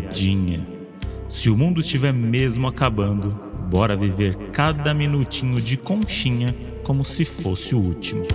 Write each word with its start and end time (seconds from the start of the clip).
piadinha. 0.00 0.66
Se 1.28 1.48
o 1.50 1.56
mundo 1.56 1.80
estiver 1.80 2.12
mesmo 2.12 2.66
acabando, 2.66 3.28
bora 3.68 3.96
viver 3.96 4.50
cada 4.50 4.92
minutinho 4.92 5.60
de 5.60 5.76
conchinha 5.76 6.54
como 6.84 7.04
se 7.04 7.24
fosse 7.24 7.74
o 7.74 7.80
último. 7.80 8.26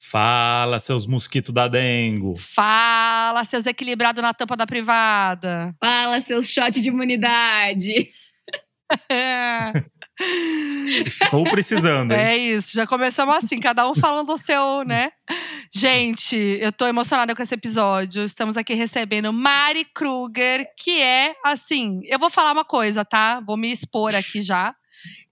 Fala, 0.00 0.78
seus 0.78 1.06
mosquitos 1.06 1.52
da 1.52 1.68
dengo. 1.68 2.34
Fala, 2.36 3.44
seus 3.44 3.66
equilibrados 3.66 4.22
na 4.22 4.32
tampa 4.32 4.56
da 4.56 4.66
privada. 4.66 5.74
Fala, 5.78 6.18
seus 6.20 6.48
shot 6.48 6.80
de 6.80 6.88
imunidade. 6.88 8.10
Estou 11.06 11.44
precisando, 11.44 12.12
hein? 12.12 12.18
É 12.18 12.36
isso, 12.36 12.74
já 12.74 12.86
começamos 12.86 13.36
assim, 13.36 13.60
cada 13.60 13.88
um 13.88 13.94
falando 13.94 14.32
o 14.32 14.38
seu, 14.38 14.82
né? 14.84 15.12
Gente, 15.72 16.36
eu 16.60 16.72
tô 16.72 16.86
emocionada 16.86 17.34
com 17.34 17.42
esse 17.42 17.54
episódio. 17.54 18.24
Estamos 18.24 18.56
aqui 18.56 18.74
recebendo 18.74 19.32
Mari 19.32 19.84
Kruger, 19.84 20.66
que 20.76 21.00
é 21.00 21.34
assim, 21.44 22.00
eu 22.04 22.18
vou 22.18 22.30
falar 22.30 22.52
uma 22.52 22.64
coisa, 22.64 23.04
tá? 23.04 23.40
Vou 23.40 23.56
me 23.56 23.70
expor 23.70 24.14
aqui 24.14 24.40
já. 24.40 24.74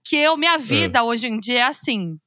Que 0.03 0.15
eu, 0.15 0.37
minha 0.37 0.57
vida 0.57 1.03
hoje 1.03 1.27
em 1.27 1.39
dia 1.39 1.59
é 1.59 1.63
assim. 1.63 2.13
O 2.13 2.19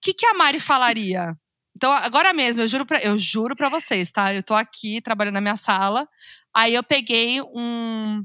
que, 0.00 0.14
que 0.14 0.24
a 0.24 0.34
Mari 0.34 0.60
falaria? 0.60 1.36
Então, 1.76 1.92
agora 1.92 2.32
mesmo, 2.32 2.62
eu 2.62 2.68
juro 2.68 2.86
pra, 2.86 3.00
eu 3.00 3.18
juro 3.18 3.56
pra 3.56 3.68
vocês, 3.68 4.10
tá? 4.10 4.32
Eu 4.32 4.42
tô 4.42 4.54
aqui 4.54 5.00
trabalhando 5.00 5.34
na 5.34 5.40
minha 5.40 5.56
sala. 5.56 6.08
Aí 6.54 6.74
eu 6.74 6.82
peguei 6.82 7.42
um, 7.42 8.24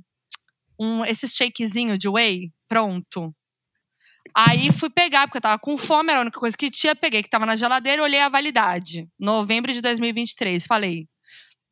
um 0.80 1.04
esse 1.06 1.28
shakezinho 1.28 1.98
de 1.98 2.08
whey 2.08 2.52
pronto. 2.68 3.34
Aí 4.38 4.72
fui 4.72 4.90
pegar, 4.90 5.26
porque 5.26 5.38
eu 5.38 5.42
tava 5.42 5.58
com 5.58 5.76
fome, 5.78 6.12
era 6.12 6.20
a 6.20 6.22
única 6.22 6.40
coisa 6.40 6.56
que 6.56 6.70
tinha. 6.70 6.96
Peguei 6.96 7.24
que 7.24 7.30
tava 7.30 7.46
na 7.46 7.56
geladeira, 7.56 8.04
olhei 8.04 8.22
a 8.22 8.30
validade. 8.30 9.08
Novembro 9.20 9.74
de 9.74 9.82
2023. 9.82 10.66
Falei, 10.68 11.08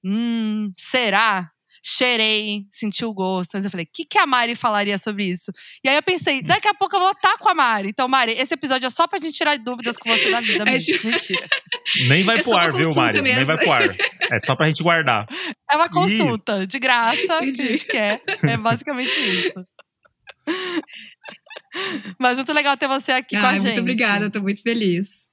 hum, 0.04 0.72
será? 0.76 1.52
Cheirei, 1.88 2.64
senti 2.72 3.06
o 3.06 3.14
gosto. 3.14 3.52
Mas 3.54 3.64
eu 3.66 3.70
falei, 3.70 3.86
o 3.86 3.90
que, 3.94 4.04
que 4.06 4.18
a 4.18 4.26
Mari 4.26 4.56
falaria 4.56 4.98
sobre 4.98 5.26
isso? 5.26 5.52
E 5.84 5.90
aí 5.90 5.96
eu 5.96 6.02
pensei, 6.02 6.42
daqui 6.42 6.68
a 6.68 6.74
pouco 6.74 6.96
eu 6.96 7.00
vou 7.00 7.12
estar 7.12 7.38
com 7.38 7.48
a 7.48 7.54
Mari. 7.54 7.90
Então, 7.90 8.08
Mari, 8.08 8.32
esse 8.32 8.56
episódio 8.56 8.88
é 8.88 8.90
só 8.90 9.06
pra 9.06 9.20
gente 9.20 9.36
tirar 9.36 9.56
dúvidas 9.60 9.96
com 9.96 10.10
você 10.10 10.32
da 10.32 10.42
vida 10.42 10.66
mesmo. 10.66 10.98
Mentira. 11.04 11.48
Nem 12.08 12.24
vai 12.24 12.40
É 12.40 12.42
pro 12.42 12.58
ar, 12.58 12.72
viu, 12.72 12.88
consulta 12.88 13.00
Mário? 13.02 13.22
Nem 13.22 13.36
mesmo. 13.36 13.46
vai 13.46 13.58
pro 13.64 13.72
ar. 13.72 13.96
É 14.32 14.40
só 14.40 14.56
pra 14.56 14.66
gente 14.66 14.82
guardar. 14.82 15.28
É 15.72 15.76
uma 15.76 15.90
consulta 15.90 16.66
de 16.66 16.80
graça 16.80 17.40
que 17.40 17.52
a 17.62 17.66
gente 17.68 17.86
quer. 17.86 18.22
É 18.48 18.58
basicamente 18.58 19.20
isso. 19.20 19.54
Mas 22.20 22.38
muito 22.38 22.54
legal 22.54 22.76
ter 22.78 22.88
você 22.88 23.12
aqui 23.12 23.36
com 23.40 23.46
a 23.46 23.50
Ai, 23.50 23.56
gente. 23.58 23.66
muito 23.68 23.82
obrigada, 23.82 24.30
tô 24.32 24.42
muito 24.42 24.62
feliz. 24.62 25.28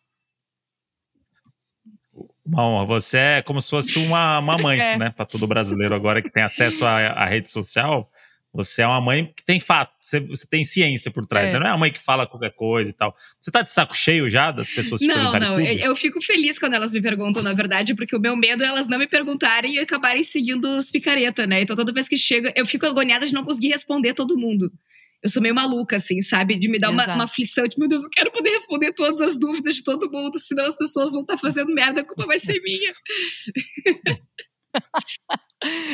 Uma 2.44 2.66
honra. 2.66 2.86
Você 2.86 3.16
é 3.18 3.42
como 3.42 3.60
se 3.60 3.70
fosse 3.70 3.98
uma, 3.98 4.38
uma 4.38 4.58
mãe, 4.58 4.78
É. 4.80 4.96
né? 4.98 5.10
Pra 5.10 5.24
todo 5.24 5.46
brasileiro 5.46 5.94
agora 5.94 6.20
que 6.20 6.30
tem 6.30 6.42
acesso 6.42 6.84
à, 6.84 6.98
à 7.12 7.24
rede 7.26 7.48
social. 7.50 8.10
Você 8.54 8.82
é 8.82 8.86
uma 8.86 9.00
mãe 9.00 9.32
que 9.34 9.42
tem 9.42 9.58
fato, 9.58 9.94
você, 9.98 10.20
você 10.20 10.46
tem 10.46 10.62
ciência 10.62 11.10
por 11.10 11.24
trás. 11.24 11.48
É. 11.48 11.52
né? 11.54 11.58
Não 11.60 11.66
é 11.68 11.70
a 11.70 11.76
mãe 11.78 11.90
que 11.90 12.02
fala 12.02 12.26
qualquer 12.26 12.50
coisa 12.50 12.90
e 12.90 12.92
tal. 12.92 13.16
Você 13.40 13.50
tá 13.50 13.62
de 13.62 13.70
saco 13.70 13.96
cheio 13.96 14.28
já 14.28 14.50
das 14.50 14.68
pessoas 14.68 15.00
te 15.00 15.06
Não, 15.06 15.14
perguntarem 15.14 15.48
não, 15.48 15.60
eu, 15.60 15.78
eu 15.90 15.96
fico 15.96 16.20
feliz 16.20 16.58
quando 16.58 16.74
elas 16.74 16.92
me 16.92 17.00
perguntam, 17.00 17.42
na 17.42 17.54
verdade, 17.54 17.94
porque 17.94 18.14
o 18.14 18.20
meu 18.20 18.36
medo 18.36 18.62
é 18.62 18.66
elas 18.66 18.88
não 18.88 18.98
me 18.98 19.06
perguntarem 19.06 19.76
e 19.76 19.78
acabarem 19.78 20.22
seguindo 20.22 20.76
os 20.76 20.90
picareta, 20.90 21.46
né? 21.46 21.62
Então 21.62 21.74
toda 21.74 21.92
vez 21.94 22.06
que 22.08 22.16
chega, 22.18 22.52
eu 22.54 22.66
fico 22.66 22.84
agoniada 22.84 23.24
de 23.24 23.32
não 23.32 23.42
conseguir 23.44 23.68
responder 23.68 24.12
todo 24.12 24.36
mundo. 24.36 24.70
Eu 25.22 25.30
sou 25.30 25.40
meio 25.40 25.54
maluca, 25.54 25.96
assim, 25.96 26.20
sabe? 26.20 26.58
De 26.58 26.68
me 26.68 26.78
dar 26.78 26.90
uma, 26.90 27.06
uma 27.14 27.24
aflição, 27.24 27.66
de 27.68 27.78
meu 27.78 27.86
Deus, 27.88 28.02
eu 28.02 28.10
quero 28.10 28.32
poder 28.32 28.50
responder 28.50 28.92
todas 28.92 29.20
as 29.20 29.38
dúvidas 29.38 29.76
de 29.76 29.84
todo 29.84 30.10
mundo, 30.10 30.38
senão 30.38 30.64
as 30.64 30.76
pessoas 30.76 31.12
vão 31.12 31.20
estar 31.22 31.38
fazendo 31.38 31.72
merda, 31.72 32.00
a 32.00 32.04
culpa 32.04 32.26
vai 32.26 32.38
ser 32.40 32.60
minha. 32.60 32.92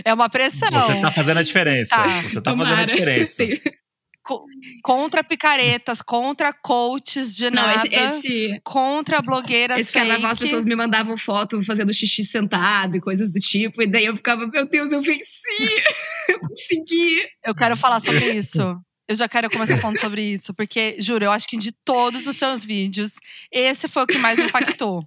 É 0.05 0.15
uma 0.15 0.29
pressão. 0.31 0.69
Você 0.71 1.01
tá 1.01 1.13
fazendo 1.13 1.39
a 1.39 1.43
diferença. 1.43 1.95
Tá, 1.97 2.23
Você 2.23 2.41
tá 2.41 2.51
Tomara. 2.53 2.71
fazendo 2.71 2.83
a 2.83 2.87
diferença. 2.95 3.45
Co- 4.23 4.45
contra 4.85 5.25
picaretas, 5.25 6.03
contra 6.03 6.53
coaches 6.53 7.35
de 7.35 7.49
Não, 7.51 7.63
nada, 7.63 7.89
esse, 7.91 8.27
esse, 8.29 8.61
contra 8.63 9.23
blogueiras 9.23 9.79
esse 9.79 9.91
carnaval 9.91 10.33
as 10.33 10.39
fake. 10.39 10.51
pessoas 10.51 10.67
me 10.67 10.77
mandavam 10.77 11.17
foto 11.17 11.63
fazendo 11.63 11.91
xixi 11.95 12.27
sentado 12.27 12.95
e 12.99 13.01
coisas 13.01 13.33
do 13.33 13.41
tipo, 13.41 13.81
e 13.83 13.87
daí 13.87 14.05
eu 14.05 14.15
ficava, 14.17 14.47
meu 14.47 14.69
Deus, 14.69 14.93
eu 14.93 15.01
venci! 15.01 15.23
eu 16.29 16.41
consegui! 16.41 17.23
Eu 17.43 17.55
quero 17.55 17.75
falar 17.75 18.01
sobre 18.01 18.33
isso. 18.33 18.77
Eu 19.09 19.15
já 19.15 19.27
quero 19.27 19.49
começar 19.51 19.79
falando 19.81 19.99
sobre 19.99 20.21
isso, 20.23 20.53
porque, 20.53 20.97
juro, 20.99 21.25
eu 21.25 21.33
acho 21.33 21.49
que 21.49 21.57
de 21.57 21.73
todos 21.73 22.27
os 22.27 22.37
seus 22.37 22.63
vídeos, 22.65 23.15
esse 23.51 23.89
foi 23.89 24.03
o 24.03 24.07
que 24.07 24.19
mais 24.19 24.39
me 24.39 24.45
impactou. 24.45 25.03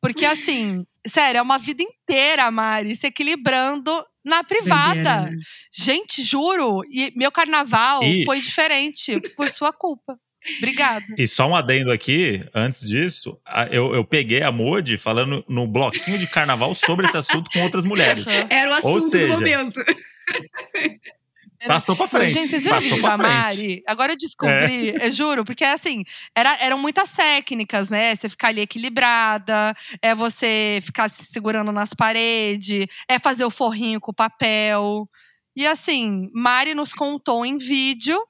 Porque, 0.00 0.24
assim, 0.24 0.86
sério, 1.06 1.38
é 1.38 1.42
uma 1.42 1.58
vida 1.58 1.82
inteira, 1.82 2.50
Mari, 2.50 2.96
se 2.96 3.06
equilibrando 3.06 4.04
na 4.24 4.42
privada. 4.42 5.22
Né? 5.22 5.32
Gente, 5.72 6.22
juro, 6.22 6.82
e 6.90 7.12
meu 7.14 7.30
carnaval 7.30 8.02
E- 8.02 8.24
foi 8.24 8.40
diferente 8.40 9.20
por 9.36 9.50
sua 9.50 9.72
culpa. 9.72 10.18
Obrigada. 10.58 11.06
E 11.16 11.28
só 11.28 11.46
um 11.46 11.54
adendo 11.54 11.92
aqui, 11.92 12.44
antes 12.52 12.80
disso, 12.88 13.38
eu, 13.70 13.94
eu 13.94 14.04
peguei 14.04 14.42
a 14.42 14.50
Modi 14.50 14.98
falando 14.98 15.44
no 15.48 15.68
bloquinho 15.68 16.18
de 16.18 16.26
carnaval 16.26 16.74
sobre 16.74 17.06
esse 17.06 17.16
assunto 17.16 17.48
com 17.50 17.60
outras 17.60 17.84
mulheres. 17.84 18.26
Era 18.50 18.72
o 18.72 18.74
assunto 18.74 19.10
seja, 19.10 19.26
do 19.34 19.34
momento. 19.34 19.80
Passou 21.66 21.94
pra 21.96 22.06
frente. 22.06 22.32
Gente, 22.32 22.50
vocês 22.50 22.62
viram 22.62 22.76
o 22.76 22.80
passou 22.80 22.96
vídeo 22.96 23.02
pra 23.02 23.16
da 23.16 23.24
frente. 23.24 23.34
Mari? 23.34 23.82
Agora 23.86 24.12
eu 24.12 24.16
descobri, 24.16 24.94
eu 25.00 25.10
juro, 25.10 25.44
porque 25.44 25.64
assim, 25.64 26.02
era, 26.34 26.56
eram 26.60 26.78
muitas 26.78 27.10
técnicas, 27.12 27.88
né? 27.88 28.14
Você 28.14 28.28
ficar 28.28 28.48
ali 28.48 28.60
equilibrada, 28.60 29.74
é 30.00 30.14
você 30.14 30.80
ficar 30.82 31.08
se 31.08 31.24
segurando 31.24 31.72
nas 31.72 31.94
paredes, 31.94 32.86
é 33.08 33.18
fazer 33.18 33.44
o 33.44 33.50
forrinho 33.50 34.00
com 34.00 34.10
o 34.10 34.14
papel. 34.14 35.08
E 35.54 35.66
assim, 35.66 36.30
Mari 36.34 36.74
nos 36.74 36.92
contou 36.92 37.44
em 37.44 37.58
vídeo 37.58 38.20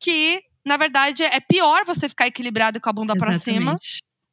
que, 0.00 0.40
na 0.66 0.76
verdade, 0.76 1.22
é 1.22 1.40
pior 1.40 1.84
você 1.84 2.08
ficar 2.08 2.26
equilibrado 2.26 2.80
com 2.80 2.88
a 2.88 2.92
bunda 2.92 3.14
pra 3.14 3.38
cima 3.38 3.74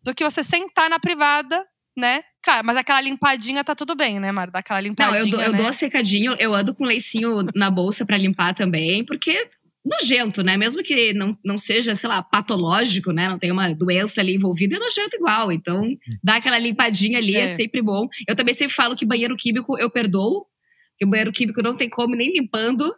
do 0.01 0.15
que 0.15 0.23
você 0.23 0.43
sentar 0.43 0.89
na 0.89 0.99
privada, 0.99 1.65
né? 1.97 2.23
Cara, 2.41 2.63
mas 2.63 2.77
aquela 2.77 3.01
limpadinha 3.01 3.63
tá 3.63 3.75
tudo 3.75 3.95
bem, 3.95 4.19
né, 4.19 4.31
Mari? 4.31 4.51
Dá 4.51 4.59
aquela 4.59 4.81
Não, 4.81 4.87
limpadinha, 4.87 5.19
eu, 5.19 5.27
dou, 5.27 5.41
eu 5.41 5.51
né? 5.51 5.57
dou 5.57 5.67
a 5.67 5.73
secadinho, 5.73 6.35
eu 6.39 6.53
ando 6.53 6.73
com 6.73 6.85
leicinho 6.85 7.45
na 7.53 7.69
bolsa 7.69 8.05
pra 8.05 8.17
limpar 8.17 8.53
também, 8.55 9.05
porque 9.05 9.49
nojento, 9.85 10.43
né? 10.43 10.57
Mesmo 10.57 10.83
que 10.83 11.13
não, 11.13 11.37
não 11.43 11.57
seja, 11.57 11.95
sei 11.95 12.09
lá, 12.09 12.21
patológico, 12.21 13.11
né? 13.11 13.27
Não 13.29 13.39
tem 13.39 13.51
uma 13.51 13.73
doença 13.73 14.21
ali 14.21 14.35
envolvida, 14.35 14.75
é 14.75 14.79
nojento 14.79 15.15
igual. 15.15 15.51
Então, 15.51 15.95
dá 16.23 16.35
aquela 16.35 16.59
limpadinha 16.59 17.17
ali, 17.17 17.35
é. 17.35 17.41
É. 17.41 17.47
sempre 17.47 17.81
bom. 17.81 18.07
Eu 18.27 18.35
também 18.35 18.53
sempre 18.53 18.73
falo 18.73 18.95
que 18.95 19.05
banheiro 19.05 19.35
químico 19.35 19.77
eu 19.79 19.89
perdoo, 19.89 20.45
que 20.97 21.05
o 21.05 21.09
banheiro 21.09 21.31
químico 21.31 21.61
não 21.61 21.75
tem 21.75 21.89
como 21.89 22.15
nem 22.15 22.31
limpando, 22.33 22.93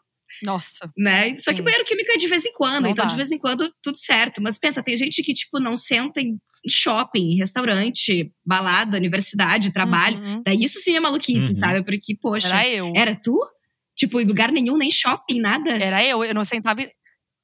Nossa. 0.45 0.91
né? 0.97 1.33
Só 1.35 1.53
que 1.53 1.61
banheiro 1.61 1.85
químico 1.85 2.11
é 2.11 2.17
de 2.17 2.27
vez 2.27 2.45
em 2.45 2.53
quando, 2.53 2.83
Não 2.83 2.89
então 2.89 3.05
dá. 3.05 3.11
de 3.11 3.15
vez 3.15 3.31
em 3.31 3.37
quando 3.37 3.71
tudo 3.81 3.97
certo. 3.97 4.41
Mas 4.41 4.57
pensa, 4.57 4.83
tem 4.83 4.95
gente 4.97 5.21
que, 5.23 5.33
tipo, 5.33 5.59
não 5.59 5.75
senta 5.77 6.19
em 6.19 6.39
shopping, 6.67 7.37
restaurante, 7.37 8.31
balada, 8.45 8.97
universidade, 8.97 9.71
trabalho. 9.71 10.17
Uhum. 10.19 10.41
Daí 10.45 10.59
isso 10.63 10.79
sim 10.79 10.95
é 10.95 10.99
maluquice, 10.99 11.53
Uhum. 11.53 11.59
sabe? 11.59 11.83
Porque, 11.83 12.15
poxa, 12.15 12.47
Era 12.47 12.67
eu. 12.67 12.93
era 12.95 13.15
tu? 13.15 13.37
Tipo, 13.95 14.19
em 14.21 14.25
lugar 14.25 14.51
nenhum, 14.51 14.77
nem 14.77 14.89
shopping, 14.91 15.39
nada? 15.39 15.71
Era 15.71 16.03
eu, 16.03 16.23
eu 16.23 16.33
não 16.33 16.43
sentava, 16.43 16.81
em- 16.81 16.89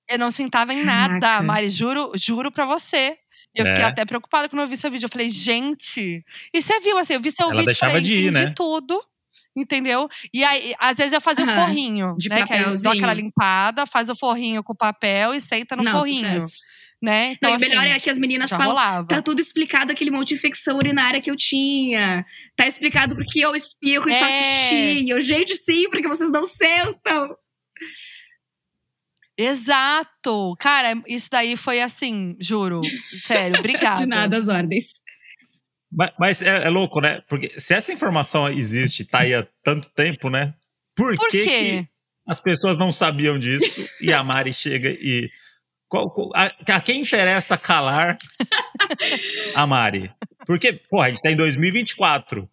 eu 0.09 0.17
não 0.19 0.31
sentava 0.31 0.73
em 0.73 0.83
Caraca. 0.85 1.09
nada, 1.19 1.44
Mari, 1.44 1.69
juro, 1.69 2.11
juro 2.16 2.51
pra 2.51 2.66
você. 2.66 3.17
Eu 3.56 3.66
fiquei 3.66 3.83
É. 3.83 3.88
até 3.88 4.06
preocupada 4.06 4.47
quando 4.47 4.61
eu 4.61 4.67
vi 4.67 4.77
seu 4.77 4.91
vídeo. 4.91 5.06
Eu 5.07 5.09
falei, 5.11 5.31
gente. 5.31 6.23
E 6.53 6.61
você 6.61 6.79
viu 6.79 6.97
assim, 6.97 7.13
eu 7.13 7.22
vi 7.22 7.31
seu 7.31 7.45
Ela 7.47 7.53
vídeo 7.53 7.63
e 7.63 7.66
deixava 7.66 7.91
falei, 7.94 8.03
de 8.06 8.16
ir, 8.17 8.31
né? 8.31 8.53
tudo. 8.56 9.01
Entendeu? 9.56 10.07
E 10.31 10.44
aí, 10.44 10.75
às 10.77 10.97
vezes 10.97 11.13
eu 11.13 11.19
fazia 11.22 11.44
o 11.44 11.50
Aham. 11.50 11.66
forrinho, 11.66 12.16
De 12.17 12.29
né? 12.29 12.45
Que 12.45 12.53
aí 12.53 12.59
eu 12.59 12.66
dou 12.66 12.73
papelzinho. 12.75 12.94
aquela 12.94 13.13
limpada, 13.13 13.85
faz 13.88 14.07
o 14.09 14.16
forrinho 14.16 14.63
com 14.63 14.73
o 14.73 14.77
papel 14.77 15.33
e 15.33 15.41
senta 15.41 15.75
no 15.75 15.81
Não, 15.83 15.91
forrinho, 15.94 16.39
sucesso. 16.39 16.59
Né? 17.01 17.33
Então, 17.33 17.51
Não, 17.51 17.57
e 17.57 17.61
melhor 17.61 17.83
assim, 17.83 17.89
é 17.91 17.99
que 17.99 18.09
as 18.09 18.17
meninas 18.17 18.49
falam, 18.49 18.67
rolava. 18.67 19.07
tá 19.07 19.21
tudo 19.21 19.39
explicado 19.39 19.91
aquele 19.91 20.09
monte 20.11 20.29
de 20.29 20.35
infecção 20.35 20.77
urinária 20.77 21.21
que 21.21 21.29
eu 21.29 21.35
tinha. 21.35 22.25
Tá 22.55 22.65
explicado 22.67 23.15
porque 23.15 23.39
eu 23.39 23.55
espirro 23.55 24.09
e 24.09 24.13
É. 24.13 24.19
faço 24.19 24.31
xixi. 24.31 25.09
Eu, 25.09 25.21
gente, 25.21 25.55
sim, 25.55 25.89
porque 25.89 26.07
vocês 26.07 26.31
não 26.31 26.45
sentam. 26.45 27.35
Exato! 29.38 30.55
Cara, 30.59 30.94
isso 31.07 31.29
daí 31.31 31.55
foi 31.55 31.81
assim, 31.81 32.35
juro. 32.39 32.81
Sério, 33.21 33.59
obrigada. 33.59 34.01
De 34.01 34.07
nada, 34.07 34.38
as 34.38 34.47
ordens. 34.47 34.88
Mas, 35.91 36.11
mas 36.19 36.41
é, 36.41 36.63
é 36.65 36.69
louco, 36.69 37.00
né? 37.00 37.21
Porque 37.29 37.59
se 37.59 37.73
essa 37.73 37.93
informação 37.93 38.50
existe, 38.50 39.05
tá 39.05 39.19
aí 39.19 39.33
há 39.33 39.47
tanto 39.63 39.89
tempo, 39.89 40.29
né? 40.29 40.53
Por, 40.95 41.15
Por 41.15 41.29
que, 41.29 41.41
quê? 41.41 41.47
que 41.47 41.88
as 42.27 42.39
pessoas 42.39 42.77
não 42.77 42.91
sabiam 42.91 43.38
disso 43.38 43.88
e 44.01 44.11
a 44.11 44.23
Mari 44.23 44.51
chega 44.53 44.89
e. 44.89 45.29
qual- 45.88 46.10
qual- 46.12 46.31
a, 46.36 46.45
a 46.75 46.81
quem 46.81 47.01
interessa 47.01 47.57
calar 47.57 48.18
a 49.56 49.66
Mari? 49.68 50.12
Porque, 50.45 50.74
porra, 50.74 51.07
a 51.07 51.10
gente 51.10 51.22
tá 51.22 51.31
em 51.31 51.36
2024. 51.36 52.50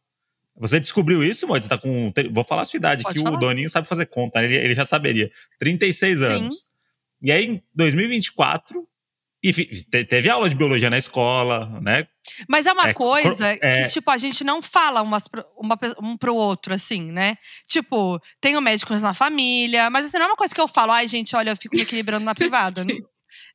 Você 0.57 0.79
descobriu 0.79 1.23
isso, 1.25 1.47
Moody? 1.49 1.65
Você 1.65 1.69
tá 1.69 1.79
com. 1.79 2.13
Vou 2.33 2.45
falar 2.45 2.63
a 2.63 2.65
sua 2.65 2.77
idade, 2.77 3.03
Pode 3.03 3.19
que 3.19 3.25
falar. 3.25 3.37
o 3.37 3.41
Doninho 3.41 3.69
sabe 3.69 3.89
fazer 3.89 4.07
conta, 4.07 4.41
né? 4.41 4.47
ele, 4.47 4.57
ele 4.57 4.75
já 4.75 4.87
saberia. 4.87 5.31
36 5.59 6.19
Sim. 6.19 6.25
anos. 6.25 6.67
E 7.21 7.33
aí, 7.33 7.45
em 7.47 7.63
2024, 7.75 8.87
E 9.43 9.53
teve 10.07 10.31
aula 10.31 10.49
de 10.49 10.55
biologia 10.55 10.89
na 10.89 10.97
escola, 10.97 11.67
né? 11.83 12.07
Mas 12.49 12.65
é 12.67 12.73
uma 12.73 12.89
É, 12.89 12.95
coisa 12.95 13.49
é. 13.61 13.83
que, 13.83 13.89
tipo, 13.95 14.11
a 14.11 14.17
gente 14.17 14.43
não 14.45 14.63
fala 14.63 15.03
umas 15.03 15.29
uma, 15.59 15.79
um 16.03 16.17
pro 16.17 16.35
outro, 16.35 16.73
assim, 16.73 17.13
né? 17.13 17.37
Tipo, 17.69 18.19
tenho 18.41 18.61
médicos 18.63 19.03
na 19.03 19.13
família, 19.13 19.91
mas 19.91 20.07
assim, 20.07 20.17
não 20.19 20.25
é 20.27 20.29
uma 20.29 20.37
coisa 20.37 20.55
que 20.55 20.61
eu 20.61 20.67
falo, 20.69 20.93
ai, 20.93 21.07
gente, 21.09 21.37
olha, 21.37 21.51
eu 21.51 21.57
fico 21.57 21.77
me 21.77 21.83
equilibrando 21.83 22.25
na 22.25 22.35
privada. 22.35 22.85
Não- 22.85 22.97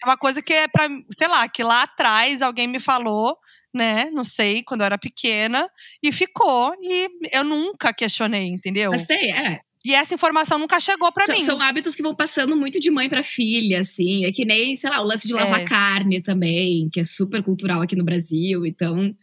É 0.04 0.08
uma 0.08 0.18
coisa 0.18 0.42
que 0.42 0.54
é 0.54 0.68
pra, 0.68 0.88
sei 1.12 1.28
lá, 1.28 1.48
que 1.48 1.64
lá 1.64 1.84
atrás 1.84 2.42
alguém 2.42 2.68
me 2.68 2.80
falou, 2.80 3.38
né? 3.74 4.10
Não 4.12 4.24
sei, 4.24 4.64
quando 4.64 4.82
eu 4.82 4.86
era 4.86 4.98
pequena, 4.98 5.70
e 6.02 6.12
ficou. 6.12 6.74
E 6.82 7.08
eu 7.34 7.44
nunca 7.44 7.94
questionei, 7.94 8.46
entendeu? 8.48 8.92
Mas 8.92 9.06
tem, 9.06 9.32
é. 9.34 9.60
E 9.86 9.94
essa 9.96 10.14
informação 10.14 10.60
nunca 10.60 10.78
chegou 10.80 11.10
pra 11.12 11.26
São, 11.26 11.36
mim. 11.36 11.46
são 11.46 11.62
hábitos 11.62 11.96
que 11.96 12.02
vão 12.02 12.14
passando 12.16 12.56
muito 12.56 12.80
de 12.82 12.92
mãe 12.92 13.08
pra 13.08 13.24
filha, 13.24 13.80
assim. 13.80 14.26
É 14.26 14.32
que 14.32 14.44
nem, 14.46 14.76
sei 14.76 14.90
lá, 14.90 15.02
o 15.02 15.06
lance 15.06 15.26
de 15.28 15.34
lavar 15.34 15.62
É. 15.62 15.66
carne 15.66 16.22
também, 16.22 16.90
que 16.92 17.00
é 17.00 17.04
super 17.06 17.42
cultural 17.44 17.82
aqui 17.82 17.96
no 17.96 18.04
Brasil. 18.04 18.66
Então, 18.66 19.16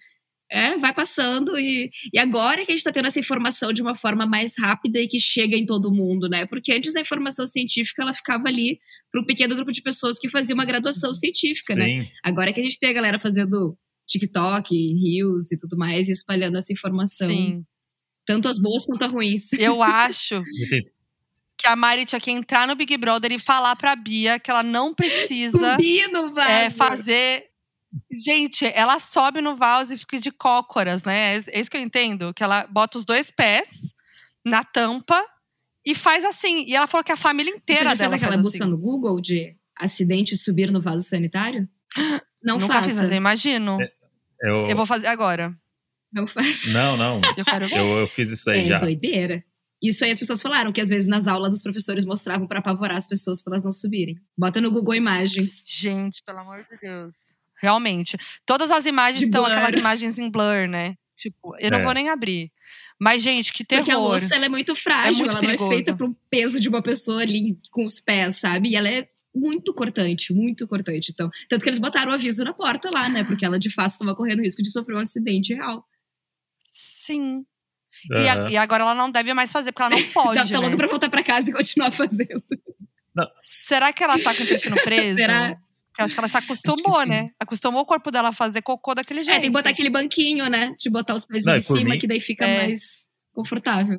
é, 0.51 0.79
vai 0.79 0.95
passando. 0.95 1.59
E, 1.59 1.91
e 2.13 2.19
agora 2.19 2.65
que 2.65 2.73
a 2.73 2.75
gente 2.75 2.85
tá 2.85 2.93
tendo 2.93 3.07
essa 3.07 3.21
informação 3.21 3.71
de 3.73 3.83
uma 3.83 3.95
forma 3.95 4.25
mais 4.27 4.55
rápida 4.59 4.99
e 4.99 5.09
que 5.09 5.19
chega 5.19 5.57
em 5.57 5.67
todo 5.67 5.93
mundo, 5.93 6.27
né? 6.29 6.47
Porque 6.47 6.73
antes 6.73 6.97
a 6.97 7.01
informação 7.03 7.47
científica, 7.47 8.03
ela 8.03 8.15
ficava 8.15 8.49
ali 8.49 8.79
para 9.17 9.23
um 9.23 9.25
pequeno 9.25 9.55
grupo 9.55 9.73
de 9.73 9.81
pessoas 9.81 10.19
que 10.19 10.29
fazia 10.29 10.55
uma 10.55 10.67
graduação 10.67 11.13
científica, 11.15 11.75
né? 11.75 11.87
Sim. 11.87 12.11
Agora 12.23 12.53
que 12.53 12.61
a 12.61 12.63
gente 12.63 12.79
tem 12.79 12.91
a 12.91 12.93
galera 12.93 13.19
fazendo 13.19 13.77
TikTok, 14.07 14.75
Reels 14.75 15.51
e 15.53 15.59
tudo 15.59 15.77
mais, 15.77 16.09
e 16.09 16.13
espalhando 16.13 16.59
essa 16.59 16.73
informação. 16.73 17.29
Sim. 17.29 17.65
Tanto 18.27 18.49
as 18.49 18.59
boas 18.59 18.85
quanto 18.85 19.05
as 19.05 19.11
ruins. 19.11 19.53
Eu 19.55 19.83
acho 19.83 20.43
que 21.57 21.67
a 21.67 21.75
Mari 21.75 22.05
tinha 22.05 22.21
que 22.21 22.31
entrar 22.31 22.69
no 22.69 22.75
Big 22.75 22.95
Brother 22.99 23.33
e 23.33 23.39
falar 23.39 23.75
pra 23.77 23.97
Bia 23.97 24.39
que 24.39 24.51
ela 24.51 24.63
não 24.63 24.93
precisa 24.93 25.73
Subir 25.73 26.09
no 26.09 26.35
vaso. 26.35 26.51
é, 26.51 26.71
fazer. 26.71 27.47
Gente, 28.23 28.67
ela 28.75 28.99
sobe 28.99 29.41
no 29.41 29.57
vaso 29.57 29.95
e 29.95 29.99
fica 29.99 30.19
de 30.19 30.31
cócoras, 30.31 31.05
né? 31.05 31.37
É 31.37 31.61
isso 31.61 31.71
que 31.71 31.77
eu 31.77 31.81
entendo. 31.81 32.35
Que 32.35 32.45
ela 32.45 32.67
bota 32.67 32.99
os 32.99 33.07
dois 33.07 33.31
pés 33.31 33.95
na 34.45 34.63
tampa 34.63 35.25
e 35.87 35.95
faz 35.95 36.25
assim. 36.25 36.65
E 36.67 36.75
ela 36.75 36.87
falou 36.89 37.05
que 37.05 37.13
a 37.13 37.17
família 37.17 37.53
Você 37.53 37.59
inteira 37.59 37.83
já 37.85 37.89
fez 37.91 37.99
dela 38.01 38.17
aquela 38.17 38.33
faz 38.33 38.43
busca 38.43 38.65
assim. 38.65 38.71
no 38.71 38.77
Google 38.77 39.21
de 39.21 39.57
acidente 39.79 40.37
subir 40.37 40.71
no 40.71 40.83
vaso 40.83 41.07
sanitário? 41.09 41.69
Não 42.43 42.59
Nunca 42.59 42.75
faça. 42.75 42.89
fiz, 42.89 42.97
mas 42.97 43.11
eu 43.11 43.17
imagino. 43.17 43.79
Eu, 44.43 44.67
Eu 44.67 44.77
vou 44.77 44.85
fazer 44.87 45.07
agora. 45.07 45.57
Não 46.13 46.27
faça. 46.27 46.69
Não, 46.71 46.97
não. 46.97 47.21
Eu 47.37 47.45
quero. 47.45 47.67
Eu, 47.75 47.87
eu 48.01 48.09
fiz 48.09 48.31
isso 48.31 48.51
aí 48.51 48.61
É 48.61 48.65
já. 48.67 48.79
doideira. 48.79 49.43
Isso 49.83 50.05
aí 50.05 50.11
as 50.11 50.19
pessoas 50.19 50.41
falaram 50.41 50.73
que 50.73 50.81
às 50.81 50.89
vezes 50.89 51.07
nas 51.07 51.27
aulas 51.29 51.55
os 51.55 51.63
professores 51.63 52.05
mostravam 52.05 52.47
pra 52.47 52.59
apavorar 52.61 52.97
as 52.97 53.07
pessoas 53.07 53.43
pra 53.43 53.55
elas 53.55 53.65
não 53.65 53.73
subirem. 53.73 54.17
Bota 54.37 54.61
no 54.61 54.71
Google 54.71 54.95
Imagens. 54.95 55.63
Gente, 55.67 56.23
pelo 56.25 56.39
amor 56.39 56.65
de 56.65 56.77
Deus. 56.81 57.37
Realmente. 57.61 58.17
Todas 58.47 58.71
as 58.71 58.87
imagens 58.87 59.21
De 59.21 59.27
estão 59.27 59.45
blur. 59.45 59.55
aquelas 59.55 59.79
imagens 59.79 60.19
em 60.19 60.31
blur, 60.31 60.67
né? 60.69 60.95
Tipo, 61.17 61.55
eu 61.59 61.71
não 61.71 61.79
É. 61.81 61.85
vou 61.85 61.93
nem 61.95 62.09
abrir. 62.09 62.51
Mas, 63.01 63.23
gente, 63.23 63.53
que 63.53 63.63
Porque 63.65 63.75
a 63.75 63.85
terror. 63.85 64.11
louça 64.13 64.35
ela 64.35 64.47
é 64.47 64.49
muito 64.49 64.75
frágil, 64.75 65.19
muito 65.25 65.31
ela 65.33 65.41
perigoso. 65.41 65.65
não 65.69 65.73
é 65.73 65.77
feita 65.77 65.97
pro 65.97 66.17
peso 66.31 66.59
de 66.61 66.69
uma 66.69 66.83
pessoa 66.83 67.21
ali 67.23 67.59
com 67.71 67.85
os 67.85 68.01
pés, 68.01 68.37
sabe? 68.39 68.71
E 68.71 68.77
ela 68.77 68.89
é 68.89 69.07
muito 69.35 69.75
cortante, 69.75 70.33
muito 70.33 70.67
cortante. 70.67 71.11
Então, 71.13 71.29
tanto 71.49 71.63
que 71.63 71.69
eles 71.69 71.79
botaram 71.79 72.11
o 72.11 72.15
aviso 72.15 72.43
na 72.43 72.55
porta 72.55 72.89
lá, 72.91 73.07
né? 73.09 73.23
Porque 73.23 73.45
ela 73.45 73.59
de 73.59 73.69
fato 73.71 73.93
estava 73.93 74.15
correndo 74.15 74.41
risco 74.41 74.63
de 74.63 74.73
sofrer 74.73 74.97
um 74.97 75.01
acidente 75.01 75.53
real. 75.53 75.85
Sim. 76.59 77.45
E, 78.13 78.29
a- 78.29 78.49
e 78.51 78.57
agora 78.57 78.83
ela 78.85 78.95
não 78.95 79.11
deve 79.11 79.33
mais 79.35 79.53
fazer, 79.53 79.73
porque 79.73 79.83
ela 79.95 80.01
não 80.03 80.09
pode. 80.13 80.35
Já 80.37 80.45
tá 80.47 80.53
né? 80.53 80.59
louca 80.59 80.77
pra 80.77 80.87
voltar 80.89 81.11
pra 81.11 81.23
casa 81.23 81.51
e 81.51 81.53
continuar 81.53 81.93
fazendo. 81.93 82.43
Será 83.41 83.93
que 83.93 84.03
ela 84.05 84.19
tá 84.23 84.35
com 84.35 84.41
o 84.43 84.45
intestino 84.45 84.77
preso? 84.85 85.17
Será? 85.17 85.57
Porque 85.97 86.03
eu 86.03 86.05
acho 86.05 86.15
que 86.15 86.21
ela 86.21 86.29
se 86.29 86.37
acostumou, 86.37 87.01
sim. 87.03 87.09
né? 87.09 87.31
Acostumou 87.41 87.81
o 87.81 87.87
corpo 87.87 88.11
dela 88.11 88.29
a 88.29 88.33
fazer 88.33 88.61
cocô 88.61 88.95
daquele 88.95 89.23
jeito. 89.25 89.39
É, 89.39 89.41
tem 89.41 89.49
que 89.51 89.53
botar 89.57 89.71
aquele 89.71 89.89
banquinho, 89.89 90.47
né? 90.51 90.75
De 90.79 90.91
botar 90.91 91.15
os 91.15 91.25
pezinhos 91.25 91.47
Não, 91.47 91.57
em 91.57 91.79
cima, 91.79 91.91
mim- 91.95 91.99
que 91.99 92.07
daí 92.07 92.21
fica 92.21 92.45
É. 92.47 92.67
mais 92.67 93.07
confortável. 93.33 93.99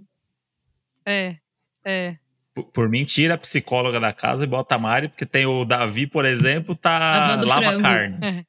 É, 1.06 1.38
é. 1.84 2.18
Por, 2.54 2.66
por 2.66 2.90
mim, 2.90 3.04
tira 3.04 3.34
a 3.34 3.38
psicóloga 3.38 4.00
da 4.00 4.14
casa 4.14 4.44
e 4.44 4.48
bota 4.48 4.76
a 4.76 4.78
Mari, 4.78 5.08
porque 5.10 5.26
tem 5.26 5.46
o 5.48 5.66
Davi, 5.66 6.06
por 6.06 6.24
exemplo, 6.26 6.76
tá 6.76 7.00
Lavando 7.00 7.48
lava 7.48 7.62
frango. 7.66 7.82
carne 7.82 8.18
É. 8.22 8.46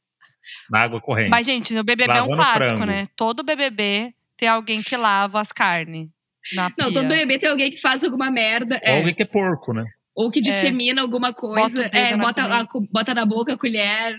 na 0.70 0.80
água 0.80 1.00
corrente. 1.00 1.30
Mas, 1.30 1.46
gente, 1.46 1.72
no 1.72 1.82
BBB 1.82 2.12
é 2.12 2.22
um 2.22 2.28
Lavando 2.28 2.36
clássico, 2.36 2.66
frango. 2.66 2.84
né? 2.86 3.08
Todo 3.16 3.42
BBB 3.42 4.12
tem 4.36 4.48
alguém 4.48 4.82
que 4.82 4.96
lava 4.96 5.40
as 5.40 5.52
carnes 5.52 6.08
Não, 6.52 6.70
todo 6.70 7.02
bebê 7.04 7.38
tem 7.38 7.48
alguém 7.50 7.70
que 7.70 7.80
faz 7.80 8.04
alguma 8.04 8.30
merda. 8.30 8.76
Ou 8.76 8.80
é, 8.92 8.98
alguém 8.98 9.14
que 9.14 9.22
é 9.22 9.26
porco, 9.26 9.72
né? 9.72 9.84
Ou 10.18 10.30
que 10.32 10.40
dissemina 10.40 11.00
alguma 11.02 11.30
Bota 11.30 11.46
o 11.46 11.50
coisa. 11.54 11.82
dedo 11.84 11.96
é, 11.96 12.16
na 12.16 12.24
bota, 12.24 12.42
a 12.42 12.66
bota 12.90 13.14
na 13.14 13.24
boca 13.24 13.52
a 13.54 13.56
colher. 13.58 14.16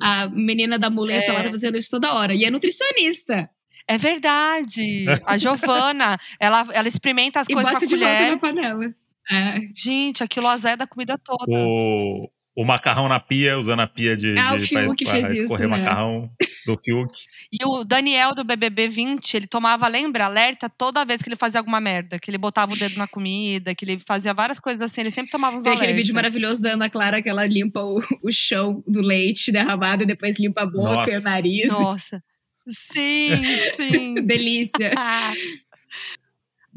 A 0.00 0.28
menina 0.28 0.78
da 0.78 0.88
muleta 0.88 1.30
É. 1.30 1.32
lá 1.32 1.42
tá 1.44 1.50
fazendo 1.50 1.76
isso 1.76 1.90
toda 1.90 2.12
hora. 2.14 2.34
E 2.34 2.44
é 2.44 2.50
nutricionista. 2.50 3.48
É 3.88 3.98
verdade. 3.98 5.04
A 5.26 5.36
Giovana, 5.36 6.18
ela, 6.40 6.66
ela 6.72 6.86
experimenta 6.88 7.40
as 7.40 7.48
E 7.48 7.52
coisas 7.52 7.68
com 7.72 7.78
bota 7.80 7.84
a 7.84 7.88
de 7.88 7.96
volta 7.96 8.14
colher. 8.16 8.30
na 8.30 8.38
panela. 8.38 8.94
É. 9.30 9.58
Gente, 9.74 10.22
aquilo 10.22 10.46
azeda 10.48 10.84
a 10.84 10.86
comida 10.86 11.18
toda. 11.18 11.44
O, 11.48 12.28
o 12.56 12.64
macarrão 12.64 13.08
na 13.08 13.18
pia, 13.18 13.58
usando 13.58 13.80
a 13.80 13.86
pia 13.88 14.16
de, 14.16 14.38
Ah, 14.38 14.54
o 14.54 14.58
de 14.58 14.68
pra, 14.68 14.84
pra 14.94 15.32
escorrer 15.32 15.68
né? 15.68 15.76
macarrão 15.78 16.30
do 16.66 16.76
Fiuk. 16.76 17.12
E 17.52 17.64
o 17.64 17.84
Daniel 17.84 18.34
do 18.34 18.42
BBB 18.44 18.88
20, 18.88 19.34
ele 19.34 19.46
tomava, 19.46 19.86
lembra, 19.88 20.24
alerta 20.26 20.68
toda 20.68 21.04
vez 21.04 21.22
que 21.22 21.28
ele 21.28 21.36
fazia 21.36 21.60
alguma 21.60 21.80
merda. 21.80 22.18
Que 22.18 22.30
ele 22.30 22.38
botava 22.38 22.72
o 22.72 22.76
dedo 22.76 22.96
na 22.96 23.06
comida, 23.06 23.74
que 23.74 23.84
ele 23.84 23.98
fazia 24.06 24.32
várias 24.34 24.58
coisas 24.58 24.82
assim. 24.82 25.02
Ele 25.02 25.10
sempre 25.10 25.30
tomava 25.30 25.56
uns 25.56 25.62
Tem 25.62 25.72
aquele 25.72 25.92
vídeo 25.92 26.14
maravilhoso 26.14 26.62
da 26.62 26.72
Ana 26.72 26.88
Clara 26.90 27.22
que 27.22 27.28
ela 27.28 27.46
limpa 27.46 27.80
o, 27.82 28.00
o 28.22 28.32
chão 28.32 28.82
do 28.86 29.00
leite 29.00 29.52
derramado 29.52 30.02
e 30.02 30.06
depois 30.06 30.38
limpa 30.38 30.62
a 30.62 30.66
boca 30.66 31.10
e 31.10 31.12
o 31.12 31.14
Nossa. 31.14 31.20
nariz. 31.30 31.68
Nossa. 31.68 32.22
Sim, 32.66 33.30
sim. 33.76 34.14
Delícia. 34.24 34.92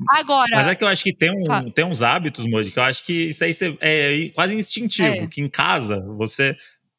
Agora, 0.10 0.56
Mas 0.58 0.68
é 0.68 0.76
que 0.76 0.84
eu 0.84 0.88
acho 0.88 1.04
que 1.04 1.12
tem, 1.14 1.32
um, 1.32 1.44
Tá. 1.44 1.64
tem 1.74 1.84
uns 1.84 2.04
hábitos, 2.04 2.46
Moji, 2.46 2.70
que 2.70 2.78
eu 2.78 2.84
acho 2.84 3.04
que 3.04 3.30
isso 3.30 3.44
aí 3.44 3.52
cê- 3.52 3.76
é 3.82 4.30
quase 4.36 4.54
instintivo. 4.56 5.08
É. 5.24 5.28
Que 5.28 5.42
em 5.42 5.50
casa 5.50 6.06
você, 6.18 6.56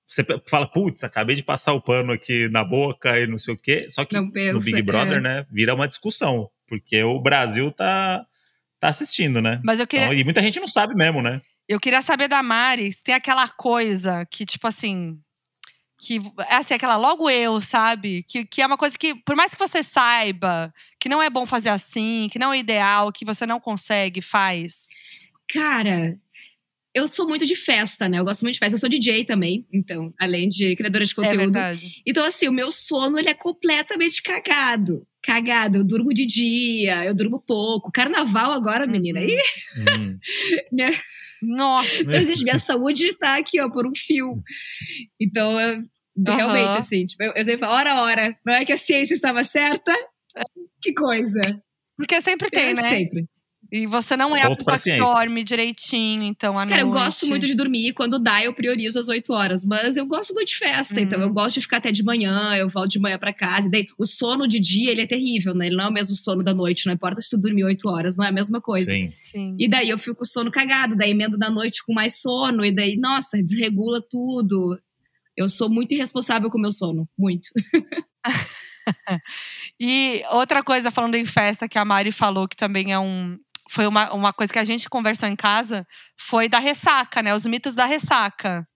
você 0.09 0.25
fala, 0.47 0.67
putz, 0.67 1.05
acabei 1.05 1.37
de 1.37 1.43
passar 1.43 1.75
o 1.75 1.83
pano 1.83 2.13
aqui 2.13 2.49
na 2.49 2.65
boca 2.65 3.19
e 3.21 3.27
não 3.27 3.37
sei 3.37 3.55
o 3.55 3.57
quê. 3.57 3.87
Só 3.91 4.05
que 4.05 4.19
no 4.19 4.61
Big 4.61 4.83
Brother, 4.83 5.19
é. 5.19 5.21
né, 5.21 5.47
vira 5.51 5.75
uma 5.75 5.87
discussão. 5.87 6.49
Porque 6.67 7.03
o 7.03 7.21
Brasil 7.21 7.71
tá, 7.71 8.27
tá 8.81 8.89
assistindo, 8.89 9.41
né? 9.41 9.61
mas 9.65 9.81
eu 9.81 9.87
queria, 9.87 10.07
Então, 10.07 10.19
e 10.19 10.25
muita 10.25 10.43
gente 10.43 10.61
não 10.61 10.69
sabe 10.69 10.95
mesmo, 10.95 11.23
né? 11.23 11.41
eu 11.69 11.79
queria 11.79 12.01
saber 12.01 12.29
da 12.29 12.43
Mari 12.43 12.91
se 12.91 13.05
tem 13.05 13.15
aquela 13.15 13.47
coisa 13.47 14.27
que, 14.31 14.47
tipo 14.47 14.67
assim. 14.67 15.21
Que 16.01 16.21
é 16.49 16.55
assim, 16.55 16.75
aquela 16.75 16.97
logo 16.97 17.29
eu, 17.29 17.61
sabe? 17.61 18.23
Que, 18.23 18.45
que 18.45 18.63
é 18.63 18.67
uma 18.67 18.79
coisa 18.79 18.97
que, 18.97 19.17
por 19.17 19.35
mais 19.35 19.53
que 19.53 19.59
você 19.59 19.83
saiba 19.83 20.73
que 20.99 21.09
não 21.09 21.21
é 21.21 21.29
bom 21.29 21.45
fazer 21.45 21.71
assim, 21.71 22.29
que 22.31 22.39
não 22.39 22.53
é 22.53 22.59
ideal, 22.59 23.13
que 23.13 23.25
você 23.25 23.45
não 23.45 23.59
consegue, 23.59 24.23
faz. 24.23 24.91
Cara, 25.53 26.17
eu 26.95 27.07
sou 27.07 27.29
muito 27.29 27.45
de 27.47 27.55
festa, 27.55 28.09
né? 28.09 28.19
Eu 28.19 28.25
gosto 28.25 28.43
muito 28.43 28.55
de 28.55 28.59
festa. 28.59 28.75
Eu 28.75 28.81
sou 28.81 28.89
DJ 28.89 29.25
também, 29.25 29.67
então, 29.73 30.13
além 30.19 30.49
de 30.49 30.75
criadora 30.77 31.05
de 31.05 31.13
É 31.13 31.15
conteúdo. 31.15 31.37
verdade. 31.39 31.89
Então, 32.07 32.25
assim, 32.25 32.49
o 32.49 32.53
meu 32.53 32.71
sono 32.71 33.19
ele 33.19 33.29
é 33.29 33.35
completamente 33.35 34.23
cagado. 34.23 35.07
Cagado. 35.23 35.79
Eu 35.79 35.85
durmo 35.85 36.13
de 36.15 36.25
dia, 36.27 37.05
eu 37.05 37.15
durmo 37.15 37.41
pouco. 37.41 37.91
Carnaval 37.93 38.53
agora, 38.53 38.87
menina. 38.87 39.21
Uhum. 39.21 39.27
Ih, 39.29 39.39
Hum. 39.77 40.19
Nossa. 41.43 42.03
não 42.03 42.15
existe. 42.15 42.43
Minha 42.45 42.59
saúde 42.59 43.15
tá 43.15 43.37
aqui, 43.37 43.61
ó, 43.61 43.71
por 43.71 43.87
um 43.87 43.93
fio. 43.95 44.43
Então, 45.21 45.61
eu, 45.61 45.83
realmente, 46.27 46.69
Aham. 46.71 46.79
assim, 46.79 47.07
tipo, 47.07 47.23
eu, 47.23 47.33
eu 47.35 47.45
sempre 47.45 47.61
falo, 47.61 47.75
ora, 47.75 48.03
ora. 48.03 48.37
Não 48.45 48.55
é 48.55 48.65
que 48.65 48.73
a 48.73 48.77
ciência 48.77 49.15
estava 49.15 49.45
certa? 49.45 49.95
Que 50.83 50.93
coisa. 50.93 51.41
Porque 51.97 52.21
sempre 52.21 52.49
tem, 52.51 52.71
É, 52.71 52.75
né? 52.75 52.91
Sempre. 52.91 53.27
E 53.71 53.87
você 53.87 54.17
não 54.17 54.35
é 54.35 54.43
a 54.43 54.49
Ponto 54.49 54.65
pra 54.65 54.75
pessoa 54.75 54.97
que 54.97 55.01
dorme 55.01 55.45
direitinho, 55.45 56.23
então, 56.23 56.59
à 56.59 56.67
Cara, 56.67 56.81
eu 56.81 56.87
noite. 56.87 57.05
gosto 57.05 57.27
muito 57.27 57.47
de 57.47 57.55
dormir. 57.55 57.93
Quando 57.93 58.19
dá, 58.19 58.43
eu 58.43 58.55
priorizo 58.55 58.99
as 58.99 59.09
8 59.09 59.31
horas. 59.33 59.65
Mas 59.65 59.97
eu 59.97 60.07
gosto 60.07 60.33
muito 60.33 60.49
de 60.49 60.57
festa. 60.57 60.95
Uhum. 60.95 61.01
Então, 61.01 61.21
eu 61.21 61.31
gosto 61.33 61.57
de 61.57 61.63
ficar 61.63 61.77
até 61.77 61.93
de 61.93 62.03
manhã. 62.03 62.55
Eu 62.57 62.71
volto 62.71 62.89
de 62.89 62.99
manhã 62.99 63.19
pra 63.19 63.33
casa. 63.33 63.69
E 63.69 63.71
daí, 63.71 63.87
o 63.99 64.07
sono 64.07 64.49
de 64.49 64.59
dia, 64.59 64.91
ele 64.91 65.03
é 65.03 65.07
terrível, 65.07 65.55
né? 65.55 65.67
Ele 65.67 65.77
não 65.77 65.85
é 65.85 65.89
o 65.89 65.93
mesmo 65.93 66.17
sono 66.17 66.43
da 66.43 66.55
noite. 66.55 66.87
Não 66.87 66.95
importa 66.95 67.21
se 67.21 67.29
tu 67.29 67.37
dormir 67.37 67.65
8 67.65 67.89
horas. 67.89 68.17
Não 68.17 68.25
é 68.25 68.29
a 68.29 68.33
mesma 68.33 68.61
coisa. 68.61 68.91
Sim. 68.91 69.05
Sim. 69.05 69.57
E 69.59 69.69
daí, 69.69 69.91
eu 69.91 69.99
fico 69.99 70.17
com 70.17 70.25
o 70.25 70.27
sono 70.27 70.51
cagado. 70.51 70.97
Daí, 70.97 71.11
emendo 71.11 71.37
da 71.37 71.51
noite 71.51 71.85
com 71.85 71.93
mais 71.93 72.21
sono. 72.21 72.65
E 72.65 72.73
daí, 72.75 72.97
nossa, 72.97 73.43
desregula 73.43 74.03
tudo. 74.11 74.79
Eu 75.37 75.47
sou 75.47 75.69
muito 75.69 75.93
irresponsável 75.93 76.51
com 76.51 76.59
o 76.59 76.61
meu 76.61 76.73
sono. 76.73 77.09
Muito. 77.19 77.51
E 79.81 80.23
outra 80.31 80.63
coisa, 80.63 80.91
falando 80.91 81.15
em 81.15 81.27
festa, 81.27 81.69
que 81.69 81.79
a 81.79 81.85
Mari 81.85 82.13
falou 82.13 82.49
que 82.49 82.57
também 82.57 82.93
é 82.93 82.99
um. 82.99 83.39
Foi 83.71 83.87
uma, 83.87 84.13
uma 84.13 84.33
coisa 84.33 84.53
que 84.53 84.59
a 84.59 84.65
gente 84.65 84.89
conversou 84.89 85.29
em 85.29 85.37
casa, 85.37 85.87
foi 86.19 86.49
da 86.49 86.59
ressaca, 86.59 87.23
né? 87.23 87.35
Os 87.35 87.45
mitos 87.47 87.75
da 87.75 87.85
ressaca. 87.85 88.67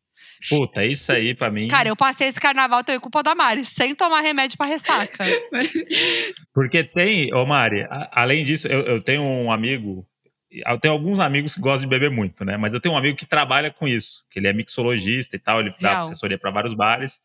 Puta, 0.49 0.85
isso 0.85 1.11
aí 1.11 1.35
pra 1.35 1.51
mim. 1.51 1.69
Cara, 1.69 1.89
eu 1.89 1.97
passei 1.97 2.29
esse 2.29 2.41
carnaval 2.41 2.85
também 2.85 3.01
culpa 3.01 3.23
da 3.23 3.35
Mari, 3.35 3.65
sem 3.65 3.95
tomar 3.95 4.21
remédio 4.21 4.59
pra 4.59 4.67
ressaca. 4.67 5.25
Porque 6.53 6.85
tem, 6.85 7.33
ô 7.35 7.47
Mari, 7.47 7.83
a- 7.85 8.11
além 8.13 8.45
disso, 8.45 8.69
eu, 8.69 8.83
eu 8.83 9.03
tenho 9.03 9.23
um 9.23 9.51
amigo, 9.51 10.07
Eu 10.51 10.79
tenho 10.79 10.93
alguns 10.93 11.19
amigos 11.19 11.55
que 11.55 11.61
gostam 11.61 11.83
de 11.83 11.87
beber 11.87 12.11
muito, 12.11 12.45
né? 12.45 12.57
Mas 12.59 12.75
eu 12.75 12.81
tenho 12.81 12.95
um 12.95 12.99
amigo 12.99 13.17
que 13.17 13.25
trabalha 13.25 13.71
com 13.71 13.89
isso, 13.89 14.23
que 14.31 14.39
ele 14.39 14.49
é 14.49 14.53
mixologista 14.53 15.35
e 15.35 15.39
tal, 15.39 15.61
ele 15.61 15.73
dá 15.81 15.91
Real. 15.93 16.01
assessoria 16.03 16.39
para 16.39 16.51
vários 16.51 16.75
bares. 16.75 17.21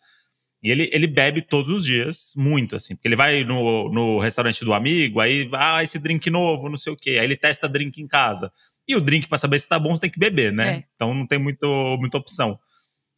E 0.61 0.71
ele, 0.71 0.89
ele 0.91 1.07
bebe 1.07 1.41
todos 1.41 1.69
os 1.69 1.85
dias, 1.85 2.33
muito, 2.35 2.75
assim. 2.75 2.95
Porque 2.95 3.07
ele 3.07 3.15
vai 3.15 3.43
no, 3.43 3.89
no 3.91 4.19
restaurante 4.19 4.65
do 4.65 4.73
amigo, 4.73 5.19
aí, 5.19 5.49
ah, 5.53 5.83
esse 5.83 5.99
drink 5.99 6.29
novo, 6.29 6.69
não 6.69 6.77
sei 6.77 6.93
o 6.93 6.97
quê. 6.97 7.11
Aí 7.11 7.25
ele 7.25 7.35
testa 7.35 7.69
drink 7.69 8.01
em 8.01 8.07
casa. 8.07 8.51
E 8.87 8.95
o 8.95 9.01
drink, 9.01 9.27
para 9.27 9.37
saber 9.37 9.59
se 9.59 9.67
tá 9.67 9.77
bom, 9.77 9.93
você 9.93 10.01
tem 10.01 10.09
que 10.09 10.19
beber, 10.19 10.51
né? 10.51 10.69
É. 10.69 10.83
Então 10.95 11.13
não 11.13 11.27
tem 11.27 11.37
muito, 11.37 11.67
muita 11.99 12.17
opção. 12.17 12.59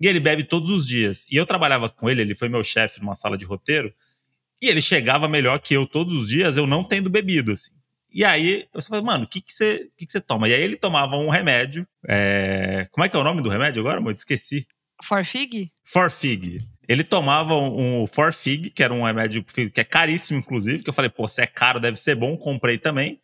E 0.01 0.08
ele 0.08 0.19
bebe 0.19 0.43
todos 0.43 0.69
os 0.69 0.88
dias. 0.88 1.25
E 1.29 1.36
eu 1.36 1.46
trabalhava 1.46 1.89
com 1.89 2.10
ele, 2.10 2.22
ele 2.22 2.36
foi 2.36 2.50
meu 2.50 2.63
chefe 2.63 3.00
numa 3.00 3.15
sala 3.15 3.38
de 3.38 3.46
roteiro. 3.46 3.93
E 4.62 4.67
ele 4.67 4.81
chegava 4.81 5.27
melhor 5.27 5.60
que 5.60 5.74
eu 5.74 5.88
todos 5.88 6.13
os 6.13 6.27
dias, 6.27 6.58
eu 6.58 6.67
não 6.67 6.84
tendo 6.84 7.10
bebido, 7.10 7.51
assim. 7.51 7.72
E 8.12 8.25
aí, 8.25 8.65
eu 8.74 8.81
falei, 8.81 9.03
mano, 9.03 9.25
o 9.25 9.27
que 9.27 9.39
que 9.39 9.53
você 9.53 9.88
que 9.96 10.05
que 10.05 10.12
você 10.12 10.19
toma? 10.19 10.50
E 10.50 10.53
aí 10.53 10.62
ele 10.62 10.75
tomava 10.75 11.15
um 11.15 11.29
remédio. 11.29 11.88
é, 12.08 12.88
Como 12.91 13.05
é 13.05 13.10
que 13.10 13.15
é 13.15 13.19
o 13.19 13.24
nome 13.24 13.41
do 13.41 13.50
remédio 13.50 13.81
agora, 13.81 14.00
amor? 14.00 14.12
Esqueci. 14.12 14.67
Forfig? 15.03 15.72
Forfig. 15.84 16.58
Ele 16.89 17.03
tomava 17.03 17.53
um, 17.55 18.01
um 18.01 18.08
Forfig, 18.08 18.72
que 18.72 18.81
era 18.81 18.91
um 18.91 19.03
remédio 19.03 19.43
que 19.43 19.72
é 19.79 19.84
caríssimo, 19.84 20.39
inclusive, 20.39 20.81
que 20.81 20.89
eu 20.89 20.93
falei, 20.93 21.08
pô, 21.12 21.27
se 21.27 21.39
é 21.39 21.46
caro, 21.46 21.79
deve 21.79 21.98
ser 21.98 22.15
bom, 22.15 22.36
comprei 22.36 22.79
também. 22.79 23.22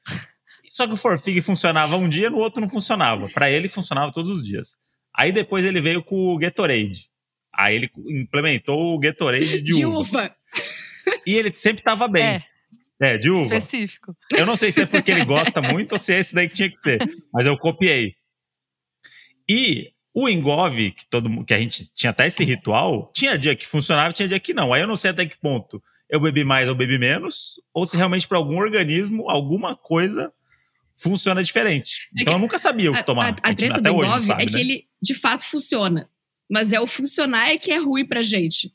Só 0.69 0.85
que 0.85 0.93
o 0.93 0.97
Forfig 0.97 1.41
funcionava 1.41 1.97
um 1.97 2.07
dia, 2.07 2.29
no 2.29 2.37
outro 2.37 2.61
não 2.61 2.69
funcionava. 2.69 3.27
Pra 3.29 3.49
ele, 3.49 3.67
funcionava 3.67 4.11
todos 4.11 4.29
os 4.29 4.45
dias. 4.45 4.77
Aí 5.17 5.31
depois 5.31 5.65
ele 5.65 5.81
veio 5.81 6.03
com 6.03 6.15
o 6.15 6.37
Gatorade. 6.37 7.09
Aí 7.51 7.75
ele 7.75 7.89
implementou 8.07 8.93
o 8.93 8.99
Gatorade 8.99 9.61
de, 9.63 9.73
De 9.73 9.83
uva. 9.85 9.99
uva. 9.99 10.35
E 11.25 11.35
ele 11.35 11.51
sempre 11.55 11.81
tava 11.81 12.07
bem. 12.07 12.23
É, 12.23 12.43
É, 12.99 13.17
de 13.17 13.31
uva. 13.31 13.45
específico. 13.45 14.15
Eu 14.31 14.45
não 14.45 14.55
sei 14.55 14.71
se 14.71 14.81
é 14.81 14.85
porque 14.85 15.09
ele 15.09 15.25
gosta 15.25 15.59
muito 15.59 15.93
ou 15.93 15.97
se 15.97 16.13
é 16.13 16.19
esse 16.19 16.35
daí 16.35 16.47
que 16.47 16.53
tinha 16.53 16.69
que 16.69 16.77
ser, 16.77 16.99
mas 17.33 17.47
eu 17.47 17.57
copiei. 17.57 18.13
E 19.49 19.91
o 20.17 20.29
engove, 20.29 20.91
que, 20.91 21.05
todo, 21.05 21.43
que 21.43 21.53
a 21.53 21.59
gente 21.59 21.91
tinha 21.93 22.09
até 22.11 22.25
esse 22.25 22.41
ritual, 22.45 23.11
tinha 23.13 23.37
dia 23.37 23.53
que 23.55 23.67
funcionava, 23.67 24.13
tinha 24.13 24.27
dia 24.29 24.39
que 24.39 24.53
não. 24.53 24.71
Aí 24.73 24.81
eu 24.81 24.87
não 24.87 24.95
sei 24.95 25.11
até 25.11 25.25
que 25.25 25.37
ponto 25.37 25.83
eu 26.09 26.19
bebi 26.21 26.43
mais 26.45 26.69
ou 26.69 26.75
bebi 26.75 26.97
menos, 26.97 27.59
ou 27.73 27.85
se 27.85 27.97
realmente 27.97 28.27
para 28.27 28.37
algum 28.37 28.57
organismo, 28.59 29.29
alguma 29.29 29.75
coisa 29.75 30.31
funciona 30.95 31.43
diferente. 31.43 32.07
É 32.17 32.21
Então 32.21 32.33
que 32.33 32.37
eu 32.37 32.41
nunca 32.41 32.57
sabia 32.57 32.91
o 32.91 32.95
A, 32.95 32.97
que 32.99 33.03
tomar. 33.05 33.25
a, 33.31 33.35
a 33.43 33.49
gente 33.49 33.57
treta 33.57 33.79
até 33.79 33.89
do 33.89 33.95
hoje 33.97 34.09
não 34.09 34.17
Engove 34.17 34.27
sabe, 34.27 34.43
é 34.43 34.45
que 34.45 34.53
né? 34.53 34.59
ele 34.61 34.87
de 35.01 35.13
fato 35.15 35.45
funciona. 35.45 36.09
Mas 36.49 36.71
é 36.71 36.79
o 36.79 36.87
funcionar 36.87 37.49
é 37.49 37.57
que 37.57 37.71
é 37.71 37.77
ruim 37.77 38.05
pra 38.05 38.21
gente. 38.23 38.71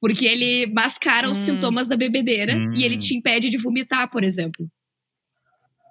Porque 0.00 0.26
ele 0.26 0.66
mascara 0.72 1.28
os 1.28 1.38
Hum. 1.38 1.44
sintomas 1.44 1.88
da 1.88 1.96
bebedeira 1.96 2.54
Hum. 2.56 2.74
e 2.74 2.84
ele 2.84 2.98
te 2.98 3.16
impede 3.16 3.50
de 3.50 3.56
vomitar, 3.58 4.08
por 4.10 4.22
exemplo. 4.22 4.70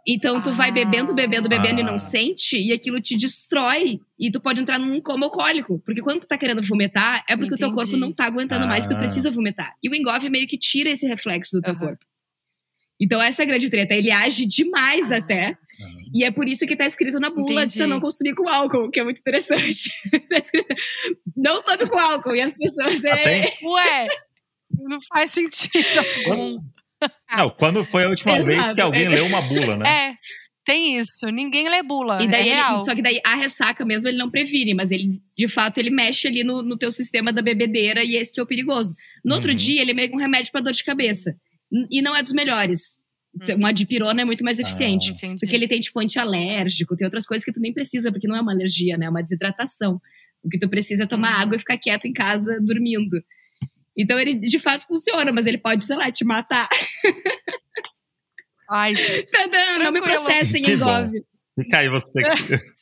Então 0.09 0.41
tu 0.41 0.53
vai 0.53 0.69
Ah. 0.69 0.71
bebendo, 0.71 1.13
bebendo, 1.13 1.49
bebendo 1.49 1.81
e 1.81 1.83
Ah. 1.83 1.85
não 1.85 1.97
sente, 1.97 2.57
e 2.57 2.71
aquilo 2.71 3.01
te 3.01 3.17
destrói. 3.17 3.99
E 4.17 4.31
tu 4.31 4.39
pode 4.39 4.61
entrar 4.61 4.79
num 4.79 5.01
coma 5.01 5.25
alcoólico. 5.25 5.79
Porque 5.85 6.01
quando 6.01 6.21
tu 6.21 6.27
tá 6.27 6.37
querendo 6.37 6.61
vomitar, 6.63 7.25
é 7.27 7.35
porque 7.35 7.53
o 7.53 7.57
teu 7.57 7.67
Entendi. 7.67 7.83
corpo 7.83 7.97
não 7.97 8.13
tá 8.13 8.25
aguentando 8.25 8.65
mais 8.65 8.85
e 8.85 8.89
tu 8.89 8.95
Ah. 8.95 8.99
precisa 8.99 9.29
vomitar. 9.29 9.73
E 9.83 9.89
o 9.89 9.95
engove 9.95 10.29
meio 10.29 10.47
que 10.47 10.57
tira 10.57 10.89
esse 10.89 11.05
reflexo 11.07 11.57
do 11.57 11.61
teu 11.61 11.75
corpo. 11.77 11.99
Então 12.99 13.21
essa 13.21 13.41
é 13.41 13.45
a 13.45 13.47
grande 13.47 13.69
treta. 13.69 13.93
Ele 13.93 14.09
age 14.09 14.45
demais 14.45 15.11
Ah. 15.11 15.17
até. 15.17 15.57
E 16.15 16.23
é 16.23 16.31
por 16.31 16.47
isso 16.47 16.65
que 16.65 16.75
tá 16.75 16.85
escrito 16.87 17.19
na 17.19 17.29
bula 17.29 17.51
Entendi. 17.61 17.65
de 17.67 17.73
você 17.73 17.85
não 17.85 17.99
consumir 17.99 18.33
com 18.33 18.47
álcool, 18.49 18.89
que 18.89 18.99
é 18.99 19.03
muito 19.03 19.19
interessante. 19.19 19.91
Tá 20.29 20.37
escrito, 20.43 20.73
não 21.35 21.61
tome 21.61 21.85
com 21.87 21.99
álcool. 21.99 22.33
E 22.33 22.41
as 22.41 22.57
pessoas. 22.57 23.03
Ah, 23.05 23.09
É, 23.09 23.23
tem? 23.23 23.57
Ué, 23.69 24.07
não 24.71 24.99
faz 25.01 25.31
sentido 25.31 25.85
algum. 26.27 26.59
Não, 27.35 27.49
quando 27.49 27.83
foi 27.83 28.03
a 28.05 28.09
última 28.09 28.41
vez 28.43 28.59
Exato. 28.59 28.75
que 28.75 28.81
alguém 28.81 29.07
leu 29.09 29.25
uma 29.25 29.41
bula, 29.41 29.75
né? 29.77 29.85
É, 30.13 30.15
tem 30.65 30.97
isso. 30.97 31.25
Ninguém 31.31 31.69
lê 31.69 31.81
bula. 31.81 32.21
E 32.23 32.27
daí 32.27 32.41
é 32.41 32.45
ele- 32.47 32.55
real. 32.55 32.83
só 32.85 32.93
que 32.93 33.01
daí 33.01 33.21
a 33.25 33.35
ressaca 33.35 33.85
mesmo 33.85 34.07
ele 34.07 34.17
não 34.17 34.29
previne, 34.29 34.73
mas 34.73 34.91
ele, 34.91 35.21
de 35.37 35.47
fato, 35.47 35.77
ele 35.77 35.89
mexe 35.89 36.27
ali 36.27 36.43
no, 36.43 36.61
no 36.61 36.77
teu 36.77 36.91
sistema 36.91 37.31
da 37.31 37.41
bebedeira 37.41 38.03
e 38.03 38.15
esse 38.15 38.33
que 38.33 38.39
é 38.39 38.43
o 38.43 38.47
perigoso. 38.47 38.93
No 39.23 39.35
outro 39.35 39.51
Uhum. 39.51 39.55
dia, 39.57 39.81
ele 39.81 39.91
é 39.91 39.93
meio 39.93 40.09
que 40.09 40.15
um 40.15 40.19
remédio 40.19 40.51
pra 40.51 40.59
dor 40.61 40.73
de 40.73 40.83
cabeça. 40.83 41.35
E 41.91 42.01
não 42.01 42.15
é 42.15 42.21
dos 42.23 42.33
melhores. 42.33 42.97
Hum. 43.49 43.55
Uma 43.55 43.71
dipirona 43.71 44.21
é 44.21 44.25
muito 44.25 44.43
mais 44.43 44.59
Ah. 44.59 44.63
eficiente. 44.63 45.11
Entendi. 45.11 45.39
Porque 45.39 45.55
ele 45.55 45.67
tem, 45.67 45.79
tipo, 45.79 45.99
antialérgico, 46.01 46.95
tem 46.97 47.05
outras 47.05 47.25
coisas 47.25 47.45
que 47.45 47.51
tu 47.53 47.59
nem 47.61 47.73
precisa, 47.73 48.11
porque 48.11 48.27
não 48.27 48.35
é 48.35 48.41
uma 48.41 48.51
alergia, 48.53 48.97
né? 48.97 49.05
É 49.05 49.09
uma 49.09 49.21
desidratação. 49.21 50.01
O 50.43 50.49
que 50.49 50.57
tu 50.59 50.67
precisa 50.69 51.03
é 51.03 51.07
tomar 51.07 51.33
Uhum. 51.35 51.41
água 51.43 51.55
e 51.55 51.59
ficar 51.59 51.77
quieto 51.77 52.05
em 52.05 52.13
casa, 52.13 52.59
dormindo. 52.61 53.17
Então 53.97 54.19
ele, 54.19 54.35
de 54.35 54.59
fato, 54.59 54.85
funciona, 54.85 55.31
mas 55.31 55.47
ele 55.47 55.57
pode, 55.57 55.83
sei 55.83 55.95
lá, 55.97 56.11
te 56.11 56.23
matar. 56.23 56.69
Ai, 58.69 58.95
gente. 58.95 59.29
Tadã, 59.31 59.79
não 59.83 59.91
me 59.91 60.01
processem, 60.01 60.61
Que 60.61 60.75
bom. 60.75 60.89
engove. 60.89 61.23
Fica 61.59 61.77
aí 61.79 61.89
você. 61.89 62.21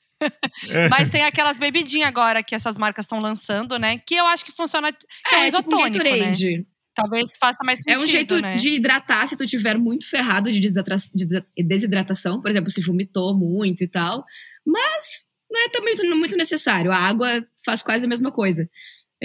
Mas 0.89 1.09
tem 1.09 1.23
aquelas 1.23 1.57
bebidinhas 1.57 2.07
agora 2.07 2.41
que 2.41 2.55
essas 2.55 2.77
marcas 2.77 3.05
estão 3.05 3.19
lançando, 3.19 3.77
né? 3.77 3.97
Que 3.97 4.15
eu 4.15 4.25
acho 4.27 4.45
que 4.45 4.51
funciona. 4.51 4.91
Que 4.91 5.35
é, 5.35 5.37
um 5.37 5.43
É, 5.43 5.51
tipo 5.51 5.75
um 5.75 5.87
isotônico, 5.87 6.03
né? 6.03 6.63
Talvez 6.95 7.35
faça 7.37 7.63
mais 7.65 7.79
É 7.79 7.81
sentido, 7.97 8.01
um 8.01 8.09
jeito 8.09 8.39
né? 8.41 8.55
de 8.55 8.75
hidratar 8.75 9.27
se 9.27 9.35
tu 9.35 9.45
tiver 9.45 9.77
muito 9.77 10.09
ferrado 10.09 10.49
de 10.51 10.59
desidrata- 10.61 10.95
de 11.13 11.63
desidratação, 11.63 12.41
por 12.41 12.49
exemplo, 12.49 12.69
se 12.71 12.81
vomitou 12.81 13.37
muito 13.37 13.83
e 13.83 13.87
tal. 13.87 14.23
Mas 14.65 15.25
não 15.51 15.59
é 15.65 15.69
também 15.69 15.95
muito 16.17 16.37
necessário. 16.37 16.91
A 16.91 16.97
água 16.97 17.45
faz 17.65 17.81
quase 17.81 18.05
a 18.05 18.09
mesma 18.09 18.31
coisa. 18.31 18.67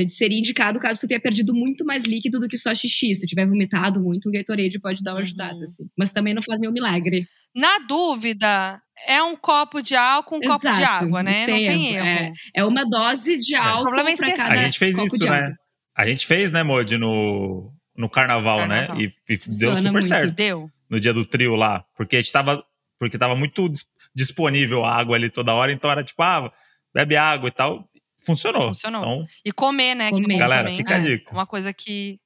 É 0.03 0.09
Seria 0.09 0.39
indicado 0.39 0.79
caso 0.79 1.01
tu 1.01 1.07
tenha 1.09 1.21
perdido 1.21 1.55
muito 1.55 1.85
mais 1.85 2.05
líquido 2.05 2.39
do 2.41 2.49
que 2.49 2.57
só 2.57 2.75
xixi. 2.75 3.15
Se 3.15 3.21
tu 3.23 3.27
tiver 3.27 3.47
vomitado 3.47 4.01
muito, 4.01 4.29
o 4.29 4.33
Gatorade 4.33 4.79
pode 4.81 5.03
dar 5.03 5.13
uma 5.13 5.19
Uhum. 5.19 5.25
ajudada, 5.25 5.65
assim. 5.65 5.85
Mas 5.97 6.13
também 6.13 6.35
não 6.35 6.43
faz 6.43 6.59
nenhum 6.61 6.73
milagre. 6.73 7.27
Na 7.57 7.79
dúvida, 7.81 8.81
é 9.07 9.23
um 9.23 9.35
copo 9.37 9.83
de 9.83 9.95
álcool, 9.97 10.37
um 10.37 10.41
copo 10.41 10.61
de 10.73 10.81
Exato, 10.81 11.05
água, 11.05 11.23
né? 11.23 11.41
Não 11.47 11.47
tem 11.57 11.95
erro. 11.97 12.33
É 12.55 12.65
uma 12.65 12.85
dose 12.89 13.39
de 13.39 13.55
álcool 13.55 13.85
problema 13.85 14.11
é 14.11 14.13
esquecer. 14.13 14.37
cada 14.37 14.53
A 14.53 14.57
gente 14.57 14.79
fez 14.79 14.95
copo 14.95 15.07
isso, 15.07 15.19
de 15.19 15.29
né? 15.29 15.55
A 15.97 16.07
gente 16.07 16.27
fez, 16.27 16.51
né, 16.53 16.63
Modi, 16.63 16.97
no, 16.97 17.73
no 17.97 18.09
carnaval, 18.09 18.59
Carnaval. 18.61 18.97
né? 18.97 19.03
E, 19.29 19.33
e 19.33 19.37
deu 19.59 19.77
super 19.77 19.93
muito. 19.93 20.07
certo 20.07 20.33
Deu. 20.35 20.71
no 20.89 20.99
dia 21.01 21.13
do 21.13 21.25
trio 21.27 21.57
lá. 21.57 21.85
Porque 21.97 22.17
a 22.17 22.21
gente 22.21 22.33
tava. 22.33 22.63
Porque 22.99 23.19
tava 23.19 23.35
muito 23.35 23.69
dis- 23.69 23.85
disponível 24.15 24.85
a 24.85 24.95
água 24.95 25.17
ali 25.17 25.31
toda 25.31 25.55
hora, 25.55 25.73
então 25.73 25.91
era 25.91 26.05
tipo, 26.05 26.23
ah, 26.23 26.53
bebe 26.95 27.17
água 27.17 27.49
e 27.49 27.53
tal. 27.53 27.89
Funcionou. 28.25 28.69
Funcionou. 28.69 29.01
Então, 29.03 29.27
E 29.45 29.53
comer, 29.53 29.95
né? 29.95 30.09
que 30.11 30.15
é 30.17 30.23
Comer. 30.23 30.39
galera, 30.39 30.63
também. 30.65 30.77
fica 30.77 30.95
a 30.95 30.99
É, 30.99 31.01
dica. 31.01 31.33
Uma 31.33 31.47
coisa 31.47 31.73
que, 31.73 32.21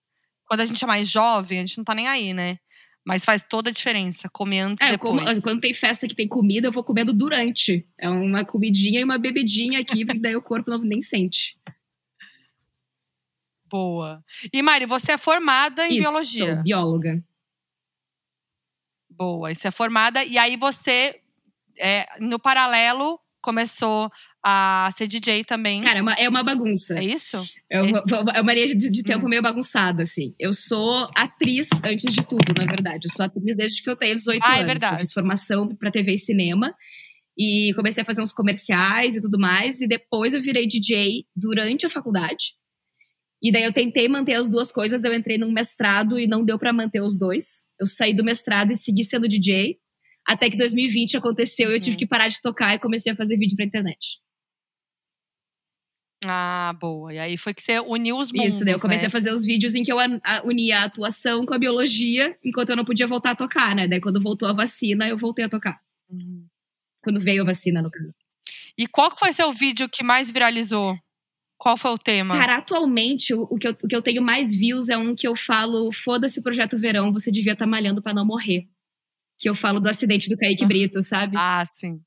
quando 0.48 0.60
a 0.60 0.66
gente 0.66 0.82
é 0.82 0.86
mais 0.86 1.08
jovem, 1.08 1.58
a 1.58 1.60
gente 1.62 1.78
não 1.78 1.84
tá 1.84 1.94
nem 1.94 2.08
aí, 2.08 2.32
né? 2.32 2.58
Mas 3.06 3.24
faz 3.24 3.42
toda 3.46 3.68
a 3.68 3.72
diferença. 3.72 4.28
Comer 4.30 4.60
antes 4.60 4.82
e 4.84 4.88
É, 4.88 4.94
eu 4.94 4.98
como- 4.98 5.18
depois. 5.20 5.40
quando 5.42 5.60
tem 5.60 5.74
festa 5.74 6.08
que 6.08 6.14
tem 6.14 6.26
comida, 6.26 6.68
eu 6.68 6.72
vou 6.72 6.82
comendo 6.82 7.12
durante. 7.12 7.86
É 7.98 8.08
uma 8.08 8.44
comidinha 8.46 9.00
e 9.00 9.04
uma 9.04 9.18
bebidinha 9.18 9.78
aqui, 9.80 10.04
porque 10.06 10.18
daí 10.22 10.34
o 10.34 10.40
corpo 10.42 10.70
não, 10.70 10.78
nem 10.78 11.02
sente. 11.02 11.58
Boa. 13.66 14.22
E 14.52 14.62
Mari, 14.62 14.86
você 14.86 15.12
é 15.12 15.18
formada 15.18 15.86
em 15.86 15.92
Isso, 15.98 16.00
biologia. 16.08 16.54
Sou 16.54 16.62
bióloga. 16.62 17.22
Boa. 19.10 19.50
E 19.52 19.54
você 19.56 19.68
é 19.68 19.70
formada. 19.70 20.24
E 20.24 20.38
aí 20.38 20.56
você, 20.56 21.20
é, 21.78 22.06
no 22.20 22.38
paralelo, 22.38 23.18
começou 23.40 24.10
a 24.44 24.90
ser 24.94 25.08
DJ 25.08 25.42
também. 25.44 25.82
Cara, 25.82 25.98
é 25.98 26.02
uma, 26.02 26.12
é 26.14 26.28
uma 26.28 26.42
bagunça. 26.44 26.98
é 26.98 27.02
isso? 27.04 27.42
É 27.70 27.80
uma, 27.80 28.32
é 28.34 28.40
uma 28.42 28.52
linha 28.54 28.66
de, 28.76 28.90
de 28.90 29.02
tempo 29.02 29.24
Hum. 29.24 29.28
meio 29.30 29.40
bagunçada, 29.42 30.02
assim. 30.02 30.34
Eu 30.38 30.52
sou 30.52 31.08
atriz 31.16 31.68
antes 31.84 32.14
de 32.14 32.26
tudo, 32.26 32.52
na 32.56 32.66
verdade. 32.66 33.06
Eu 33.06 33.10
sou 33.10 33.24
atriz 33.24 33.56
desde 33.56 33.82
que 33.82 33.88
eu 33.88 33.96
tenho 33.96 34.14
18 34.14 34.42
Ah, 34.44 34.50
é 34.52 34.56
anos. 34.56 34.66
verdade. 34.66 34.94
Eu 34.96 34.98
fiz 35.00 35.12
formação 35.12 35.74
pra 35.74 35.90
TV 35.90 36.14
e 36.14 36.18
cinema. 36.18 36.74
E 37.36 37.72
comecei 37.74 38.02
a 38.02 38.04
fazer 38.04 38.22
uns 38.22 38.32
comerciais 38.32 39.16
e 39.16 39.20
tudo 39.20 39.38
mais. 39.38 39.80
E 39.80 39.88
depois 39.88 40.34
eu 40.34 40.40
virei 40.40 40.66
DJ 40.68 41.24
durante 41.34 41.86
a 41.86 41.90
faculdade. 41.90 42.52
E 43.42 43.50
daí 43.50 43.64
eu 43.64 43.72
tentei 43.72 44.08
manter 44.08 44.34
as 44.34 44.48
duas 44.50 44.70
coisas. 44.70 45.02
Eu 45.04 45.14
entrei 45.14 45.36
num 45.38 45.50
mestrado 45.50 46.18
e 46.20 46.26
não 46.26 46.44
deu 46.44 46.58
pra 46.58 46.72
manter 46.72 47.00
os 47.02 47.18
dois. 47.18 47.66
Eu 47.80 47.86
saí 47.86 48.14
do 48.14 48.22
mestrado 48.22 48.70
e 48.72 48.76
segui 48.76 49.04
sendo 49.04 49.26
DJ. 49.28 49.76
Até 50.26 50.48
que 50.48 50.56
2020 50.56 51.16
aconteceu 51.16 51.70
e 51.70 51.74
eu 51.74 51.80
tive 51.80 51.96
Uhum. 51.96 51.98
que 51.98 52.06
parar 52.06 52.28
de 52.28 52.40
tocar 52.40 52.74
e 52.74 52.78
comecei 52.78 53.12
a 53.12 53.16
fazer 53.16 53.36
vídeo 53.36 53.56
pra 53.56 53.66
internet. 53.66 54.18
Ah, 56.26 56.74
boa. 56.80 57.12
E 57.12 57.18
aí 57.18 57.36
foi 57.36 57.52
que 57.52 57.62
você 57.62 57.78
uniu 57.80 58.16
os 58.16 58.32
mundos, 58.32 58.54
Isso, 58.54 58.64
daí 58.64 58.74
eu 58.74 58.80
comecei 58.80 59.04
né? 59.04 59.08
a 59.08 59.10
fazer 59.10 59.32
os 59.32 59.44
vídeos 59.44 59.74
em 59.74 59.82
que 59.82 59.92
eu 59.92 59.96
unia 60.44 60.78
a 60.78 60.84
atuação 60.84 61.44
com 61.44 61.54
a 61.54 61.58
biologia, 61.58 62.36
enquanto 62.44 62.70
eu 62.70 62.76
não 62.76 62.84
podia 62.84 63.06
voltar 63.06 63.30
a 63.30 63.36
tocar, 63.36 63.74
né? 63.74 63.86
Daí 63.86 64.00
quando 64.00 64.20
voltou 64.20 64.48
a 64.48 64.52
vacina, 64.52 65.08
eu 65.08 65.18
voltei 65.18 65.44
a 65.44 65.48
tocar. 65.48 65.80
Uhum. 66.08 66.46
Quando 67.02 67.20
veio 67.20 67.42
a 67.42 67.46
vacina, 67.46 67.82
no 67.82 67.90
caso. 67.90 68.18
E 68.76 68.86
qual 68.86 69.14
foi 69.16 69.32
seu 69.32 69.52
vídeo 69.52 69.88
que 69.88 70.02
mais 70.02 70.30
viralizou? 70.30 70.96
Qual 71.56 71.76
foi 71.76 71.92
o 71.92 71.98
tema? 71.98 72.36
Cara, 72.36 72.56
atualmente, 72.58 73.32
o, 73.32 73.56
que 73.56 73.68
eu, 73.68 73.76
o 73.82 73.88
que 73.88 73.96
eu 73.96 74.02
tenho 74.02 74.22
mais 74.22 74.54
views 74.54 74.88
é 74.88 74.98
um 74.98 75.14
que 75.14 75.26
eu 75.26 75.36
falo: 75.36 75.90
foda-se 75.92 76.40
o 76.40 76.42
projeto 76.42 76.76
verão, 76.76 77.12
você 77.12 77.30
devia 77.30 77.52
estar 77.52 77.66
malhando 77.66 78.02
pra 78.02 78.12
não 78.12 78.26
morrer. 78.26 78.66
Que 79.38 79.48
eu 79.48 79.54
falo 79.54 79.80
do 79.80 79.88
acidente 79.88 80.28
do 80.28 80.36
Kaique. 80.36 80.64
Brito, 80.66 81.00
sabe? 81.00 81.36
Ah, 81.38 81.64
sim. 81.64 82.00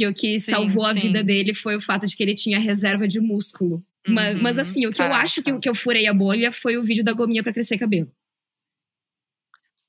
Que 0.00 0.06
o 0.06 0.14
que 0.14 0.40
Sim, 0.40 0.52
salvou 0.52 0.86
a 0.86 0.94
sim. 0.94 1.00
vida 1.00 1.22
dele 1.22 1.52
foi 1.52 1.76
o 1.76 1.80
fato 1.82 2.06
de 2.06 2.16
que 2.16 2.22
ele 2.22 2.34
tinha 2.34 2.58
reserva 2.58 3.06
de 3.06 3.20
músculo. 3.20 3.84
Uhum, 4.08 4.14
Mas, 4.40 4.58
assim, 4.58 4.86
o 4.86 4.90
que 4.90 4.94
eu 5.02 5.04
caraca. 5.08 5.22
acho 5.24 5.42
que, 5.42 5.50
eu- 5.50 5.60
que 5.60 5.68
eu 5.68 5.74
furei 5.74 6.06
a 6.06 6.14
bolha 6.14 6.50
foi 6.50 6.78
o 6.78 6.82
vídeo 6.82 7.04
da 7.04 7.12
gominha 7.12 7.42
pra 7.42 7.52
crescer 7.52 7.76
cabelo. 7.76 8.10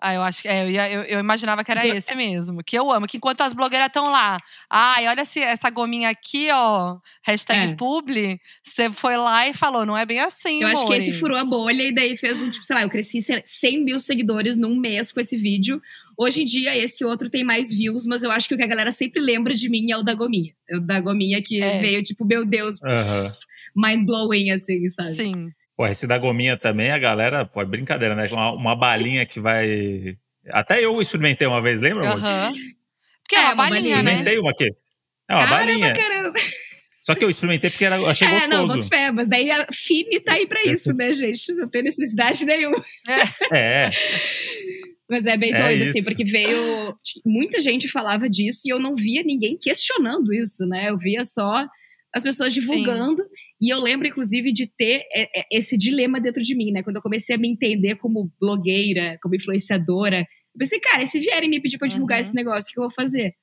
Ah, 0.04 0.16
eu 0.16 0.24
acho 0.24 0.42
que 0.42 0.48
é, 0.48 0.64
eu, 0.64 0.70
eu, 0.70 1.04
eu 1.04 1.20
imaginava 1.20 1.64
que 1.64 1.72
era 1.72 1.86
esse 1.88 2.16
mesmo. 2.16 2.64
Que 2.64 2.76
eu 2.78 2.92
amo. 2.92 3.06
Que 3.08 3.18
enquanto 3.18 3.42
as 3.42 3.54
blogueiras 3.54 3.88
estão 3.88 4.10
lá, 4.12 4.38
ai, 4.68 5.08
olha 5.08 5.22
esse, 5.22 5.40
essa 5.40 5.70
gominha 5.70 6.10
aqui, 6.10 6.50
ó. 6.52 6.98
Hashtag 7.24 7.68
É. 7.68 7.76
publi. 7.76 8.40
Você 8.64 8.90
foi 8.90 9.16
lá 9.16 9.48
e 9.48 9.54
falou, 9.54 9.86
não 9.86 9.96
é 9.96 10.04
bem 10.04 10.20
assim. 10.20 10.64
Eu 10.64 10.70
acho 10.70 10.88
que 10.88 10.94
esse 10.94 11.06
amores. 11.12 11.20
furou 11.20 11.38
a 11.38 11.46
bolha 11.46 11.84
e 11.84 11.94
daí 11.94 12.18
fez 12.18 12.42
um, 12.42 12.50
tipo, 12.50 12.66
sei 12.66 12.76
lá, 12.78 12.82
eu 12.82 12.90
cresci 12.90 13.22
sei 13.22 13.36
lá, 13.38 13.44
100 13.46 13.84
mil 13.86 14.00
seguidores 14.00 14.58
num 14.58 14.76
mês 14.76 15.14
com 15.14 15.20
esse 15.20 15.38
vídeo. 15.38 15.80
Hoje 16.18 16.42
em 16.44 16.46
dia, 16.46 16.78
esse 16.78 17.04
outro 17.06 17.30
tem 17.30 17.44
mais 17.44 17.74
views, 17.74 18.06
mas 18.06 18.24
eu 18.24 18.32
acho 18.32 18.48
que 18.48 18.54
o 18.54 18.58
que 18.58 18.64
a 18.64 18.68
galera 18.68 18.92
sempre 18.92 19.22
lembra 19.22 19.54
de 19.54 19.70
mim 19.70 19.92
é 19.92 19.98
o 19.98 20.04
da 20.04 20.14
Gominha. 20.14 20.54
É 20.70 20.78
o 20.78 20.80
da 20.82 21.00
Gominha 21.00 21.42
que 21.44 21.62
É. 21.62 21.80
veio, 21.80 22.04
tipo, 22.04 22.26
meu 22.26 22.46
Deus, 22.46 22.82
Aham. 22.84 23.28
mind-blowing, 23.76 24.52
assim, 24.52 24.88
sabe? 24.90 25.10
Sim. 25.16 25.50
Pô, 25.76 25.88
esse 25.88 26.06
da 26.06 26.18
gominha 26.18 26.58
também, 26.58 26.92
a 26.92 26.98
galera, 27.00 27.44
pô, 27.46 27.62
é 27.62 27.66
brincadeira, 27.66 28.14
né? 28.14 28.28
Uma, 28.32 28.52
uma 28.52 28.76
balinha 28.76 29.26
que 29.26 29.40
vai. 29.40 30.16
Até 30.50 30.84
eu 30.84 31.02
experimentei 31.02 31.48
uma 31.48 31.62
vez, 31.62 31.82
lembra? 31.82 32.04
amor? 32.08 32.18
Aham. 32.20 32.54
Porque 33.24 33.36
é, 33.36 33.40
É, 33.40 33.42
uma 33.46 33.54
uma 33.54 33.56
balinha, 33.70 33.82
balinha. 33.82 33.96
né? 34.04 34.12
Experimentei 34.12 34.40
uma 34.40 34.52
aqui. 34.52 34.66
É 35.28 35.36
uma 35.36 35.48
Caramba, 35.48 35.66
balinha. 35.66 35.94
caramba. 35.94 36.34
Só 37.00 37.16
que 37.16 37.24
eu 37.26 37.30
experimentei 37.32 37.72
porque 37.72 37.86
era, 37.86 37.96
achei 38.08 38.28
É, 38.28 38.48
não, 38.48 38.68
gostoso. 38.68 38.74
boto 38.76 38.88
fé, 38.90 39.12
mas 39.12 39.28
daí 39.28 39.50
a 39.50 39.66
Fini 39.74 40.20
tá 40.20 40.34
aí 40.34 40.46
pra 40.46 40.62
isso, 40.66 40.94
né, 40.94 41.12
gente? 41.14 41.52
Não 41.54 41.68
tem 41.68 41.82
necessidade 41.82 42.46
nenhuma. 42.46 42.84
É, 43.52 43.90
Mas 45.12 45.26
é 45.28 45.36
bem 45.36 45.54
É 45.54 45.62
doido, 45.62 45.84
assim, 45.84 46.00
isso. 46.00 46.08
porque 46.08 46.24
veio. 46.24 46.96
Muita 47.26 47.60
gente 47.60 47.90
falava 47.90 48.30
disso 48.30 48.62
e 48.66 48.70
eu 48.70 48.80
não 48.80 48.96
via 48.96 49.22
ninguém 49.24 49.58
questionando 49.62 50.34
isso, 50.34 50.66
né? 50.66 50.90
Eu 50.90 50.98
via 50.98 51.24
só 51.26 51.68
as 52.16 52.24
pessoas 52.24 52.54
divulgando. 52.54 53.22
E 53.62 53.70
eu 53.74 53.80
lembro, 53.80 54.08
inclusive, 54.08 54.54
de 54.54 54.68
ter 54.68 55.04
é, 55.14 55.42
é, 55.42 55.46
esse 55.52 55.78
dilema 55.78 56.20
dentro 56.20 56.42
de 56.42 56.56
mim, 56.56 56.72
né? 56.72 56.82
Quando 56.82 56.96
eu 56.96 57.02
comecei 57.02 57.36
a 57.36 57.40
me 57.40 57.50
entender 57.50 57.96
como 57.96 58.32
blogueira, 58.40 59.18
como 59.22 59.36
influenciadora, 59.36 60.20
eu 60.22 60.58
pensei, 60.58 60.80
cara, 60.80 61.04
e 61.04 61.08
se 61.08 61.20
vierem 61.20 61.50
me 61.50 61.62
pedir 61.62 61.78
pra 61.78 61.88
divulgar 61.90 62.18
Uhum. 62.18 62.22
esse 62.22 62.34
negócio, 62.36 62.70
o 62.70 62.74
que 62.74 62.80
eu 62.80 62.84
vou 62.84 62.94
fazer? 62.94 63.34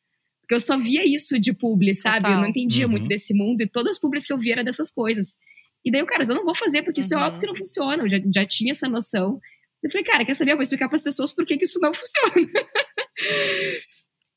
Porque 0.41 0.55
eu 0.55 0.61
só 0.61 0.79
via 0.79 1.05
isso 1.07 1.39
de 1.39 1.53
publi, 1.53 1.93
sabe? 1.95 2.17
Eu 2.17 2.23
Total. 2.31 2.41
não 2.41 2.49
entendia 2.49 2.87
Uhum. 2.87 2.93
muito 2.93 3.07
desse 3.09 3.35
mundo 3.35 3.61
e 3.63 3.67
todas 3.69 3.97
as 3.97 4.01
publis 4.01 4.27
que 4.27 4.33
eu 4.33 4.39
via 4.39 4.55
era 4.55 4.65
dessas 4.65 4.91
coisas. 4.91 5.37
E 5.85 5.91
daí, 5.91 6.01
eu, 6.01 6.07
cara, 6.07 6.23
eu 6.27 6.35
não 6.35 6.45
vou 6.45 6.55
fazer, 6.55 6.83
porque 6.83 7.01
isso 7.01 7.13
é 7.15 7.19
Uhum. 7.19 7.25
óbvio 7.25 7.41
que 7.41 7.47
não 7.47 7.55
funciona. 7.55 8.03
Eu 8.03 8.09
já, 8.09 8.19
já 8.35 8.47
tinha 8.47 8.71
essa 8.73 8.89
noção. 8.89 9.39
Eu 9.83 9.91
falei, 9.91 10.05
cara, 10.05 10.25
quer 10.25 10.35
saber? 10.35 10.53
Eu 10.53 10.57
vou 10.57 10.63
explicar 10.63 10.89
para 10.89 10.97
as 10.97 11.03
pessoas 11.03 11.33
por 11.33 11.47
que, 11.47 11.57
que 11.57 11.65
isso 11.65 11.79
não 11.81 11.93
funciona. 11.95 12.49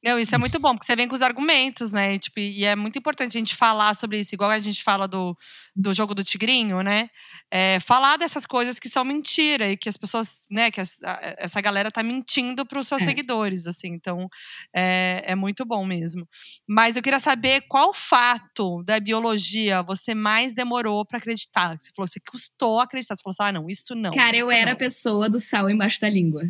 Não, 0.03 0.17
isso 0.17 0.33
é 0.33 0.37
muito 0.39 0.59
bom, 0.59 0.73
porque 0.73 0.85
você 0.87 0.95
vem 0.95 1.07
com 1.07 1.13
os 1.13 1.21
argumentos, 1.21 1.91
né? 1.91 2.15
E, 2.15 2.19
Tipo, 2.19 2.39
e 2.39 2.65
é 2.65 2.75
muito 2.75 2.97
importante 2.97 3.37
a 3.37 3.39
gente 3.39 3.55
falar 3.55 3.93
sobre 3.95 4.19
isso, 4.19 4.33
igual 4.33 4.49
a 4.49 4.59
gente 4.59 4.81
fala 4.83 5.07
do, 5.07 5.37
do 5.75 5.93
jogo 5.93 6.15
do 6.15 6.23
tigrinho, 6.23 6.81
né? 6.81 7.07
É, 7.51 7.79
falar 7.81 8.17
dessas 8.17 8.47
coisas 8.47 8.79
que 8.79 8.89
são 8.89 9.05
mentira 9.05 9.69
e 9.69 9.77
que 9.77 9.87
as 9.87 9.97
pessoas, 9.97 10.47
né? 10.49 10.71
Que 10.71 10.81
as- 10.81 10.97
essa 11.37 11.61
galera 11.61 11.91
tá 11.91 12.01
mentindo 12.01 12.65
para 12.65 12.79
os 12.79 12.87
seus 12.87 13.01
É. 13.03 13.05
seguidores, 13.05 13.67
assim. 13.67 13.89
Então, 13.89 14.27
é, 14.75 15.21
é 15.27 15.35
muito 15.35 15.63
bom 15.65 15.85
mesmo. 15.85 16.27
Mas 16.67 16.95
eu 16.95 17.03
queria 17.03 17.19
saber 17.19 17.61
qual 17.69 17.93
fato 17.93 18.81
da 18.83 18.99
biologia 18.99 19.83
você 19.83 20.15
mais 20.15 20.51
demorou 20.51 21.05
para 21.05 21.19
acreditar. 21.19 21.77
Você 21.79 21.91
falou, 21.95 22.07
você 22.07 22.19
custou 22.27 22.79
acreditar. 22.79 23.15
Você 23.15 23.21
falou 23.21 23.35
assim, 23.39 23.49
ah, 23.49 23.51
não, 23.61 23.69
isso 23.69 23.93
não. 23.93 24.13
cara, 24.15 24.35
eu 24.35 24.47
isso 24.47 24.55
era 24.59 24.71
a 24.71 24.75
pessoa 24.75 25.29
do 25.29 25.39
sal 25.39 25.69
embaixo 25.69 26.01
da 26.01 26.09
língua. 26.09 26.43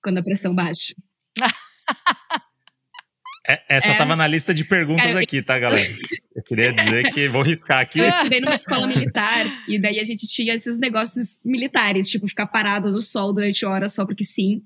Quando 0.00 0.18
a 0.18 0.22
pressão 0.22 0.54
baixa. 0.54 0.94
é- 3.46 3.62
essa 3.68 3.88
É. 3.92 3.96
tava 3.96 4.14
na 4.16 4.26
lista 4.26 4.52
de 4.54 4.64
perguntas 4.64 5.04
Cara, 5.04 5.18
eu- 5.18 5.22
aqui, 5.22 5.42
tá, 5.42 5.58
galera? 5.58 5.92
Eu 6.34 6.42
queria 6.42 6.72
dizer 6.72 7.10
que 7.12 7.28
vou 7.28 7.42
riscar 7.42 7.80
aqui. 7.80 8.00
Eu 8.00 8.08
estudei 8.08 8.40
numa 8.40 8.54
escola 8.54 8.86
militar 8.86 9.46
e 9.68 9.80
daí 9.80 10.00
a 10.00 10.04
gente 10.04 10.26
tinha 10.26 10.54
esses 10.54 10.78
negócios 10.78 11.38
militares, 11.44 12.08
tipo 12.08 12.26
ficar 12.28 12.46
parado 12.46 12.90
no 12.90 13.00
sol 13.00 13.32
durante 13.32 13.64
horas 13.64 13.92
só 13.94 14.04
porque 14.04 14.24
sim. 14.24 14.62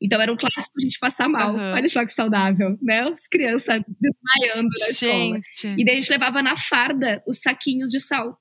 Então 0.00 0.20
era 0.20 0.32
um 0.32 0.36
clássico 0.36 0.78
a 0.78 0.82
gente 0.82 0.98
passar 0.98 1.28
mal. 1.28 1.54
Aham. 1.54 1.74
Olha 1.74 1.88
só 1.88 2.04
que 2.04 2.12
saudável, 2.12 2.76
né? 2.82 3.02
As 3.02 3.28
crianças 3.28 3.80
desmaiando 4.00 4.68
na 4.80 4.88
escola. 4.88 5.36
Gente. 5.36 5.80
E 5.80 5.84
daí 5.84 5.94
a 5.94 6.00
gente 6.00 6.10
levava 6.10 6.42
na 6.42 6.56
farda 6.56 7.22
os 7.26 7.40
saquinhos 7.40 7.90
de 7.90 8.00
sal. 8.00 8.36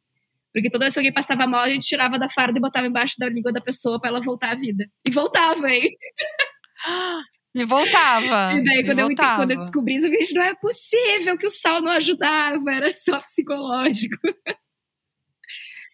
Porque 0.53 0.69
toda 0.69 0.85
vez 0.85 0.93
que 0.93 0.99
alguém 0.99 1.13
passava 1.13 1.45
mal, 1.45 1.61
a 1.61 1.69
gente 1.69 1.87
tirava 1.87 2.17
da 2.17 2.27
farda 2.27 2.57
e 2.57 2.61
botava 2.61 2.87
embaixo 2.87 3.15
da 3.19 3.29
língua 3.29 3.53
da 3.53 3.61
pessoa 3.61 3.99
pra 4.01 4.09
ela 4.09 4.19
voltar 4.21 4.51
à 4.51 4.55
vida. 4.55 4.85
E 5.07 5.11
voltava, 5.11 5.69
hein? 5.69 5.83
E 7.53 7.65
voltava. 7.65 8.53
E 8.57 8.63
daí, 8.63 8.79
e 8.79 8.85
quando 8.85 8.99
eu, 8.99 9.05
ente- 9.05 9.15
voltava. 9.15 9.35
quando 9.41 9.51
eu 9.51 9.57
descobri 9.57 9.95
isso, 9.95 10.05
eu 10.07 10.11
falei, 10.11 10.27
não 10.33 10.43
é 10.43 10.55
possível 10.55 11.37
que 11.37 11.45
o 11.47 11.49
sal 11.49 11.81
não 11.81 11.91
ajudava, 11.91 12.71
era 12.71 12.93
só 12.93 13.19
psicológico. 13.19 14.17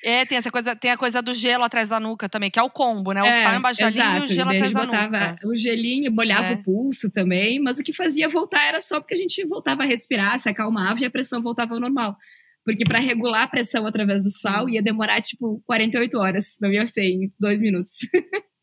É, 0.05 0.23
tem 0.25 0.37
essa 0.37 0.51
coisa, 0.51 0.75
tem 0.75 0.91
a 0.91 0.97
coisa 0.97 1.21
do 1.23 1.33
gelo 1.33 1.63
atrás 1.63 1.89
da 1.89 1.99
nuca 1.99 2.29
também, 2.29 2.51
que 2.51 2.59
é 2.59 2.61
o 2.63 2.69
combo, 2.69 3.11
né? 3.13 3.23
O 3.23 3.25
É, 3.25 3.41
sal 3.41 3.55
embaixo 3.55 3.81
da 3.81 3.87
e 3.87 3.89
o 3.89 4.27
gelo 4.27 4.49
atrás 4.51 4.71
da 4.73 4.85
nuca. 4.85 5.35
o 5.43 5.55
gelinho, 5.55 6.11
molhava 6.11 6.49
É. 6.49 6.53
o 6.53 6.61
pulso 6.63 7.11
também, 7.11 7.59
mas 7.59 7.79
o 7.79 7.83
que 7.83 7.91
fazia 7.91 8.29
voltar 8.29 8.63
era 8.63 8.79
só 8.79 8.99
porque 8.99 9.15
a 9.15 9.17
gente 9.17 9.43
voltava 9.47 9.81
a 9.81 9.85
respirar, 9.87 10.37
se 10.37 10.47
acalmava 10.47 10.99
e 10.99 11.05
a 11.05 11.09
pressão 11.09 11.41
voltava 11.41 11.73
ao 11.73 11.79
normal. 11.79 12.15
Porque 12.63 12.83
para 12.85 12.99
regular 12.99 13.43
a 13.43 13.47
pressão 13.47 13.87
através 13.87 14.21
do 14.21 14.29
sal 14.29 14.69
ia 14.69 14.83
demorar 14.83 15.19
tipo 15.21 15.63
48 15.65 16.19
horas, 16.19 16.57
não 16.61 16.71
ia 16.71 16.85
ser 16.85 17.03
em 17.05 17.31
dois 17.39 17.59
minutos. 17.59 17.93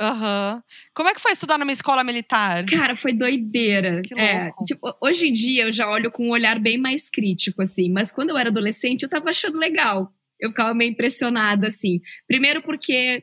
Aham. 0.00 0.62
Como 0.94 1.08
é 1.08 1.14
que 1.14 1.20
foi 1.20 1.32
estudar 1.32 1.58
numa 1.58 1.72
escola 1.72 2.02
militar? 2.02 2.64
Cara, 2.64 2.96
foi 2.96 3.12
doideira. 3.12 4.00
Que 4.02 4.18
É, 4.18 4.44
louco. 4.44 4.64
tipo, 4.64 4.96
hoje 5.02 5.28
em 5.28 5.32
dia 5.32 5.64
eu 5.64 5.72
já 5.72 5.88
olho 5.90 6.10
com 6.10 6.26
um 6.26 6.30
olhar 6.30 6.58
bem 6.58 6.78
mais 6.78 7.10
crítico, 7.10 7.60
assim. 7.62 7.90
Mas 7.92 8.10
quando 8.10 8.30
eu 8.30 8.38
era 8.38 8.48
adolescente, 8.48 9.02
eu 9.02 9.08
tava 9.10 9.28
achando 9.30 9.58
legal. 9.58 10.10
Eu 10.40 10.50
ficava 10.50 10.72
meio 10.72 10.90
impressionada, 10.90 11.66
assim. 11.68 12.00
Primeiro 12.26 12.62
porque 12.62 13.22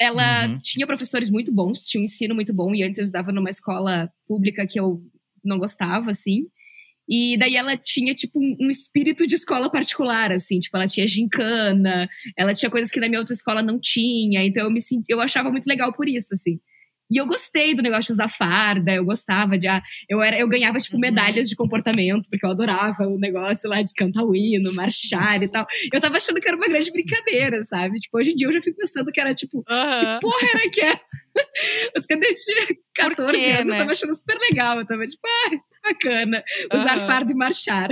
ela 0.00 0.46
Uhum. 0.46 0.58
tinha 0.62 0.86
professores 0.86 1.30
muito 1.30 1.52
bons, 1.52 1.84
tinha 1.84 2.00
um 2.00 2.04
ensino 2.04 2.34
muito 2.34 2.54
bom. 2.54 2.74
E 2.74 2.82
antes 2.84 2.98
eu 2.98 3.04
estudava 3.04 3.32
numa 3.32 3.50
escola 3.50 4.08
pública 4.26 4.66
que 4.68 4.78
eu 4.78 5.00
não 5.44 5.58
gostava, 5.58 6.10
assim. 6.10 6.44
E 7.08 7.36
daí 7.38 7.56
ela 7.56 7.76
tinha, 7.76 8.14
tipo, 8.14 8.38
um, 8.38 8.56
um 8.62 8.70
espírito 8.70 9.26
de 9.26 9.34
escola 9.34 9.70
particular, 9.70 10.32
assim. 10.32 10.58
Tipo, 10.58 10.76
ela 10.76 10.86
tinha 10.86 11.06
gincana, 11.06 12.08
ela 12.36 12.54
tinha 12.54 12.70
coisas 12.70 12.90
que 12.90 13.00
na 13.00 13.08
minha 13.08 13.20
outra 13.20 13.34
escola 13.34 13.62
não 13.62 13.78
tinha. 13.78 14.44
Então 14.44 14.64
eu 14.64 14.70
me 14.70 14.80
senti, 14.80 15.04
eu 15.10 15.20
achava 15.20 15.50
muito 15.50 15.66
legal 15.66 15.92
por 15.92 16.08
isso, 16.08 16.34
assim. 16.34 16.58
E 17.10 17.18
eu 17.20 17.26
gostei 17.26 17.74
do 17.74 17.82
negócio 17.82 18.06
de 18.06 18.12
usar 18.12 18.28
farda, 18.28 18.92
eu 18.92 19.04
gostava 19.04 19.58
de. 19.58 19.68
ah, 19.68 19.82
Eu, 20.08 20.22
era, 20.22 20.38
eu 20.38 20.48
ganhava, 20.48 20.78
tipo, 20.78 20.96
Uhum. 20.96 21.00
medalhas 21.02 21.48
de 21.48 21.56
comportamento, 21.56 22.28
porque 22.30 22.44
eu 22.46 22.50
adorava 22.50 23.06
o 23.06 23.18
negócio 23.18 23.68
lá 23.68 23.82
de 23.82 23.92
cantar 23.94 24.24
o 24.24 24.34
hino, 24.34 24.72
marchar 24.74 25.42
e 25.42 25.48
tal. 25.48 25.66
Eu 25.92 26.00
tava 26.00 26.16
achando 26.16 26.40
que 26.40 26.48
era 26.48 26.56
uma 26.56 26.68
grande 26.68 26.90
brincadeira, 26.90 27.62
sabe? 27.62 27.96
Tipo, 27.98 28.18
hoje 28.18 28.32
em 28.32 28.36
dia 28.36 28.46
eu 28.48 28.52
já 28.52 28.60
fico 28.62 28.76
pensando 28.78 29.12
que 29.12 29.20
era, 29.20 29.34
tipo, 29.34 29.62
Aham. 29.68 30.18
porra 30.20 30.46
era 30.54 30.70
que 30.70 30.80
é? 30.80 31.00
Mas 31.94 32.06
quando 32.06 32.22
eu 32.22 32.34
tinha 32.34 32.76
14 32.94 33.32
quê, 33.38 33.50
anos, 33.50 33.66
né? 33.66 33.74
eu 33.74 33.78
tava 33.78 33.90
achando 33.90 34.14
super 34.14 34.38
legal. 34.38 34.78
Eu 34.78 34.86
tava, 34.86 35.06
tipo, 35.06 35.26
ah, 35.26 35.50
bacana. 35.82 36.44
Usar 36.72 36.96
Aham. 36.98 37.06
farda 37.06 37.32
e 37.32 37.34
marchar. 37.34 37.88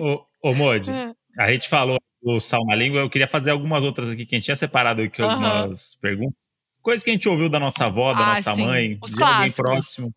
Ô, 0.00 0.26
ô 0.42 0.54
Modi, 0.54 0.90
a 1.38 1.50
gente 1.52 1.68
falou 1.68 1.98
do 2.24 2.40
sal 2.40 2.64
na 2.64 2.74
língua, 2.74 3.00
eu 3.00 3.10
queria 3.10 3.26
fazer 3.28 3.50
algumas 3.50 3.84
outras 3.84 4.08
aqui 4.10 4.24
que 4.24 4.34
a 4.34 4.38
gente 4.38 4.46
tinha 4.46 4.56
separado 4.56 5.02
aqui 5.02 5.20
Aham. 5.20 5.32
algumas 5.32 5.94
perguntas. 5.96 6.38
Coisas 6.80 7.04
que 7.04 7.10
a 7.10 7.12
gente 7.12 7.28
ouviu 7.28 7.48
da 7.48 7.60
nossa 7.60 7.86
avó, 7.86 8.12
da 8.14 8.20
Ah, 8.20 8.34
nossa 8.34 8.54
sim. 8.54 8.62
mãe, 8.62 8.98
Os 9.02 9.14
de 9.14 9.22
alguém 9.22 9.50
próximo. 9.52 10.14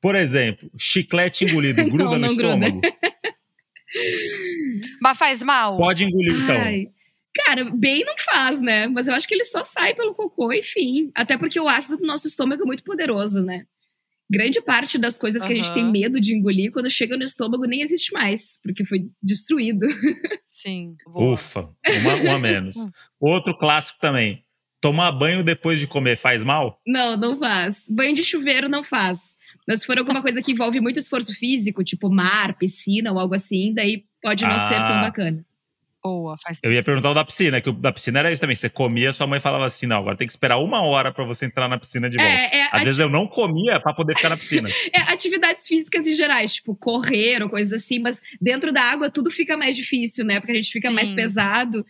Por 0.00 0.14
exemplo, 0.14 0.70
chiclete 0.78 1.44
engolido, 1.44 1.84
gruda 1.88 2.04
Não, 2.04 2.18
no 2.18 2.26
não 2.26 2.36
gruda. 2.36 2.66
estômago. 2.66 2.80
Mas 5.00 5.18
faz 5.18 5.42
mal? 5.42 5.76
Pode 5.76 6.04
engolir, 6.04 6.42
então. 6.42 6.60
Ai. 6.60 6.88
Cara, 7.34 7.64
bem 7.64 8.04
não 8.04 8.16
faz, 8.18 8.60
né? 8.60 8.86
Mas 8.86 9.08
eu 9.08 9.14
acho 9.14 9.26
que 9.26 9.34
ele 9.34 9.44
só 9.44 9.64
sai 9.64 9.94
pelo 9.94 10.14
cocô, 10.14 10.52
enfim. 10.52 11.10
Até 11.14 11.36
porque 11.36 11.58
o 11.58 11.68
ácido 11.68 11.98
do 11.98 12.06
nosso 12.06 12.28
estômago 12.28 12.62
é 12.62 12.66
muito 12.66 12.84
poderoso, 12.84 13.42
né? 13.42 13.66
Grande 14.36 14.60
parte 14.60 14.98
das 14.98 15.16
coisas 15.18 15.44
que 15.44 15.52
a 15.52 15.56
gente 15.56 15.72
tem 15.72 15.90
medo 15.90 16.20
de 16.20 16.34
engolir, 16.36 16.70
quando 16.72 16.90
chega 16.90 17.16
no 17.16 17.24
estômago, 17.24 17.64
nem 17.64 17.80
existe 17.82 18.12
mais, 18.12 18.58
porque 18.62 18.84
foi 18.84 19.08
destruído. 19.22 19.86
Sim. 20.44 20.96
boa. 21.06 21.34
Ufa, 21.34 21.68
uma, 22.00 22.14
uma 22.16 22.38
menos. 22.38 22.76
Outro 23.20 23.56
clássico 23.56 23.98
também. 24.00 24.44
Tomar 24.80 25.12
banho 25.12 25.42
depois 25.42 25.80
de 25.80 25.86
comer 25.86 26.16
faz 26.16 26.44
mal? 26.44 26.78
Não, 26.86 27.16
não 27.16 27.38
faz. 27.38 27.84
Banho 27.88 28.14
de 28.14 28.22
chuveiro 28.22 28.68
não 28.68 28.84
faz. 28.84 29.34
Mas 29.66 29.80
se 29.80 29.86
for 29.86 29.98
alguma 29.98 30.20
coisa 30.20 30.42
que 30.42 30.52
envolve 30.52 30.78
muito 30.78 30.98
esforço 30.98 31.34
físico, 31.34 31.82
tipo 31.82 32.10
mar, 32.10 32.58
piscina 32.58 33.10
ou 33.10 33.18
algo 33.18 33.34
assim, 33.34 33.72
daí 33.72 34.04
pode 34.20 34.44
não 34.44 34.58
ser 34.58 34.74
tão 34.74 34.98
Ah. 34.98 35.02
bacana. 35.02 35.44
Boa, 36.06 36.36
faz 36.42 36.58
Eu 36.62 36.70
ia 36.70 36.82
perguntar 36.82 37.10
o 37.10 37.14
da 37.14 37.24
piscina, 37.24 37.62
que 37.62 37.70
o 37.70 37.72
da 37.72 37.90
piscina 37.90 38.18
era 38.18 38.30
isso 38.30 38.38
também. 38.40 38.54
Você 38.54 38.68
comia, 38.68 39.10
sua 39.12 39.26
mãe 39.26 39.40
falava 39.40 39.64
assim: 39.64 39.86
não, 39.86 39.96
agora 39.96 40.14
tem 40.16 40.26
que 40.26 40.32
esperar 40.32 40.58
uma 40.58 40.82
hora 40.82 41.10
pra 41.10 41.24
você 41.24 41.46
entrar 41.46 41.66
na 41.66 41.78
piscina 41.78 42.10
de 42.10 42.18
volta. 42.18 42.30
É, 42.30 42.58
é, 42.58 42.68
Às 42.70 42.82
vezes 42.84 42.98
eu 43.00 43.08
não 43.08 43.26
comia 43.26 43.80
pra 43.80 43.94
poder 43.94 44.14
ficar 44.14 44.28
na 44.28 44.36
piscina. 44.36 44.68
é, 44.92 45.00
atividades 45.10 45.66
físicas 45.66 46.06
em 46.06 46.14
gerais, 46.14 46.54
tipo 46.56 46.76
correr 46.76 47.42
ou 47.42 47.48
coisas 47.48 47.72
assim, 47.72 47.98
mas 48.00 48.20
dentro 48.38 48.70
da 48.70 48.82
água 48.82 49.08
tudo 49.10 49.30
fica 49.30 49.56
mais 49.56 49.74
difícil, 49.74 50.26
né? 50.26 50.40
Porque 50.40 50.52
a 50.52 50.56
gente 50.56 50.70
fica 50.70 50.90
mais 50.90 51.08
Sim. 51.08 51.14
pesado. 51.14 51.86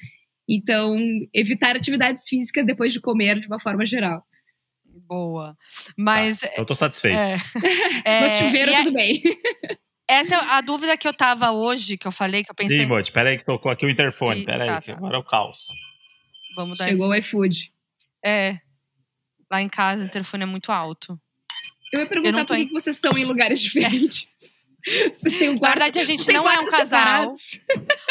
Então, 0.49 0.97
evitar 1.33 1.75
atividades 1.75 2.29
físicas 2.29 2.65
depois 2.65 2.93
de 2.93 3.01
comer 3.01 3.41
de 3.41 3.49
uma 3.49 3.59
forma 3.59 3.85
geral. 3.85 4.23
boa. 5.09 5.57
Mas. 5.99 6.41
Então 6.45 6.55
eu 6.59 6.65
tô 6.67 6.75
satisfeito. 6.77 7.19
É, 7.19 7.37
Mas 8.21 8.33
é, 8.33 8.45
chuveiro, 8.45 8.71
e 8.71 8.75
a- 8.75 8.79
tudo 8.85 8.93
bem. 8.93 9.23
Essa 10.09 10.35
é 10.35 10.39
a 10.39 10.61
dúvida 10.61 10.97
que 10.97 11.07
eu 11.09 11.13
tava 11.15 11.51
hoje, 11.53 11.97
que 11.97 12.07
eu 12.07 12.13
falei, 12.13 12.43
que 12.45 12.51
eu 12.51 12.55
pensei. 12.55 12.85
Modi, 12.87 13.11
peraí 13.13 13.37
que 13.39 13.45
tocou 13.45 13.71
aqui 13.71 13.87
o 13.87 13.91
interfone. 13.91 14.43
Ih, 14.43 14.45
Peraí, 14.45 14.69
tá, 14.69 14.81
que 14.81 14.91
tá. 14.93 14.97
agora 14.99 15.17
é 15.17 15.19
o 15.19 15.25
caos. 15.25 15.67
Vamos 16.57 16.79
dar 16.79 16.89
Chegou 16.89 17.15
esse... 17.15 17.35
o 17.37 17.41
iFood. 17.41 17.73
É. 18.25 18.59
Lá 19.51 19.61
em 19.63 19.69
casa 19.69 20.05
o 20.05 20.09
telefone 20.09 20.43
é 20.43 20.47
muito 20.47 20.71
alto. 20.73 21.19
Eu 21.93 22.01
ia 22.01 22.07
perguntar 22.07 22.41
Eu 22.41 22.47
por 22.47 22.57
que 22.57 22.63
em- 22.63 22.67
que 22.69 22.73
vocês 22.73 22.97
estão 22.97 23.17
em 23.17 23.25
lugares 23.25 23.61
diferentes. 23.63 24.29
Vocês 25.15 25.39
têm 25.39 25.49
um 25.49 25.55
Na 25.55 25.59
quarto, 25.61 25.79
verdade, 25.79 25.99
a 26.01 26.05
gente 26.05 26.31
não 26.31 26.51
é 26.51 26.59
um 26.61 26.67
casal. 26.67 27.35
separados. 27.37 27.61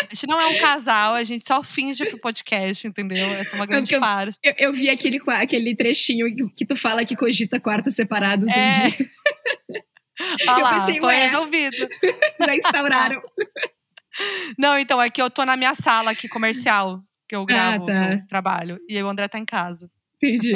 A 0.10 0.14
gente 0.16 0.28
não 0.28 0.42
é 0.42 0.48
um 0.48 0.58
casal, 0.60 1.14
a 1.14 1.24
gente 1.24 1.46
só 1.48 1.64
finge 1.64 2.04
pro 2.04 2.18
podcast, 2.20 2.88
entendeu? 2.88 3.28
Essa 3.28 3.52
é 3.52 3.56
uma 3.60 3.68
grande 3.68 3.94
eu- 3.94 4.00
farsa. 4.00 4.40
Eu, 4.44 4.54
eu 4.58 4.74
vi 4.74 4.90
aquele, 4.90 5.22
aquele 5.28 5.76
trechinho 5.76 6.34
que- 6.36 6.50
que 6.56 6.66
tu 6.66 6.76
fala 6.76 7.06
que 7.06 7.16
cogita 7.16 7.60
quartos 7.60 7.94
separados. 7.94 8.50
É. 8.50 8.88
um 8.88 8.90
dia. 8.90 9.84
Olha 10.48 10.64
lá, 10.64 10.80
pensei, 10.86 11.00
foi 11.02 11.16
resolvido. 11.16 11.90
Já 12.46 12.56
instauraram. 12.56 13.22
Não, 14.60 14.78
então, 14.78 15.02
é 15.02 15.10
que 15.10 15.22
eu 15.22 15.30
tô 15.30 15.44
na 15.44 15.58
minha 15.58 15.74
sala 15.74 16.12
aqui 16.12 16.28
comercial, 16.28 17.02
que 17.28 17.36
eu 17.36 17.44
gravo, 17.46 17.88
tá. 17.88 17.94
que 17.94 18.14
eu 18.14 18.28
trabalho. 18.28 18.80
E 18.88 18.96
aí 18.96 19.02
o 19.04 19.10
André 19.10 19.28
tá 19.28 19.40
em 19.40 19.46
casa. 19.46 19.90
Entendi. 20.22 20.54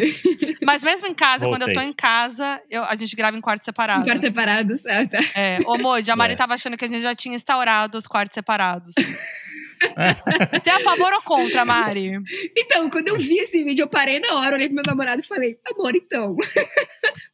Mas 0.66 0.84
mesmo 0.84 1.08
em 1.08 1.14
casa, 1.14 1.48
quando 1.48 1.64
eu 1.64 1.68
tô 1.70 1.74
Voltei. 1.74 1.90
em 1.90 1.94
casa, 1.94 2.62
eu- 2.70 2.84
a 2.86 2.96
gente 2.96 3.16
grava 3.16 3.36
em 3.36 3.42
quartos 3.42 3.66
separados. 3.66 4.06
Quartos 4.06 4.26
separados. 4.26 4.86
Ah, 4.86 5.06
tá. 5.08 5.20
É, 5.36 5.58
ô 5.66 5.78
Modi, 5.78 6.10
a 6.12 6.16
Mari 6.16 6.34
É. 6.34 6.36
tava 6.38 6.54
achando 6.54 6.78
que 6.78 6.86
a 6.86 6.88
gente 6.88 7.02
já 7.02 7.14
tinha 7.16 7.36
instaurado 7.36 7.98
os 7.98 8.08
quartos 8.08 8.36
separados. 8.36 8.94
Você 8.96 10.70
é 10.70 10.74
a 10.74 10.80
favor 10.80 11.12
ou 11.14 11.22
contra, 11.22 11.66
Mari? 11.66 12.14
Então, 12.58 12.90
quando 12.90 13.10
eu 13.10 13.18
vi 13.18 13.40
esse 13.40 13.64
vídeo, 13.64 13.84
eu 13.84 13.90
parei 13.90 14.20
na 14.20 14.36
hora, 14.36 14.56
olhei 14.56 14.68
pro 14.68 14.76
meu 14.76 14.84
namorado 14.88 15.22
e 15.22 15.26
falei: 15.26 15.58
amor, 15.70 15.96
então. 15.96 16.36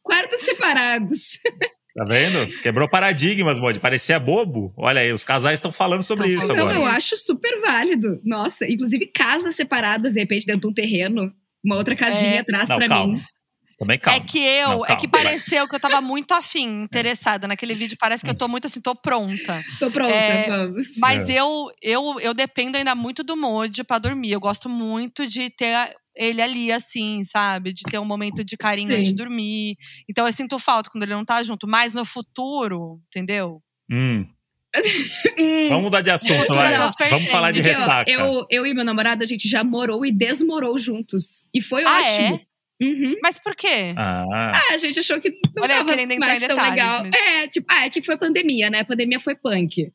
Quartos 0.02 0.40
separados. 0.40 1.38
Tá 1.96 2.04
vendo? 2.04 2.46
Quebrou 2.60 2.88
paradigmas, 2.88 3.58
Modi. 3.58 3.78
Parecia 3.78 4.18
bobo. 4.18 4.72
Olha 4.76 5.00
aí, 5.00 5.12
os 5.12 5.22
casais 5.22 5.58
estão 5.58 5.72
falando 5.72 6.02
sobre 6.02 6.28
isso 6.28 6.40
falando 6.40 6.54
Então, 6.56 6.68
agora. 6.70 6.80
eu 6.80 6.86
acho 6.86 7.16
super 7.16 7.60
válido. 7.60 8.20
Nossa, 8.24 8.66
inclusive 8.68 9.06
casas 9.06 9.54
separadas, 9.54 10.14
de 10.14 10.20
repente, 10.20 10.44
dentro 10.44 10.62
de 10.62 10.66
um 10.68 10.72
terreno. 10.72 11.32
Uma 11.64 11.76
outra 11.76 11.94
casinha 11.94 12.36
É. 12.36 12.38
atrás 12.40 12.68
Não, 12.68 12.76
pra 12.76 12.88
calma. 12.88 13.14
mim. 13.14 13.22
Também 13.78 13.98
calma. 13.98 14.18
É 14.18 14.20
que 14.20 14.38
eu, 14.38 14.68
Não, 14.70 14.84
é 14.84 14.96
que 14.96 15.06
calma, 15.06 15.10
vai. 15.12 15.22
pareceu 15.24 15.68
que 15.68 15.74
eu 15.76 15.80
tava 15.80 16.00
muito 16.00 16.32
afim, 16.32 16.82
interessada. 16.82 17.46
Naquele 17.48 17.74
vídeo 17.74 17.96
parece 17.98 18.24
que 18.24 18.30
eu 18.30 18.34
tô 18.34 18.48
muito 18.48 18.66
assim, 18.66 18.80
tô 18.80 18.94
pronta. 18.94 19.62
Tô 19.78 19.88
pronta, 19.90 20.12
É, 20.14 20.46
vamos. 20.48 20.86
Mas 20.98 21.28
É. 21.30 21.40
eu, 21.40 21.70
eu, 21.80 22.20
eu 22.20 22.34
dependo 22.34 22.76
ainda 22.76 22.94
muito 22.94 23.22
do 23.24 23.36
Modi 23.36 23.82
pra 23.84 23.98
dormir. 23.98 24.32
Eu 24.32 24.40
gosto 24.40 24.68
muito 24.68 25.26
de 25.26 25.48
ter 25.50 25.74
ele 26.16 26.40
ali, 26.42 26.70
assim, 26.72 27.24
sabe? 27.24 27.72
De 27.72 27.82
ter 27.82 27.98
um 27.98 28.04
momento 28.04 28.44
de 28.44 28.56
carinho 28.56 28.94
antes 28.94 29.08
de 29.08 29.14
dormir. 29.14 29.76
Então 30.08 30.26
eu 30.26 30.32
sinto 30.32 30.58
falta 30.58 30.90
quando 30.90 31.02
ele 31.04 31.14
não 31.14 31.24
tá 31.24 31.42
junto. 31.42 31.66
Mas 31.68 31.92
no 31.94 32.04
futuro, 32.04 33.00
entendeu? 33.08 33.60
Hum, 33.90 34.26
Hum, 35.38 35.68
vamos 35.68 35.84
mudar 35.84 36.00
de 36.00 36.10
assunto, 36.10 36.52
vai. 36.54 36.74
é 36.74 37.08
Vamos 37.10 37.30
falar 37.30 37.52
de 37.52 37.60
ressaca. 37.60 38.10
eu, 38.10 38.46
eu 38.50 38.66
e 38.66 38.74
meu 38.74 38.84
namorado, 38.84 39.22
a 39.22 39.26
gente 39.26 39.48
já 39.48 39.62
morou 39.62 40.04
e 40.04 40.10
desmorou 40.12 40.78
juntos. 40.78 41.46
E 41.54 41.60
foi 41.62 41.84
Ah, 41.84 41.98
ótimo. 42.00 42.40
Uhum. 42.82 43.14
Mas 43.22 43.38
por 43.38 43.54
quê? 43.54 43.94
Ah, 43.96 44.24
Ah, 44.32 44.74
a 44.74 44.76
gente 44.78 44.98
achou 44.98 45.20
que 45.20 45.30
não 45.30 45.62
Olha, 45.62 45.72
eu 45.74 45.76
tava 45.78 45.88
querendo 45.90 46.10
entrar 46.10 46.26
mais 46.26 46.42
em 46.42 46.46
tão 46.48 46.56
detalhes, 46.56 46.74
legal. 46.76 46.98
mas- 47.04 47.12
É, 47.14 47.48
tipo, 47.48 47.66
ah, 47.70 47.86
é 47.86 47.90
que 47.90 48.02
foi 48.02 48.16
pandemia, 48.18 48.68
né? 48.68 48.80
A 48.80 48.84
pandemia 48.84 49.20
foi 49.20 49.36
punk. 49.36 49.92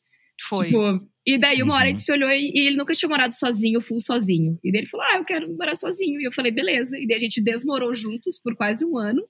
Foi. 0.48 0.66
Tipo, 0.66 1.00
e 1.26 1.38
daí 1.38 1.62
uma 1.62 1.74
hora 1.74 1.84
a 1.84 1.86
Uhum. 1.86 1.88
gente 1.96 2.00
se 2.00 2.12
olhou 2.12 2.30
e, 2.30 2.50
e 2.54 2.66
ele 2.66 2.76
nunca 2.76 2.94
tinha 2.94 3.08
morado 3.08 3.34
sozinho, 3.34 3.80
full 3.80 4.00
sozinho. 4.00 4.58
E 4.64 4.72
daí 4.72 4.80
ele 4.82 4.88
falou: 4.88 5.06
Ah, 5.06 5.18
eu 5.18 5.24
quero 5.24 5.48
morar 5.56 5.74
sozinho. 5.74 6.20
E 6.20 6.24
eu 6.24 6.32
falei, 6.32 6.50
beleza. 6.50 6.98
E 6.98 7.06
daí 7.06 7.16
a 7.16 7.20
gente 7.20 7.42
desmorou 7.42 7.94
juntos 7.94 8.38
por 8.42 8.56
quase 8.56 8.84
um 8.84 8.96
ano. 8.98 9.22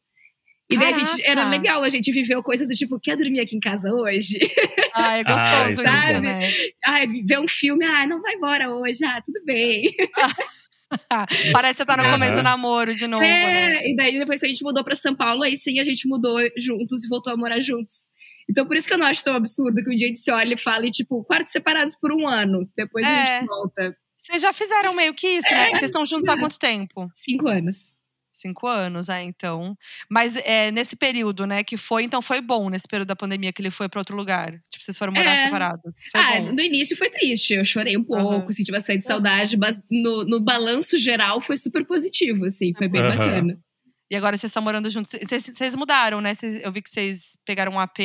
E 0.70 0.78
daí 0.78 0.90
a 0.90 0.92
gente 0.92 1.22
era 1.26 1.48
legal, 1.50 1.82
a 1.82 1.88
gente 1.88 2.12
viveu 2.12 2.40
coisas 2.44 2.68
do 2.68 2.74
tipo, 2.76 3.00
quer 3.00 3.16
dormir 3.16 3.40
aqui 3.40 3.56
em 3.56 3.60
casa 3.60 3.92
hoje? 3.92 4.38
Ah, 4.94 5.16
é 5.16 5.22
Ah, 5.26 5.64
gostoso 5.64 5.72
isso 5.72 5.96
isso, 5.98 6.10
é 6.10 6.14
bom. 6.14 6.20
né? 6.20 6.50
Ai, 6.86 7.06
ver 7.26 7.40
um 7.40 7.48
filme, 7.48 7.84
ah, 7.84 8.06
não 8.06 8.22
vai 8.22 8.34
embora 8.34 8.70
hoje, 8.72 9.04
ah, 9.04 9.20
tudo 9.20 9.44
bem. 9.44 9.82
Parece 11.52 11.74
que 11.74 11.78
você 11.78 11.84
tá 11.84 11.96
no 11.96 12.08
começo 12.10 12.36
do 12.36 12.42
namoro 12.42 12.94
de 12.94 13.06
novo, 13.06 13.24
né? 13.24 13.78
É, 13.78 13.90
e 13.90 13.94
daí 13.96 14.18
depois 14.18 14.40
que 14.40 14.46
a 14.46 14.48
gente 14.48 14.62
mudou 14.62 14.82
pra 14.84 14.94
São 14.96 15.14
Paulo, 15.14 15.42
aí 15.42 15.56
sim 15.56 15.78
a 15.80 15.84
gente 15.84 16.08
mudou 16.08 16.38
juntos 16.56 17.04
e 17.04 17.08
voltou 17.08 17.32
a 17.32 17.36
morar 17.36 17.60
juntos. 17.60 18.08
Então 18.50 18.66
por 18.66 18.76
isso 18.76 18.86
que 18.88 18.92
eu 18.92 18.98
não 18.98 19.06
acho 19.06 19.22
tão 19.22 19.34
absurdo 19.36 19.82
que 19.82 19.90
um 19.90 19.96
dia 19.96 20.06
a 20.06 20.08
gente 20.08 20.18
se 20.18 20.30
olha 20.32 20.54
e 20.54 20.58
fale, 20.58 20.90
tipo, 20.90 21.22
quartos 21.24 21.52
separados 21.52 21.96
por 21.96 22.12
um 22.12 22.26
ano. 22.26 22.68
Depois 22.76 23.06
a 23.06 23.08
É. 23.08 23.38
gente 23.38 23.46
volta. 23.46 23.96
Vocês 24.18 24.42
já 24.42 24.52
fizeram 24.52 24.92
meio 24.92 25.14
que 25.14 25.26
isso, 25.28 25.54
né? 25.54 25.68
Vocês 25.70 25.84
estão 25.84 26.04
juntos 26.04 26.28
há 26.28 26.36
quanto 26.36 26.58
tempo? 26.58 27.08
Cinco 27.14 27.48
anos. 27.48 27.76
Cinco 28.32 28.66
anos, 28.66 29.08
é, 29.08 29.22
então. 29.22 29.76
Mas 30.10 30.36
é, 30.36 30.70
nesse 30.70 30.94
período, 30.94 31.46
né, 31.46 31.64
que 31.64 31.76
foi, 31.76 32.04
então 32.04 32.22
foi 32.22 32.40
bom 32.40 32.68
nesse 32.70 32.86
período 32.86 33.08
da 33.08 33.16
pandemia 33.16 33.52
que 33.52 33.60
ele 33.60 33.70
foi 33.72 33.88
pra 33.88 34.00
outro 34.00 34.16
lugar. 34.16 34.52
Tipo, 34.70 34.84
vocês 34.84 34.96
foram 34.96 35.12
morar 35.12 35.32
É. 35.32 35.44
separados. 35.44 35.94
Foi 36.12 36.20
ah, 36.20 36.40
bom. 36.40 36.52
no 36.52 36.60
início 36.60 36.96
foi 36.96 37.10
triste. 37.10 37.54
Eu 37.54 37.64
chorei 37.64 37.96
um 37.96 38.04
pouco, 38.04 38.22
Aham. 38.34 38.52
senti 38.52 38.70
bastante 38.70 39.06
saudade, 39.06 39.56
mas 39.56 39.78
no, 39.90 40.24
no 40.24 40.40
balanço 40.40 40.96
geral 40.98 41.40
foi 41.40 41.56
super 41.56 41.84
positivo, 41.86 42.44
assim, 42.44 42.72
foi 42.74 42.88
bem 42.88 43.00
Aham. 43.00 43.16
bacana. 43.16 43.58
E 44.10 44.16
agora 44.16 44.36
vocês 44.36 44.50
estão 44.50 44.62
morando 44.62 44.90
juntos. 44.90 45.12
Vocês, 45.12 45.44
vocês 45.44 45.74
mudaram, 45.76 46.20
né? 46.20 46.34
Vocês- 46.34 46.62
eu 46.62 46.72
vi 46.72 46.82
que 46.82 46.90
vocês 46.90 47.32
pegaram 47.46 47.72
um 47.72 47.78
AP 47.80 47.98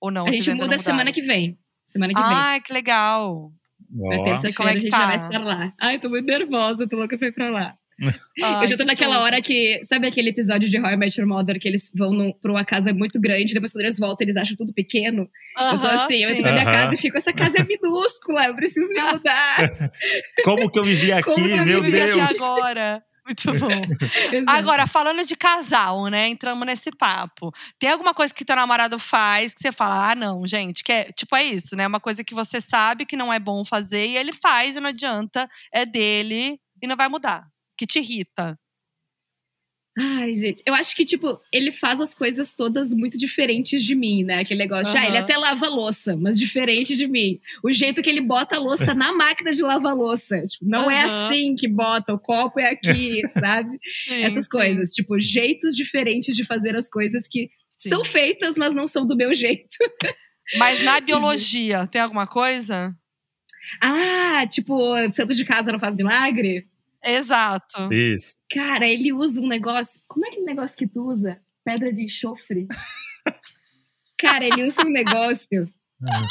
ou 0.00 0.10
não. 0.10 0.26
a 0.26 0.30
gente 0.32 0.52
muda 0.54 0.78
semana 0.78 1.12
que 1.12 1.22
vem. 1.22 1.58
Semana 1.88 2.12
que 2.14 2.20
vem. 2.20 2.30
Ai, 2.32 2.60
que 2.60 2.72
legal. 2.72 3.50
Na. 3.90 4.14
E 4.14 4.18
como 4.18 4.28
é 4.28 4.32
terça-feira 4.32 4.70
a 4.72 4.78
gente 4.78 4.90
tá? 4.90 4.98
já 4.98 5.06
vai 5.06 5.16
estar 5.16 5.38
lá. 5.44 5.72
Ai, 5.80 5.98
tô 5.98 6.08
muito 6.10 6.26
nervosa, 6.26 6.86
tô 6.88 6.96
louca 6.96 7.16
pra 7.18 7.28
ir 7.28 7.32
pra 7.32 7.50
lá. 7.50 7.74
Ai, 8.42 8.64
eu 8.64 8.68
já 8.68 8.76
tô 8.76 8.82
que 8.82 8.86
naquela 8.86 9.16
tudo. 9.16 9.24
hora 9.24 9.42
que. 9.42 9.80
Sabe 9.84 10.06
aquele 10.06 10.30
episódio 10.30 10.68
de 10.70 10.78
How 10.78 10.90
I 10.92 10.96
Met 10.96 11.18
Your 11.20 11.28
Mother 11.28 11.58
que 11.58 11.66
eles 11.68 11.90
vão 11.94 12.12
num, 12.12 12.32
pra 12.32 12.50
uma 12.52 12.64
casa 12.64 12.92
muito 12.94 13.20
grande, 13.20 13.52
depois 13.52 13.72
quando 13.72 13.84
eles 13.84 13.98
voltam, 13.98 14.24
eles 14.24 14.36
acham 14.36 14.56
tudo 14.56 14.72
pequeno? 14.72 15.28
eu 15.58 15.78
tô 15.80 15.86
assim, 15.86 16.22
eu 16.22 16.30
entro 16.30 16.36
sim. 16.36 16.42
na 16.42 16.52
minha 16.52 16.64
Aham. 16.64 16.72
casa 16.72 16.94
e 16.94 16.98
fico, 16.98 17.18
essa 17.18 17.32
casa 17.32 17.58
é 17.58 17.64
minúscula, 17.64 18.44
eu 18.46 18.54
preciso 18.54 18.88
me 18.90 19.00
mudar. 19.02 19.56
Como 20.44 20.70
que 20.70 20.78
eu 20.78 20.84
vivi 20.84 21.12
aqui, 21.12 21.24
Como 21.30 21.44
que 21.46 21.52
eu 21.52 21.64
meu 21.66 21.82
vivi 21.82 21.98
Deus? 21.98 22.22
aqui 22.22 22.34
agora? 22.42 23.02
Muito 23.30 23.52
bom. 23.60 23.68
Agora, 24.48 24.86
falando 24.86 25.24
de 25.24 25.36
casal, 25.36 26.06
né? 26.06 26.28
Entramos 26.28 26.66
nesse 26.66 26.90
papo. 26.90 27.52
Tem 27.78 27.90
alguma 27.90 28.12
coisa 28.12 28.34
que 28.34 28.44
teu 28.44 28.56
namorado 28.56 28.98
faz 28.98 29.54
que 29.54 29.60
você 29.60 29.70
fala, 29.70 30.10
ah, 30.10 30.14
não, 30.16 30.44
gente, 30.46 30.82
que 30.82 30.92
é, 30.92 31.12
tipo, 31.12 31.36
é 31.36 31.44
isso, 31.44 31.76
né? 31.76 31.86
Uma 31.86 32.00
coisa 32.00 32.24
que 32.24 32.34
você 32.34 32.60
sabe 32.60 33.06
que 33.06 33.16
não 33.16 33.32
é 33.32 33.38
bom 33.38 33.64
fazer 33.64 34.06
e 34.06 34.16
ele 34.16 34.32
faz 34.32 34.76
e 34.76 34.80
não 34.80 34.88
adianta, 34.88 35.48
é 35.72 35.86
dele 35.86 36.58
e 36.82 36.86
não 36.88 36.96
vai 36.96 37.08
mudar. 37.08 37.46
Que 37.78 37.86
te 37.86 38.00
irrita. 38.00 38.58
Ai, 39.98 40.36
gente, 40.36 40.62
eu 40.64 40.72
acho 40.72 40.94
que, 40.94 41.04
tipo, 41.04 41.40
ele 41.52 41.72
faz 41.72 42.00
as 42.00 42.14
coisas 42.14 42.54
todas 42.54 42.94
muito 42.94 43.18
diferentes 43.18 43.82
de 43.82 43.94
mim, 43.96 44.22
né? 44.22 44.40
Aquele 44.40 44.60
negócio, 44.60 44.96
ah, 44.96 45.06
ele 45.06 45.18
até 45.18 45.36
lava 45.36 45.68
louça, 45.68 46.16
mas 46.16 46.38
diferente 46.38 46.96
de 46.96 47.08
mim. 47.08 47.40
O 47.62 47.72
jeito 47.72 48.00
que 48.00 48.08
ele 48.08 48.20
bota 48.20 48.54
a 48.56 48.60
louça 48.60 48.94
na 48.94 49.12
máquina 49.12 49.50
de 49.50 49.62
lavar 49.62 49.94
louça. 49.96 50.40
Tipo, 50.42 50.64
não 50.64 50.88
é 50.88 51.02
Aham. 51.02 51.26
assim 51.26 51.54
que 51.56 51.66
bota, 51.66 52.14
o 52.14 52.18
copo 52.20 52.60
é 52.60 52.70
aqui, 52.70 53.20
sabe? 53.38 53.78
Sim, 54.08 54.22
Essas 54.22 54.44
sim, 54.44 54.50
coisas. 54.50 54.90
Tipo, 54.90 55.20
jeitos 55.20 55.74
diferentes 55.74 56.36
de 56.36 56.44
fazer 56.44 56.76
as 56.76 56.88
coisas 56.88 57.26
que 57.26 57.50
sim. 57.68 57.88
estão 57.88 58.04
feitas, 58.04 58.56
mas 58.56 58.72
não 58.72 58.86
são 58.86 59.04
do 59.04 59.16
meu 59.16 59.34
jeito. 59.34 59.76
Mas 60.56 60.82
na 60.84 61.00
biologia, 61.02 61.86
tem 61.88 62.00
alguma 62.00 62.28
coisa? 62.28 62.96
Ah, 63.82 64.46
tipo, 64.48 64.74
santo 65.10 65.34
de 65.34 65.44
casa 65.44 65.72
não 65.72 65.80
faz 65.80 65.96
milagre? 65.96 66.66
Exato. 67.04 67.92
Isso. 67.92 68.36
Cara, 68.52 68.86
ele 68.86 69.12
usa 69.12 69.40
um 69.40 69.48
negócio. 69.48 70.00
Como 70.06 70.24
é 70.26 70.28
aquele 70.28 70.44
negócio 70.44 70.76
que 70.76 70.86
tu 70.86 71.06
usa? 71.08 71.40
Pedra 71.64 71.92
de 71.92 72.04
enxofre? 72.04 72.66
Cara, 74.18 74.44
ele 74.44 74.64
usa 74.64 74.86
um 74.86 74.90
negócio 74.90 75.66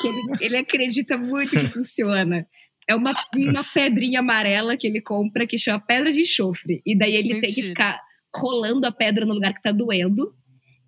que 0.01 0.07
ele, 0.07 0.21
ele 0.41 0.57
acredita 0.57 1.17
muito 1.17 1.51
que 1.51 1.67
funciona. 1.67 2.47
É 2.87 2.95
uma, 2.95 3.13
uma 3.35 3.63
pedrinha 3.63 4.19
amarela 4.19 4.75
que 4.77 4.87
ele 4.87 5.01
compra 5.01 5.45
que 5.45 5.57
chama 5.57 5.79
pedra 5.79 6.11
de 6.11 6.21
enxofre. 6.21 6.81
E 6.85 6.97
daí 6.97 7.15
ele 7.15 7.39
tem 7.39 7.41
que 7.41 7.61
Mentira. 7.61 7.69
ficar 7.69 8.01
rolando 8.35 8.85
a 8.85 8.91
pedra 8.91 9.25
no 9.25 9.33
lugar 9.33 9.53
que 9.53 9.61
tá 9.61 9.71
doendo. 9.71 10.33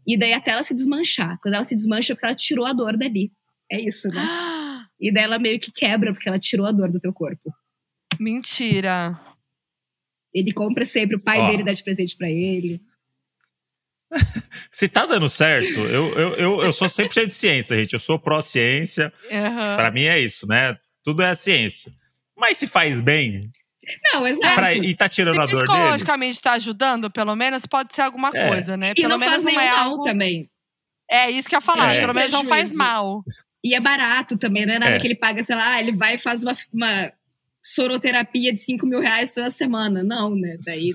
E 0.05 0.17
daí 0.17 0.33
até 0.33 0.51
ela 0.51 0.63
se 0.63 0.73
desmanchar. 0.73 1.39
Quando 1.41 1.55
ela 1.55 1.63
se 1.63 1.75
desmancha, 1.75 2.13
é 2.13 2.15
porque 2.15 2.25
ela 2.25 2.35
tirou 2.35 2.65
a 2.65 2.73
dor 2.73 2.97
dali. 2.97 3.31
É 3.71 3.79
isso, 3.79 4.07
né? 4.09 4.21
E 5.03 5.11
daí 5.11 5.23
ela 5.23 5.39
meio 5.39 5.59
que 5.59 5.71
quebra, 5.71 6.13
porque 6.13 6.29
ela 6.29 6.37
tirou 6.37 6.67
a 6.67 6.71
dor 6.71 6.91
do 6.91 6.99
teu 6.99 7.11
corpo. 7.11 7.51
Mentira. 8.19 9.19
Ele 10.33 10.51
compra 10.53 10.85
sempre, 10.85 11.15
o 11.15 11.19
pai 11.19 11.39
Ó. 11.39 11.49
dele 11.51 11.63
dá 11.63 11.73
de 11.73 11.83
presente 11.83 12.15
pra 12.15 12.29
ele. 12.29 12.81
Se 14.71 14.87
tá 14.87 15.05
dando 15.05 15.29
certo, 15.29 15.79
eu, 15.79 16.09
eu, 16.17 16.35
eu, 16.35 16.63
eu 16.63 16.73
sou 16.73 16.87
100% 16.87 17.27
de 17.27 17.35
ciência, 17.35 17.75
gente. 17.77 17.93
Eu 17.93 17.99
sou 17.99 18.19
pró-ciência. 18.19 19.11
Aham. 19.31 19.75
Pra 19.75 19.91
mim 19.91 20.03
é 20.03 20.19
isso, 20.19 20.47
né? 20.47 20.77
Tudo 21.03 21.21
é 21.23 21.33
ciência. 21.35 21.91
Mas 22.37 22.57
se 22.57 22.67
faz 22.67 22.99
bem 23.01 23.41
Não, 24.13 24.27
exato. 24.27 24.55
pra, 24.55 24.73
e 24.73 24.93
tá 24.95 25.07
tirando 25.07 25.39
a 25.39 25.45
Se 25.47 25.51
dor 25.53 25.61
dele. 25.65 25.71
psicologicamente 25.73 26.41
tá 26.41 26.53
ajudando, 26.53 27.09
pelo 27.11 27.35
menos 27.35 27.65
pode 27.65 27.93
ser 27.93 28.01
alguma 28.01 28.31
É. 28.33 28.47
coisa, 28.49 28.75
né? 28.77 28.91
E 28.91 28.95
Pelo 28.95 29.09
não 29.09 29.17
menos 29.17 29.43
faz 29.43 29.55
não 29.55 29.61
é 29.61 29.65
mal 29.69 29.89
algo. 29.91 30.03
também. 30.03 30.49
É 31.09 31.29
isso 31.29 31.47
que 31.49 31.55
eu 31.55 31.57
ia 31.57 31.61
falar. 31.61 31.93
É. 31.93 31.99
Pelo 32.01 32.13
menos 32.13 32.31
não 32.31 32.45
faz 32.45 32.73
mal. 32.73 33.23
E 33.63 33.75
é 33.75 33.79
barato 33.79 34.37
também, 34.37 34.65
não 34.65 34.73
é 34.73 34.79
nada 34.79 34.91
É. 34.95 34.99
que 34.99 35.05
ele 35.07 35.15
paga, 35.15 35.43
sei 35.43 35.55
lá, 35.55 35.75
ah, 35.75 35.79
ele 35.79 35.91
vai 35.91 36.15
e 36.15 36.19
faz 36.19 36.41
uma, 36.43 36.57
uma, 36.73 37.11
soroterapia 37.61 38.51
de 38.51 38.59
5 38.59 38.85
mil 38.85 38.99
reais 38.99 39.33
toda 39.33 39.49
semana. 39.49 40.03
Não, 40.03 40.35
né? 40.35 40.57
Daí. 40.65 40.93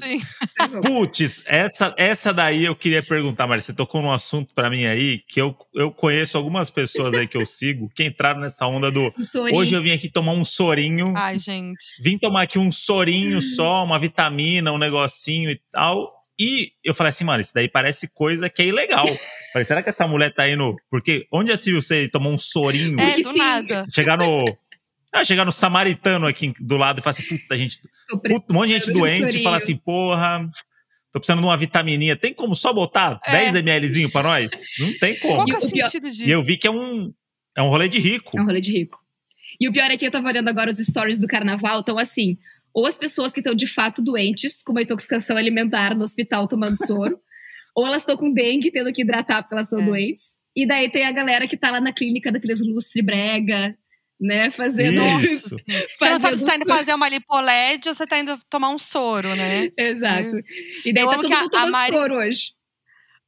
Putz, 0.82 1.42
essa, 1.46 1.94
essa 1.96 2.32
daí 2.32 2.64
eu 2.64 2.74
queria 2.74 3.02
perguntar, 3.02 3.46
Maria. 3.46 3.60
Você 3.60 3.72
tocou 3.72 4.02
num 4.02 4.10
assunto 4.10 4.52
para 4.52 4.68
mim 4.68 4.84
aí 4.84 5.20
que 5.28 5.40
eu, 5.40 5.56
eu 5.74 5.90
conheço 5.92 6.36
algumas 6.36 6.68
pessoas 6.68 7.14
aí 7.14 7.28
que 7.28 7.36
eu 7.36 7.46
sigo 7.46 7.88
que 7.94 8.04
entraram 8.04 8.40
nessa 8.40 8.66
onda 8.66 8.90
do. 8.90 9.12
Sorinho. 9.20 9.58
Hoje 9.58 9.74
eu 9.74 9.82
vim 9.82 9.92
aqui 9.92 10.08
tomar 10.08 10.32
um 10.32 10.44
sorinho. 10.44 11.14
Ai, 11.16 11.38
gente. 11.38 11.84
Vim 12.02 12.18
tomar 12.18 12.42
aqui 12.42 12.58
um 12.58 12.72
sorinho 12.72 13.40
só, 13.40 13.84
uma 13.84 13.98
vitamina, 13.98 14.72
um 14.72 14.78
negocinho 14.78 15.50
e 15.50 15.60
tal. 15.70 16.10
E 16.38 16.72
eu 16.84 16.94
falei 16.94 17.08
assim, 17.08 17.24
mano, 17.24 17.40
isso 17.40 17.54
daí 17.54 17.66
parece 17.66 18.08
coisa 18.08 18.50
que 18.50 18.60
é 18.60 18.66
ilegal. 18.66 19.06
falei, 19.52 19.64
será 19.64 19.82
que 19.82 19.88
essa 19.88 20.06
mulher 20.06 20.34
tá 20.34 20.48
indo. 20.48 20.76
Porque 20.90 21.26
onde 21.32 21.50
já 21.50 21.56
se 21.56 21.72
você 21.72 22.08
tomar 22.08 22.28
um 22.28 22.38
sorinho? 22.38 23.00
É, 23.00 23.22
do 23.22 23.32
nada. 23.32 23.86
Chegar 23.90 24.18
no. 24.18 24.44
Ah, 25.20 25.24
chegar 25.24 25.44
no 25.44 25.52
samaritano 25.52 26.26
aqui 26.26 26.52
do 26.60 26.76
lado 26.76 26.98
e 26.98 27.02
falar 27.02 27.12
assim, 27.12 27.24
puta, 27.24 27.56
gente. 27.56 27.78
Puta, 28.08 28.52
um 28.52 28.56
monte 28.56 28.68
de 28.68 28.74
gente 28.78 28.92
doente 28.92 29.38
e 29.38 29.42
fala 29.42 29.58
sorinho. 29.60 29.76
assim, 29.76 29.76
porra, 29.76 30.48
tô 31.12 31.18
precisando 31.20 31.40
de 31.40 31.46
uma 31.46 31.56
vitamininha. 31.56 32.16
Tem 32.16 32.34
como 32.34 32.54
só 32.54 32.72
botar 32.72 33.18
É. 33.26 33.50
10 33.50 33.62
mlzinho 33.62 34.10
pra 34.10 34.22
nós? 34.22 34.50
Não 34.78 34.96
tem 34.98 35.18
como. 35.18 35.36
Qual 35.36 35.46
que 35.46 35.52
é 35.52 35.56
E 35.56 35.58
o 35.58 35.68
sentido 35.86 36.10
disso? 36.10 36.24
E 36.24 36.30
eu 36.30 36.42
vi 36.42 36.56
que 36.56 36.66
é 36.66 36.70
um, 36.70 37.12
é 37.56 37.62
um 37.62 37.68
rolê 37.68 37.88
de 37.88 37.98
rico. 37.98 38.36
É 38.36 38.40
um 38.42 38.44
rolê 38.44 38.60
de 38.60 38.72
rico. 38.72 38.98
E 39.60 39.68
o 39.68 39.72
pior 39.72 39.90
é 39.90 39.96
que 39.96 40.06
eu 40.06 40.10
tava 40.10 40.28
olhando 40.28 40.48
agora 40.48 40.68
os 40.70 40.76
stories 40.76 41.18
do 41.18 41.26
carnaval, 41.26 41.80
então 41.80 41.98
assim, 41.98 42.36
ou 42.74 42.86
as 42.86 42.98
pessoas 42.98 43.32
que 43.32 43.40
estão 43.40 43.54
de 43.54 43.66
fato 43.66 44.02
doentes, 44.02 44.62
com 44.62 44.72
uma 44.72 44.82
intoxicação 44.82 45.36
alimentar 45.38 45.94
no 45.96 46.02
hospital 46.02 46.46
tomando 46.46 46.76
soro, 46.86 47.18
ou 47.74 47.86
elas 47.86 48.02
estão 48.02 48.16
com 48.18 48.30
dengue, 48.30 48.70
tendo 48.70 48.92
que 48.92 49.00
hidratar 49.02 49.42
porque 49.42 49.54
elas 49.54 49.66
estão 49.66 49.80
É. 49.80 49.84
doentes. 49.84 50.36
E 50.54 50.66
daí 50.66 50.90
tem 50.90 51.06
a 51.06 51.12
galera 51.12 51.48
que 51.48 51.56
tá 51.56 51.70
lá 51.70 51.80
na 51.80 51.92
clínica 51.92 52.30
daqueles 52.30 52.60
lustre 52.60 53.00
brega, 53.02 53.74
né, 54.20 54.50
fazendo... 54.52 55.00
Isso. 55.22 55.56
Você 55.98 56.10
não 56.10 56.20
sabe 56.20 56.36
se 56.38 56.44
tá 56.44 56.56
indo 56.56 56.66
fazer 56.66 56.94
uma 56.94 57.08
lipoled 57.08 57.88
ou 57.88 57.94
você 57.94 58.06
tá 58.06 58.18
indo 58.18 58.38
tomar 58.48 58.70
um 58.70 58.78
soro, 58.78 59.34
né? 59.36 59.68
Exato. 59.76 60.36
E 60.84 60.92
daí 60.92 61.04
Eu 61.04 61.10
tá 61.10 61.16
todo 61.16 61.26
que 61.26 61.32
a- 61.34 61.40
mundo 61.42 61.54
a 61.54 61.58
tomando 61.58 61.72
Mari- 61.72 61.92
soro 61.92 62.14
hoje. 62.16 62.52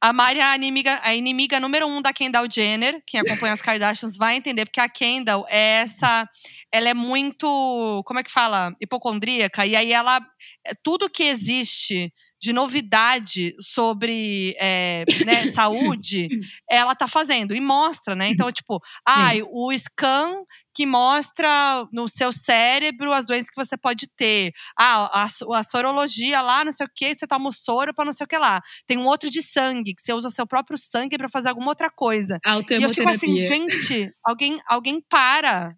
A 0.01 0.13
Mari 0.13 0.39
é 0.39 0.43
a 0.43 0.55
inimiga, 0.55 0.97
a 1.03 1.13
inimiga 1.13 1.59
número 1.59 1.85
um 1.85 2.01
da 2.01 2.13
Kendall 2.13 2.47
Jenner. 2.49 3.01
Quem 3.05 3.19
acompanha 3.19 3.51
as 3.53 3.61
Kardashians 3.61 4.15
vai 4.15 4.37
entender, 4.37 4.63
porque 4.65 4.79
a 4.79 4.87
Kendall 4.87 5.45
é 5.49 5.81
essa. 5.81 6.25
Ela 6.71 6.87
é 6.89 6.93
muito. 6.93 8.01
Como 8.05 8.17
é 8.17 8.23
que 8.23 8.31
fala? 8.31 8.73
Hipocondríaca. 8.81 9.65
E 9.65 9.75
aí 9.75 9.91
ela. 9.91 10.21
é, 10.65 10.71
Tudo 10.83 11.09
que 11.09 11.23
existe 11.23 12.13
de 12.41 12.53
novidade 12.53 13.53
sobre 13.59 14.55
é, 14.57 15.03
né, 15.25 15.47
saúde, 15.51 16.29
ela 16.71 16.95
tá 16.95 17.05
fazendo. 17.05 17.53
E 17.53 17.59
mostra, 17.59 18.15
né? 18.15 18.29
Então, 18.29 18.49
tipo, 18.53 18.79
ai, 19.05 19.41
o 19.51 19.69
scan 19.77 20.45
que 20.79 20.85
mostra 20.85 21.85
no 21.91 22.07
seu 22.07 22.31
cérebro 22.31 23.11
as 23.11 23.25
doenças 23.25 23.49
que 23.49 23.55
você 23.57 23.75
pode 23.75 24.07
ter. 24.15 24.53
Ah, 24.79 25.25
a, 25.25 25.57
a 25.57 25.61
sorologia 25.63 26.39
lá, 26.41 26.63
não 26.63 26.71
sei 26.71 26.85
o 26.85 26.89
que, 26.95 27.13
você 27.13 27.27
toma 27.27 27.49
o 27.49 27.51
soro 27.51 27.93
pra 27.93 28.05
não 28.05 28.13
sei 28.13 28.23
o 28.23 28.27
que 28.29 28.37
lá. 28.37 28.61
Tem 28.87 28.97
um 28.97 29.05
outro 29.05 29.29
de 29.29 29.41
sangue, 29.41 29.93
que 29.93 30.01
você 30.01 30.13
usa 30.13 30.29
seu 30.29 30.47
próprio 30.47 30.77
sangue 30.77 31.17
pra 31.17 31.27
fazer 31.27 31.49
alguma 31.49 31.67
outra 31.67 31.89
coisa. 31.89 32.39
E 32.79 32.83
eu 32.83 32.89
fico 32.93 33.09
assim, 33.09 33.35
gente, 33.35 34.09
alguém, 34.23 34.57
alguém 34.69 35.01
para. 35.09 35.73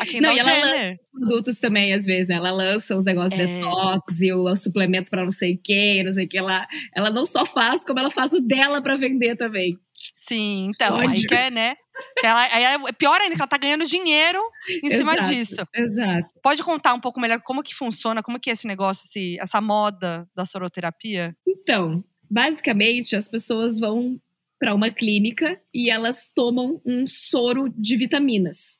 A 0.00 0.06
Kendall 0.06 0.32
e 0.34 0.38
ela 0.38 0.50
Jenner. 0.50 0.96
produtos 1.12 1.60
também, 1.60 1.92
às 1.92 2.06
vezes, 2.06 2.26
né? 2.26 2.36
Ela 2.36 2.50
lança 2.50 2.96
os 2.96 3.04
negócios 3.04 3.38
É. 3.38 3.46
detox 3.46 4.20
e 4.22 4.32
o, 4.32 4.44
o 4.44 4.56
suplemento 4.56 5.10
pra 5.10 5.22
não 5.22 5.30
sei 5.30 5.56
o 5.56 5.60
que, 5.62 6.02
não 6.02 6.12
sei 6.12 6.24
o 6.24 6.28
que 6.30 6.40
lá. 6.40 6.66
Ela 6.96 7.10
não 7.10 7.26
só 7.26 7.44
faz, 7.44 7.84
como 7.84 7.98
ela 7.98 8.10
faz 8.10 8.32
o 8.32 8.40
dela 8.40 8.80
pra 8.82 8.96
vender 8.96 9.36
também. 9.36 9.78
Sim, 10.26 10.70
então, 10.74 10.98
aí 10.98 11.08
Ódio. 11.08 11.28
que 11.28 11.34
é, 11.34 11.50
né? 11.50 11.76
Que 12.18 12.26
ela, 12.26 12.42
aí 12.42 12.64
é 12.64 12.92
pior 12.92 13.20
ainda, 13.20 13.34
que 13.34 13.40
ela 13.40 13.48
tá 13.48 13.56
ganhando 13.56 13.86
dinheiro 13.86 14.40
em 14.82 14.90
cima 14.90 15.12
Exato, 15.14 15.28
disso. 15.28 15.66
Exato. 15.74 16.30
Pode 16.42 16.62
contar 16.62 16.94
um 16.94 17.00
pouco 17.00 17.20
melhor 17.20 17.40
como 17.42 17.62
que 17.62 17.74
funciona, 17.74 18.22
como 18.22 18.38
que 18.38 18.50
é 18.50 18.52
esse 18.52 18.66
negócio, 18.66 19.06
esse, 19.06 19.38
essa 19.38 19.60
moda 19.60 20.28
da 20.34 20.44
soroterapia? 20.44 21.34
Então, 21.46 22.04
basicamente, 22.30 23.14
as 23.16 23.28
pessoas 23.28 23.78
vão 23.78 24.20
pra 24.58 24.74
uma 24.74 24.90
clínica 24.90 25.60
e 25.72 25.90
elas 25.90 26.30
tomam 26.34 26.80
um 26.84 27.06
soro 27.06 27.68
de 27.76 27.96
vitaminas. 27.96 28.78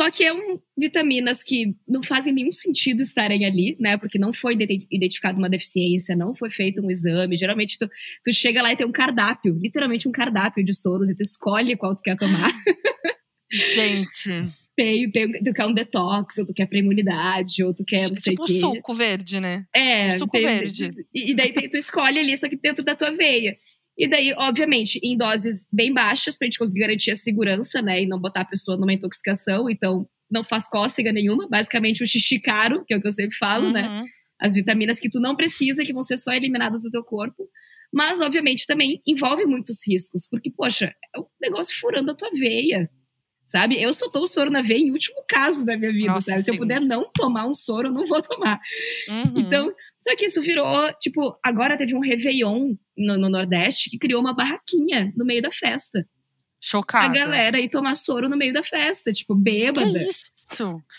Só 0.00 0.10
que 0.10 0.24
é 0.24 0.32
um 0.32 0.58
vitaminas 0.78 1.44
que 1.44 1.74
não 1.86 2.02
fazem 2.02 2.32
nenhum 2.32 2.50
sentido 2.50 3.02
estarem 3.02 3.44
ali, 3.44 3.76
né? 3.78 3.98
Porque 3.98 4.18
não 4.18 4.32
foi 4.32 4.54
identi- 4.54 4.86
identificada 4.90 5.36
uma 5.36 5.50
deficiência, 5.50 6.16
não 6.16 6.34
foi 6.34 6.48
feito 6.48 6.80
um 6.80 6.90
exame. 6.90 7.36
Geralmente 7.36 7.78
tu, 7.78 7.86
tu 8.24 8.32
chega 8.32 8.62
lá 8.62 8.72
e 8.72 8.76
tem 8.78 8.86
um 8.86 8.92
cardápio, 8.92 9.52
literalmente 9.60 10.08
um 10.08 10.10
cardápio 10.12 10.64
de 10.64 10.72
soros, 10.74 11.10
e 11.10 11.14
tu 11.14 11.22
escolhe 11.22 11.76
qual 11.76 11.94
tu 11.94 12.00
quer 12.02 12.16
tomar. 12.16 12.50
Gente, 13.52 14.30
tem, 14.74 15.10
tem, 15.10 15.32
tu 15.42 15.52
quer 15.52 15.66
um 15.66 15.74
detox, 15.74 16.38
ou 16.38 16.46
tu 16.46 16.54
quer 16.54 16.64
pra 16.64 16.78
imunidade, 16.78 17.62
ou 17.62 17.74
tu 17.74 17.84
quer 17.84 18.08
não 18.08 18.16
sei 18.16 18.32
o 18.32 18.36
tipo 18.36 18.46
quê. 18.46 18.58
suco 18.58 18.94
verde, 18.94 19.38
né? 19.38 19.66
É, 19.74 20.12
suco 20.12 20.32
tem- 20.32 20.46
verde. 20.46 20.92
E, 21.14 21.32
e 21.32 21.34
daí 21.34 21.52
tu 21.52 21.76
escolhe 21.76 22.18
ali, 22.18 22.38
só 22.38 22.48
que 22.48 22.56
dentro 22.56 22.82
da 22.82 22.96
tua 22.96 23.10
veia. 23.10 23.54
E 24.00 24.08
daí, 24.08 24.32
obviamente, 24.32 24.98
em 25.02 25.14
doses 25.14 25.68
bem 25.70 25.92
baixas, 25.92 26.38
pra 26.38 26.46
gente 26.46 26.58
conseguir 26.58 26.80
garantir 26.80 27.10
a 27.10 27.16
segurança, 27.16 27.82
né? 27.82 28.02
E 28.02 28.06
não 28.06 28.18
botar 28.18 28.40
a 28.40 28.46
pessoa 28.46 28.78
numa 28.78 28.94
intoxicação. 28.94 29.68
Então, 29.68 30.08
não 30.30 30.42
faz 30.42 30.66
cócega 30.66 31.12
nenhuma. 31.12 31.46
Basicamente, 31.46 32.02
o 32.02 32.06
xixi 32.06 32.40
caro, 32.40 32.82
que 32.86 32.94
é 32.94 32.96
o 32.96 33.00
que 33.02 33.06
eu 33.06 33.12
sempre 33.12 33.36
falo, 33.36 33.70
né? 33.70 33.86
Uhum. 33.86 34.06
As 34.40 34.54
vitaminas 34.54 34.98
que 34.98 35.10
tu 35.10 35.20
não 35.20 35.36
precisa, 35.36 35.84
que 35.84 35.92
vão 35.92 36.02
ser 36.02 36.16
só 36.16 36.32
eliminadas 36.32 36.82
do 36.82 36.90
teu 36.90 37.04
corpo. 37.04 37.46
Mas, 37.92 38.22
obviamente, 38.22 38.66
também 38.66 39.02
envolve 39.06 39.44
muitos 39.44 39.86
riscos. 39.86 40.26
Porque, 40.26 40.50
poxa, 40.50 40.94
é 41.14 41.20
um 41.20 41.26
negócio 41.38 41.78
furando 41.78 42.10
a 42.10 42.14
tua 42.14 42.30
veia. 42.30 42.88
Sabe? 43.44 43.82
Eu 43.82 43.92
só 43.92 44.08
tomo 44.08 44.26
soro 44.26 44.50
na 44.50 44.62
veia 44.62 44.78
em 44.78 44.92
último 44.92 45.22
caso 45.28 45.66
da 45.66 45.76
minha 45.76 45.92
vida, 45.92 46.12
Nossa, 46.12 46.30
sabe? 46.30 46.42
Se 46.42 46.50
eu 46.52 46.56
puder 46.56 46.80
não 46.80 47.10
tomar 47.12 47.46
um 47.46 47.52
soro, 47.52 47.88
eu 47.88 47.92
não 47.92 48.06
vou 48.06 48.22
tomar. 48.22 48.58
Uhum. 49.10 49.40
Então, 49.40 49.74
só 50.02 50.16
que 50.16 50.26
isso 50.26 50.40
virou, 50.42 50.92
tipo, 51.00 51.38
agora 51.42 51.76
teve 51.76 51.94
um 51.94 52.00
Réveillon 52.00 52.74
no, 52.96 53.18
no 53.18 53.28
Nordeste 53.28 53.90
que 53.90 53.98
criou 53.98 54.20
uma 54.20 54.34
barraquinha 54.34 55.12
no 55.16 55.24
meio 55.24 55.42
da 55.42 55.50
festa. 55.50 56.06
Chocada. 56.62 57.06
A 57.06 57.08
galera 57.08 57.58
ir 57.58 57.70
tomar 57.70 57.94
soro 57.94 58.28
no 58.28 58.36
meio 58.36 58.52
da 58.52 58.62
festa, 58.62 59.10
tipo, 59.12 59.34
Que 59.36 59.42
bêbada. 59.42 60.02
isso? 60.02 60.24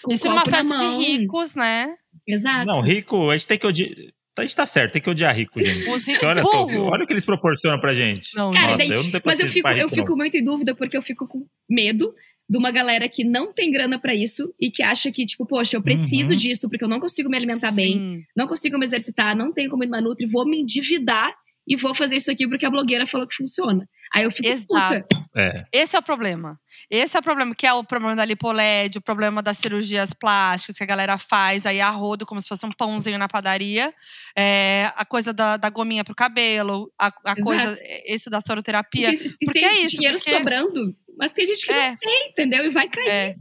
com 0.04 0.12
Isso 0.12 0.28
numa 0.28 0.44
copo 0.44 0.52
na 0.52 0.58
festa 0.64 0.78
de 0.78 0.96
ricos, 1.04 1.56
né? 1.56 1.96
Exato. 2.28 2.66
Não, 2.66 2.82
rico, 2.82 3.30
a 3.30 3.38
gente 3.38 3.48
tem 3.48 3.58
que 3.60 3.68
odiar. 3.68 3.90
A 4.38 4.42
gente 4.44 4.56
tá 4.56 4.66
certo, 4.66 4.94
tem 4.94 5.02
que 5.02 5.10
odiar 5.10 5.36
rico, 5.36 5.62
gente. 5.62 5.82
Os 5.90 6.06
Porque 6.06 6.12
ricos. 6.14 6.28
olha 6.28 6.44
só, 6.44 6.66
olha 6.66 7.04
o 7.04 7.08
que 7.08 7.14
eles 7.14 7.26
proporcionam 7.26 7.80
pra 7.80 7.94
gente. 7.94 8.36
Não, 8.36 8.52
Cara, 8.54 8.72
Nossa, 8.72 8.78
daí- 8.78 8.90
eu 8.90 9.04
não 9.04 9.12
tenho 9.12 9.22
Mas 9.26 9.40
eu 9.40 9.48
fico, 9.48 9.68
eu 9.68 9.90
fico 9.90 10.10
não. 10.12 10.18
muito 10.18 10.38
em 10.38 10.44
dúvida 10.44 10.74
porque 10.74 10.96
eu 10.98 11.02
fico 11.02 11.28
com 11.28 11.46
medo 11.70 12.16
de 12.52 12.58
uma 12.58 12.70
galera 12.70 13.08
que 13.08 13.24
não 13.24 13.54
tem 13.54 13.72
grana 13.72 13.98
pra 13.98 14.14
isso 14.14 14.54
e 14.60 14.70
que 14.70 14.84
acha 14.84 15.10
que, 15.10 15.26
tipo, 15.26 15.46
poxa, 15.46 15.78
eu 15.78 15.82
preciso 15.82 16.32
Uhum. 16.32 16.38
disso 16.38 16.70
porque 16.70 16.84
eu 16.84 16.90
não 16.90 17.00
consigo 17.00 17.30
me 17.30 17.38
alimentar 17.38 17.72
bem, 17.72 17.94
Sim. 17.94 18.24
não 18.36 18.46
consigo 18.46 18.78
me 18.78 18.86
exercitar, 18.86 19.34
não 19.38 19.54
tenho 19.54 19.70
como 19.70 19.86
ir 19.86 19.88
numa 19.88 20.02
Nutri, 20.02 20.26
vou 20.26 20.46
me 20.46 20.60
endividar 20.60 21.34
e 21.66 21.78
vou 21.78 21.96
fazer 21.96 22.18
isso 22.18 22.30
aqui 22.30 22.46
porque 22.46 22.66
a 22.66 22.70
blogueira 22.70 23.08
falou 23.08 23.26
que 23.26 23.36
funciona. 23.36 23.88
Aí 24.14 24.24
eu 24.26 24.32
fico 24.32 24.50
Exato. 24.50 25.02
puta. 25.08 25.22
É. 25.34 25.64
Esse 25.72 25.96
é 25.96 26.00
o 26.00 26.04
problema. 26.04 26.60
Esse 26.90 27.16
é 27.16 27.20
o 27.22 27.24
problema, 27.24 27.56
que 27.56 27.66
é 27.66 27.72
o 27.72 27.82
problema 27.82 28.14
da 28.18 28.26
lipoled, 28.26 28.98
o 28.98 29.02
problema 29.02 29.42
das 29.42 29.58
cirurgias 29.58 30.12
plásticas 30.12 30.76
que 30.78 30.84
a 30.84 30.88
galera 30.88 31.18
faz 31.18 31.66
aí 31.66 31.80
a 31.80 31.90
rodo, 31.90 32.26
como 32.26 32.42
se 32.42 32.48
fosse 32.50 32.66
um 32.66 32.72
pãozinho 32.74 33.18
na 33.18 33.30
padaria. 33.30 33.94
É, 34.38 34.92
a 34.98 35.06
coisa 35.06 35.32
da, 35.32 35.56
da 35.56 35.70
gominha 35.70 36.04
pro 36.04 36.14
cabelo, 36.14 36.92
a, 37.00 37.08
a 37.24 37.36
coisa, 37.42 37.78
esse 38.06 38.30
da 38.30 38.42
soroterapia. 38.42 39.12
Porque, 39.14 39.30
Porque 39.46 39.60
tem 39.60 39.70
é 39.70 39.86
isso, 39.86 39.96
dinheiro 39.96 40.18
porque- 40.18 40.32
sobrando, 40.32 40.94
mas 41.22 41.32
tem 41.32 41.46
gente 41.48 41.66
que 41.68 41.72
É. 41.72 41.90
não 41.92 41.98
tem, 41.98 42.30
entendeu? 42.32 42.66
E 42.66 42.70
vai 42.72 42.90
cair. 42.90 43.08
É. 43.08 43.36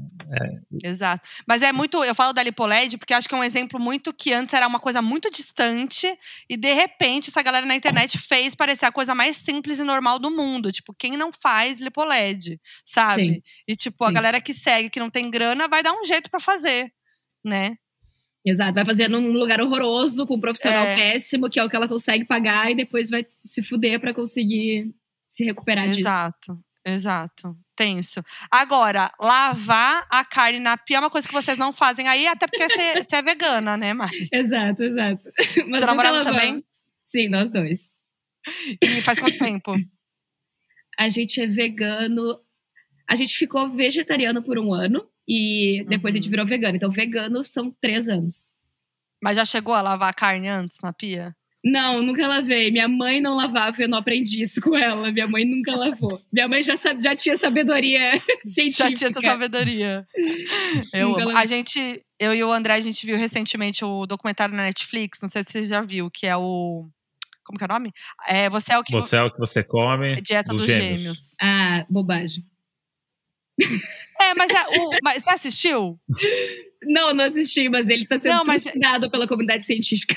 Exato. 0.84 1.26
Mas 1.48 1.60
é 1.62 1.72
muito. 1.72 2.04
Eu 2.04 2.14
falo 2.14 2.32
da 2.32 2.42
lipoled 2.42 2.96
porque 2.98 3.12
acho 3.12 3.28
que 3.28 3.34
é 3.34 3.38
um 3.38 3.42
exemplo 3.42 3.80
muito 3.80 4.12
que 4.14 4.32
antes 4.32 4.54
era 4.54 4.68
uma 4.68 4.78
coisa 4.78 5.02
muito 5.02 5.28
distante 5.30 6.06
e 6.48 6.56
de 6.56 6.72
repente 6.72 7.30
essa 7.30 7.42
galera 7.42 7.66
na 7.66 7.74
internet 7.74 8.16
fez 8.16 8.54
parecer 8.54 8.86
a 8.86 8.92
coisa 8.92 9.12
mais 9.12 9.36
simples 9.38 9.80
e 9.80 9.82
normal 9.82 10.20
do 10.20 10.30
mundo. 10.30 10.70
Tipo, 10.70 10.94
quem 10.96 11.16
não 11.16 11.32
faz 11.42 11.80
lipoled, 11.80 12.60
sabe? 12.84 13.22
Sim. 13.34 13.42
E 13.66 13.74
tipo, 13.74 14.04
a 14.04 14.08
Sim. 14.08 14.14
galera 14.14 14.40
que 14.40 14.52
segue, 14.54 14.88
que 14.90 15.00
não 15.00 15.10
tem 15.10 15.28
grana, 15.30 15.66
vai 15.66 15.82
dar 15.82 15.92
um 15.94 16.04
jeito 16.04 16.30
pra 16.30 16.38
fazer, 16.38 16.92
né? 17.44 17.74
Exato, 18.46 18.72
vai 18.74 18.84
fazer 18.86 19.08
num 19.08 19.32
lugar 19.32 19.60
horroroso, 19.60 20.26
com 20.26 20.36
um 20.36 20.40
profissional 20.40 20.84
É. 20.86 20.94
péssimo, 20.94 21.50
que 21.50 21.58
é 21.58 21.64
o 21.64 21.68
que 21.68 21.76
ela 21.76 21.88
consegue 21.88 22.24
pagar, 22.24 22.70
e 22.70 22.74
depois 22.76 23.10
vai 23.10 23.26
se 23.44 23.62
fuder 23.62 23.98
pra 24.00 24.14
conseguir 24.14 24.94
se 25.28 25.44
recuperar 25.44 25.86
disso. 25.86 26.00
Exato. 26.00 26.58
Exato. 26.90 27.56
Tenso. 27.76 28.22
Agora, 28.50 29.10
lavar 29.20 30.06
a 30.10 30.24
carne 30.24 30.58
na 30.58 30.76
pia 30.76 30.96
é 30.98 31.00
uma 31.00 31.10
coisa 31.10 31.26
que 31.26 31.32
vocês 31.34 31.56
não 31.56 31.72
fazem 31.72 32.06
aí, 32.08 32.26
até 32.26 32.46
porque 32.46 32.68
você 32.68 33.02
você 33.02 33.16
é 33.16 33.22
vegana, 33.22 33.76
né, 33.76 33.94
Mari? 33.94 34.28
Exato, 34.32 34.82
exato. 34.82 35.30
Mas 35.68 35.80
nunca 35.80 35.86
namorado 35.86 36.22
também? 36.24 36.62
Sim, 37.04 37.28
nós 37.28 37.50
dois. 37.50 37.92
E 38.82 39.00
faz 39.02 39.18
quanto 39.18 39.38
tempo? 39.38 39.74
A 40.98 41.08
gente 41.08 41.40
é 41.40 41.46
vegano. 41.46 42.38
A 43.08 43.14
gente 43.16 43.34
ficou 43.36 43.68
vegetariano 43.70 44.42
por 44.42 44.58
um 44.58 44.72
ano 44.72 45.08
e 45.26 45.82
depois 45.88 46.14
a 46.14 46.16
gente 46.18 46.26
Uhum. 46.26 46.30
virou 46.30 46.46
vegano. 46.46 46.76
Então, 46.76 46.90
vegano 46.90 47.42
são 47.44 47.70
três 47.80 48.08
anos. 48.08 48.52
Mas 49.22 49.36
já 49.36 49.44
chegou 49.44 49.74
a 49.74 49.82
lavar 49.82 50.10
a 50.10 50.14
carne 50.14 50.48
antes 50.48 50.78
na 50.82 50.92
pia? 50.92 51.34
Não, 51.62 52.02
nunca 52.02 52.26
lavei. 52.26 52.70
Minha 52.70 52.88
mãe 52.88 53.20
não 53.20 53.34
lavava, 53.36 53.82
eu 53.82 53.88
não 53.88 53.98
aprendi 53.98 54.42
isso 54.42 54.60
com 54.60 54.76
ela. 54.76 55.12
Minha 55.12 55.28
mãe 55.28 55.44
nunca 55.44 55.72
lavou. 55.72 56.20
Minha 56.32 56.48
mãe 56.48 56.62
já, 56.62 56.74
já 56.74 57.14
tinha 57.14 57.36
sabedoria 57.36 58.12
científica. 58.46 58.90
Já 58.90 58.96
tinha 58.96 59.10
essa 59.10 59.20
sabedoria. 59.20 60.06
Eu. 60.92 61.36
A 61.36 61.44
gente, 61.44 62.02
eu 62.18 62.34
e 62.34 62.42
o 62.42 62.50
André, 62.50 62.74
a 62.74 62.80
gente 62.80 63.04
viu 63.04 63.16
recentemente 63.16 63.84
o 63.84 64.06
documentário 64.06 64.54
na 64.54 64.64
Netflix, 64.64 65.20
não 65.20 65.28
sei 65.28 65.42
se 65.42 65.52
você 65.52 65.64
já 65.66 65.82
viu, 65.82 66.10
que 66.10 66.26
é 66.26 66.36
o. 66.36 66.88
Como 67.44 67.58
que 67.58 67.64
é 67.64 67.66
o 67.66 67.68
nome? 67.68 67.92
É, 68.28 68.48
você 68.48 68.72
é 68.72 68.78
o 68.78 68.82
que 68.82 68.92
você 68.92 69.16
é 69.16 69.22
o 69.22 69.30
que 69.30 69.38
você 69.38 69.62
come. 69.62 70.20
Dieta 70.20 70.52
dos, 70.52 70.60
dos 70.60 70.66
gêmeos. 70.66 71.00
gêmeos. 71.00 71.36
Ah, 71.40 71.84
bobagem. 71.88 72.44
É, 74.20 74.34
mas, 74.34 74.50
é, 74.50 74.78
o, 74.78 74.90
mas 75.02 75.22
você 75.22 75.30
assistiu? 75.30 75.98
Não, 76.82 77.14
não 77.14 77.24
assisti, 77.24 77.68
mas 77.68 77.88
ele 77.88 78.06
tá 78.06 78.18
sendo 78.18 78.36
não, 78.36 78.44
mas... 78.44 78.64
pela 79.10 79.26
comunidade 79.26 79.64
científica. 79.64 80.16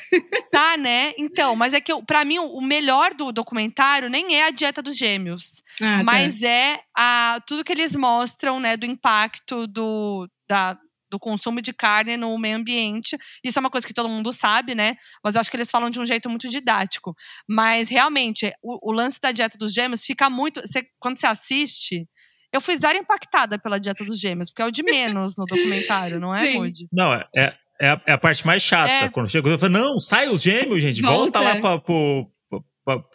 Tá, 0.52 0.78
né? 0.78 1.14
Então, 1.18 1.56
mas 1.56 1.74
é 1.74 1.82
que 1.82 1.92
para 2.04 2.24
mim 2.24 2.38
o 2.38 2.62
melhor 2.62 3.14
do 3.14 3.32
documentário 3.32 4.10
nem 4.10 4.36
é 4.36 4.46
a 4.46 4.52
dieta 4.52 4.82
dos 4.82 4.96
gêmeos, 4.96 5.64
ah, 5.82 5.98
tá. 5.98 6.04
mas 6.04 6.44
é 6.44 6.80
a, 6.96 7.40
tudo 7.48 7.64
que 7.64 7.72
eles 7.72 7.96
mostram, 7.96 8.60
né, 8.60 8.78
do 8.78 8.86
impacto 8.86 9.66
do, 9.66 10.30
da, 10.48 10.78
do 11.14 11.20
consumo 11.20 11.62
de 11.62 11.72
carne 11.72 12.18
no 12.18 12.38
meio 12.38 12.58
ambiente. 12.58 13.18
Isso 13.44 13.58
é 13.58 13.62
uma 13.62 13.70
coisa 13.70 13.86
que 13.86 13.94
todo 13.94 14.10
mundo 14.10 14.34
sabe, 14.34 14.74
né? 14.74 14.96
Mas 15.24 15.36
eu 15.36 15.42
acho 15.42 15.52
que 15.52 15.56
eles 15.56 15.70
falam 15.70 15.90
de 15.90 16.00
um 16.00 16.06
jeito 16.06 16.28
muito 16.28 16.50
didático. 16.50 17.16
Mas 17.48 17.88
realmente, 17.88 18.52
o, 18.64 18.90
o 18.90 18.92
lance 18.92 19.20
da 19.22 19.32
dieta 19.32 19.58
dos 19.58 19.74
gêmeos 19.74 20.04
fica 20.04 20.30
muito. 20.30 20.60
Quando 21.00 21.20
você 21.20 21.28
assiste, 21.28 22.08
eu 22.54 22.62
fui 22.62 22.78
zero 22.78 22.98
impactada 23.00 23.58
pela 23.58 23.80
dieta 23.80 24.06
dos 24.06 24.20
gêmeos, 24.20 24.52
porque 24.52 24.62
é 24.62 24.66
o 24.66 24.72
de 24.72 24.84
menos 24.84 25.36
no 25.36 25.46
documentário, 25.46 26.20
não 26.20 26.34
é, 26.34 26.54
Moody? 26.54 26.88
Não, 26.94 27.12
é, 27.12 27.26
é, 27.36 27.54
é, 27.82 27.90
a, 27.90 28.02
é, 28.06 28.12
a, 28.14 28.18
parte 28.18 28.46
mais 28.46 28.62
chata. 28.62 28.92
É. 28.92 29.10
Quando 29.10 29.28
chega, 29.28 29.50
eu 29.50 29.58
falo, 29.58 29.74
não, 29.74 30.00
sai 30.00 30.30
os 30.30 30.44
gêmeos, 30.44 30.82
gente, 30.82 31.02
volta, 31.02 31.40
volta 31.40 31.40
lá 31.40 31.60
para 31.60 31.80
pro, 31.80 32.32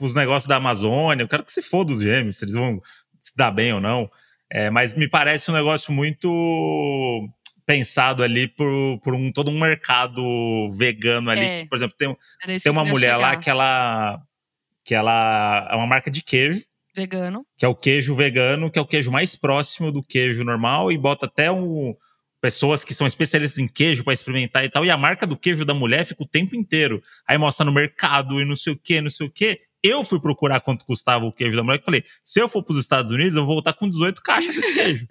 os 0.01 0.15
negócios 0.17 0.49
da 0.49 0.57
Amazônia. 0.57 1.23
Eu 1.23 1.29
quero 1.29 1.45
que 1.45 1.53
se 1.53 1.63
foda 1.63 1.93
os 1.93 2.01
gêmeos, 2.01 2.39
se 2.39 2.45
eles 2.45 2.55
vão 2.55 2.81
se 3.21 3.33
dar 3.37 3.53
bem 3.53 3.73
ou 3.73 3.81
não. 3.81 4.11
É, 4.51 4.71
mas 4.71 4.93
me 4.95 5.09
parece 5.09 5.51
um 5.51 5.55
negócio 5.55 5.93
muito 5.93 7.29
pensado 7.65 8.25
ali 8.25 8.49
por, 8.49 8.99
por 9.05 9.15
um, 9.15 9.31
todo 9.31 9.53
um 9.53 9.61
mercado 9.61 10.69
vegano 10.71 11.31
ali. 11.31 11.41
É. 11.41 11.63
Que, 11.63 11.69
por 11.69 11.77
exemplo, 11.77 11.97
tem, 11.97 12.17
tem 12.59 12.73
uma 12.73 12.85
mulher 12.85 13.15
chegar. 13.15 13.19
lá 13.19 13.37
que 13.37 13.49
ela, 13.49 14.21
que 14.85 14.95
ela 14.97 15.69
é 15.71 15.77
uma 15.77 15.87
marca 15.87 16.11
de 16.11 16.23
queijo 16.23 16.65
Vegano. 16.99 17.45
Que 17.57 17.65
é 17.65 17.69
o 17.69 17.75
queijo 17.75 18.15
vegano, 18.17 18.71
que 18.71 18.79
é 18.79 18.83
o 18.83 18.87
queijo 18.87 19.11
mais 19.11 19.37
próximo 19.37 19.93
do 19.93 20.03
queijo 20.03 20.45
normal, 20.45 20.91
e 20.91 20.99
bota 20.99 21.27
até 21.27 21.51
um, 21.51 21.95
pessoas 22.41 22.85
que 22.85 22.95
são 22.95 23.07
especialistas 23.07 23.59
em 23.59 23.69
queijo 23.69 24.05
para 24.05 24.13
experimentar 24.13 24.65
e 24.65 24.71
tal. 24.71 24.85
E 24.85 24.91
a 24.91 24.97
marca 24.97 25.27
do 25.27 25.37
queijo 25.37 25.65
da 25.65 25.75
mulher 25.75 26.05
fica 26.05 26.23
o 26.23 26.29
tempo 26.29 26.57
inteiro. 26.57 27.03
Aí 27.27 27.37
mostra 27.39 27.65
no 27.65 27.73
mercado 27.73 28.41
e 28.41 28.45
não 28.45 28.57
sei 28.57 28.73
o 28.73 28.77
que, 28.77 29.01
não 29.01 29.11
sei 29.11 29.27
o 29.27 29.31
que. 29.31 29.61
Eu 29.83 30.03
fui 30.03 30.21
procurar 30.21 30.61
quanto 30.61 30.85
custava 30.85 31.25
o 31.25 31.33
queijo 31.33 31.57
da 31.57 31.63
mulher 31.63 31.81
e 31.81 31.85
falei: 31.85 32.05
se 32.23 32.41
eu 32.41 32.49
for 32.49 32.63
para 32.63 32.73
os 32.73 32.81
Estados 32.81 33.13
Unidos, 33.13 33.37
eu 33.37 33.47
vou 33.47 33.55
voltar 33.55 33.75
com 33.75 33.89
18 33.89 34.23
caixas 34.23 34.55
desse 34.55 34.75
queijo. 34.75 35.07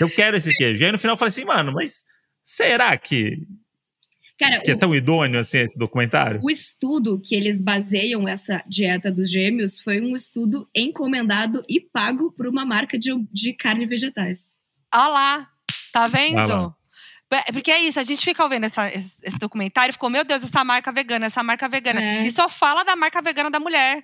eu 0.00 0.10
quero 0.10 0.36
esse 0.36 0.54
queijo. 0.56 0.82
E 0.82 0.84
aí 0.86 0.92
no 0.92 0.98
final 0.98 1.14
eu 1.14 1.18
falei 1.18 1.30
assim, 1.30 1.44
mano, 1.44 1.72
mas 1.72 2.04
será 2.42 2.96
que 2.96 3.38
Cara, 4.40 4.62
que 4.62 4.70
é 4.70 4.74
o, 4.74 4.76
é 4.76 4.78
tão 4.78 4.94
idôneo 4.94 5.38
assim 5.38 5.58
esse 5.58 5.78
documentário? 5.78 6.40
O 6.42 6.50
estudo 6.50 7.20
que 7.20 7.34
eles 7.34 7.60
baseiam 7.60 8.26
essa 8.26 8.64
dieta 8.66 9.12
dos 9.12 9.30
gêmeos 9.30 9.78
foi 9.78 10.00
um 10.00 10.16
estudo 10.16 10.66
encomendado 10.74 11.62
e 11.68 11.78
pago 11.78 12.32
por 12.32 12.46
uma 12.46 12.64
marca 12.64 12.98
de, 12.98 13.10
de 13.30 13.52
carne 13.52 13.84
e 13.84 13.86
vegetais. 13.86 14.56
Ah 14.90 15.08
lá, 15.08 15.48
tá 15.92 16.08
vendo? 16.08 16.38
Ah 16.38 16.46
lá. 16.46 16.74
É, 17.32 17.52
porque 17.52 17.70
é 17.70 17.80
isso, 17.80 18.00
a 18.00 18.02
gente 18.02 18.24
fica 18.24 18.42
ouvindo 18.42 18.64
essa, 18.64 18.88
esse, 18.88 19.14
esse, 19.22 19.38
documentário 19.38 19.90
e 19.90 19.92
ficou, 19.92 20.08
meu 20.08 20.24
Deus, 20.24 20.42
essa 20.42 20.64
marca 20.64 20.90
vegana, 20.90 21.26
essa 21.26 21.42
marca 21.42 21.68
vegana. 21.68 22.02
É. 22.02 22.22
E 22.22 22.30
só 22.30 22.48
fala 22.48 22.82
da 22.82 22.96
marca 22.96 23.20
vegana 23.20 23.50
da 23.50 23.60
mulher. 23.60 24.02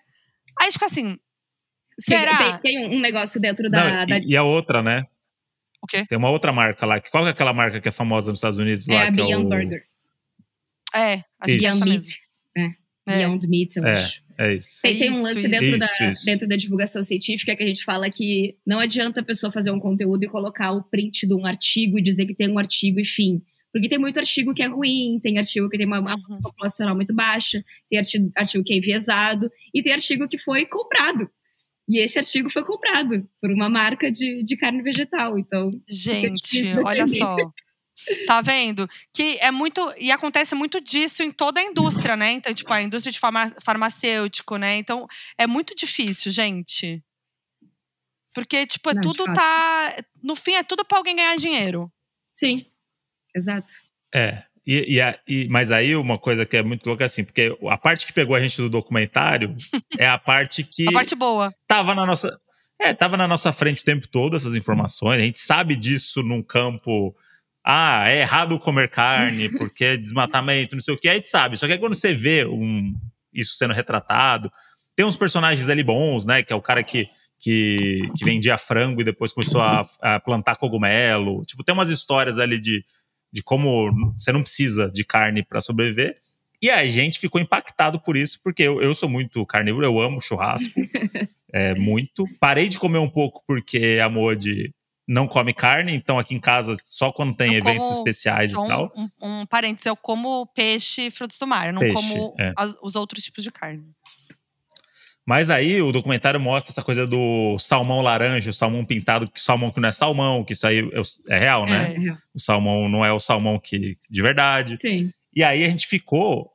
Aí 0.60 0.70
fica 0.70 0.84
assim, 0.84 1.18
será? 1.98 2.58
Tem, 2.58 2.74
tem, 2.74 2.86
um 2.94 3.00
negócio 3.00 3.40
dentro 3.40 3.70
da, 3.70 3.84
Não, 3.84 4.06
da... 4.06 4.18
E, 4.18 4.28
e 4.28 4.36
a 4.36 4.44
outra, 4.44 4.82
né? 4.82 5.02
O 5.82 5.86
quê? 5.86 6.04
Tem 6.06 6.18
uma 6.18 6.30
outra 6.30 6.52
marca 6.52 6.84
lá. 6.84 7.00
Qual 7.00 7.26
é 7.26 7.30
aquela 7.30 7.52
marca 7.52 7.80
que 7.80 7.88
é 7.88 7.92
famosa 7.92 8.30
nos 8.30 8.38
Estados 8.38 8.58
Unidos? 8.58 8.86
É 8.88 8.94
lá, 8.94 9.02
a 9.02 9.06
que 9.06 9.12
Beyond 9.12 9.32
é 9.32 9.38
o... 9.38 9.48
Burger. 9.48 9.95
É, 10.96 11.24
acho 11.40 11.56
isso. 11.56 11.58
Beyond 11.58 11.88
Meat. 11.88 12.06
É. 12.56 12.62
é. 13.06 13.16
Beyond 13.18 13.48
Meat, 13.48 13.76
eu 13.76 13.84
é, 13.84 13.92
acho. 13.94 14.22
É 14.38 14.54
isso. 14.54 14.82
Tem, 14.82 14.98
tem 14.98 15.10
um 15.12 15.22
lance 15.22 15.38
isso, 15.38 15.48
dentro, 15.48 15.66
isso, 15.66 15.78
da, 15.78 16.10
isso. 16.10 16.24
dentro 16.26 16.48
da 16.48 16.56
divulgação 16.56 17.02
científica 17.02 17.56
que 17.56 17.62
a 17.62 17.66
gente 17.66 17.84
fala 17.84 18.10
que 18.10 18.56
não 18.66 18.78
adianta 18.78 19.20
a 19.20 19.24
pessoa 19.24 19.50
fazer 19.50 19.70
um 19.70 19.80
conteúdo 19.80 20.24
e 20.24 20.28
colocar 20.28 20.72
o 20.72 20.82
print 20.82 21.26
de 21.26 21.34
um 21.34 21.46
artigo 21.46 21.98
e 21.98 22.02
dizer 22.02 22.26
que 22.26 22.34
tem 22.34 22.50
um 22.50 22.58
artigo 22.58 23.00
e 23.00 23.04
fim. 23.04 23.42
Porque 23.72 23.88
tem 23.88 23.98
muito 23.98 24.18
artigo 24.18 24.54
que 24.54 24.62
é 24.62 24.66
ruim, 24.66 25.20
tem 25.22 25.38
artigo 25.38 25.68
que 25.68 25.76
tem 25.76 25.86
uma, 25.86 26.00
uma 26.00 26.14
uhum. 26.14 26.40
populacional 26.40 26.94
muito 26.94 27.14
baixa, 27.14 27.62
tem 27.90 27.98
artigo, 27.98 28.30
artigo 28.34 28.64
que 28.64 28.72
é 28.72 28.76
enviesado, 28.76 29.50
e 29.74 29.82
tem 29.82 29.92
artigo 29.92 30.28
que 30.28 30.38
foi 30.38 30.64
comprado. 30.66 31.28
E 31.88 32.00
esse 32.00 32.18
artigo 32.18 32.50
foi 32.50 32.64
comprado 32.64 33.28
por 33.40 33.50
uma 33.50 33.68
marca 33.68 34.10
de, 34.10 34.42
de 34.42 34.56
carne 34.56 34.82
vegetal. 34.82 35.38
Então, 35.38 35.70
gente, 35.88 36.74
olha 36.84 37.06
só. 37.06 37.36
Tá 38.26 38.40
vendo? 38.40 38.88
Que 39.12 39.38
é 39.40 39.50
muito. 39.50 39.80
E 39.98 40.12
acontece 40.12 40.54
muito 40.54 40.80
disso 40.80 41.22
em 41.22 41.30
toda 41.30 41.60
a 41.60 41.62
indústria, 41.62 42.16
né? 42.16 42.32
Então, 42.32 42.52
tipo, 42.52 42.72
a 42.72 42.82
indústria 42.82 43.12
de 43.12 43.18
farma, 43.18 43.48
farmacêutico, 43.64 44.56
né? 44.56 44.76
Então, 44.76 45.06
é 45.38 45.46
muito 45.46 45.74
difícil, 45.74 46.30
gente. 46.30 47.02
Porque, 48.34 48.66
tipo, 48.66 48.90
é 48.90 48.94
Não, 48.94 49.00
tudo 49.00 49.24
tá. 49.32 49.96
No 50.22 50.36
fim, 50.36 50.54
é 50.54 50.62
tudo 50.62 50.84
pra 50.84 50.98
alguém 50.98 51.16
ganhar 51.16 51.36
dinheiro. 51.36 51.90
Sim, 52.34 52.64
exato. 53.34 53.72
É. 54.14 54.44
E, 54.66 54.98
e, 54.98 55.18
e, 55.26 55.48
mas 55.48 55.70
aí 55.70 55.94
uma 55.94 56.18
coisa 56.18 56.44
que 56.44 56.56
é 56.56 56.62
muito 56.62 56.86
louca 56.86 57.04
é 57.04 57.06
assim, 57.06 57.24
porque 57.24 57.56
a 57.68 57.78
parte 57.78 58.04
que 58.04 58.12
pegou 58.12 58.34
a 58.34 58.40
gente 58.40 58.56
do 58.56 58.68
documentário 58.68 59.56
é 59.96 60.06
a 60.06 60.18
parte 60.18 60.64
que. 60.64 60.88
a 60.88 60.92
parte 60.92 61.14
boa. 61.14 61.54
Tava 61.66 61.94
na 61.94 62.04
nossa. 62.04 62.38
É, 62.78 62.92
tava 62.92 63.16
na 63.16 63.26
nossa 63.26 63.54
frente 63.54 63.80
o 63.80 63.84
tempo 63.84 64.06
todo 64.06 64.36
essas 64.36 64.54
informações. 64.54 65.18
A 65.18 65.24
gente 65.24 65.38
sabe 65.38 65.74
disso 65.74 66.22
num 66.22 66.42
campo 66.42 67.16
ah, 67.68 68.08
é 68.08 68.20
errado 68.20 68.60
comer 68.60 68.88
carne 68.88 69.48
porque 69.58 69.84
é 69.84 69.96
desmatamento, 69.96 70.76
não 70.76 70.82
sei 70.82 70.94
o 70.94 70.96
que, 70.96 71.08
aí 71.08 71.16
gente 71.16 71.26
sabe. 71.26 71.56
Só 71.56 71.66
que 71.66 71.72
aí 71.72 71.78
quando 71.78 71.94
você 71.94 72.14
vê 72.14 72.46
um, 72.46 72.94
isso 73.34 73.56
sendo 73.56 73.74
retratado, 73.74 74.52
tem 74.94 75.04
uns 75.04 75.16
personagens 75.16 75.68
ali 75.68 75.82
bons, 75.82 76.24
né? 76.24 76.44
Que 76.44 76.52
é 76.52 76.56
o 76.56 76.62
cara 76.62 76.84
que, 76.84 77.08
que, 77.40 78.08
que 78.16 78.24
vendia 78.24 78.56
frango 78.56 79.00
e 79.00 79.04
depois 79.04 79.32
começou 79.32 79.60
a, 79.60 79.84
a, 80.00 80.20
plantar 80.20 80.56
cogumelo. 80.56 81.44
Tipo, 81.44 81.64
tem 81.64 81.72
umas 81.72 81.90
histórias 81.90 82.38
ali 82.38 82.60
de, 82.60 82.84
de 83.32 83.42
como 83.42 84.14
você 84.16 84.30
não 84.30 84.42
precisa 84.42 84.88
de 84.88 85.04
carne 85.04 85.44
para 85.44 85.60
sobreviver. 85.60 86.18
E 86.62 86.70
a 86.70 86.86
gente 86.86 87.18
ficou 87.18 87.40
impactado 87.40 88.00
por 88.00 88.16
isso, 88.16 88.40
porque 88.44 88.62
eu, 88.62 88.80
eu 88.80 88.94
sou 88.94 89.08
muito 89.08 89.44
carnívoro, 89.44 89.84
eu 89.84 90.00
amo 90.00 90.20
churrasco. 90.20 90.72
é, 91.52 91.74
muito. 91.74 92.26
Parei 92.38 92.68
de 92.68 92.78
comer 92.78 92.98
um 92.98 93.10
pouco 93.10 93.42
porque 93.44 93.98
a 94.00 94.08
Modi 94.08 94.72
não 95.06 95.28
come 95.28 95.54
carne, 95.54 95.94
então 95.94 96.18
aqui 96.18 96.34
em 96.34 96.40
casa 96.40 96.76
só 96.82 97.12
quando 97.12 97.34
tem 97.34 97.54
eu 97.54 97.58
eventos 97.58 97.92
especiais 97.92 98.52
e 98.52 98.54
tal. 98.54 98.92
Um, 98.96 99.08
um 99.22 99.46
parênteses, 99.46 99.86
eu 99.86 99.96
como 99.96 100.46
peixe 100.46 101.06
e 101.06 101.10
frutos 101.10 101.38
do 101.38 101.46
mar, 101.46 101.68
eu 101.68 101.72
não 101.72 101.80
peixe, 101.80 101.94
como 101.94 102.34
é. 102.38 102.52
as, 102.56 102.76
os 102.82 102.96
outros 102.96 103.22
tipos 103.22 103.44
de 103.44 103.52
carne. 103.52 103.84
Mas 105.24 105.50
aí 105.50 105.82
o 105.82 105.90
documentário 105.90 106.40
mostra 106.40 106.72
essa 106.72 106.82
coisa 106.82 107.04
do 107.04 107.58
salmão 107.58 108.00
laranja, 108.00 108.50
o 108.50 108.54
salmão 108.54 108.84
pintado, 108.84 109.28
que 109.28 109.40
salmão 109.40 109.72
que 109.72 109.80
não 109.80 109.88
é 109.88 109.92
salmão, 109.92 110.44
que 110.44 110.52
isso 110.52 110.66
aí 110.66 110.78
é, 110.78 111.34
é 111.34 111.38
real, 111.38 111.66
né? 111.66 111.94
É, 111.94 112.08
é. 112.10 112.16
O 112.32 112.40
salmão 112.40 112.88
não 112.88 113.04
é 113.04 113.12
o 113.12 113.18
salmão 113.18 113.58
que 113.58 113.96
de 114.08 114.22
verdade. 114.22 114.76
Sim. 114.76 115.10
E 115.34 115.42
aí 115.42 115.64
a 115.64 115.68
gente 115.68 115.88
ficou 115.88 116.48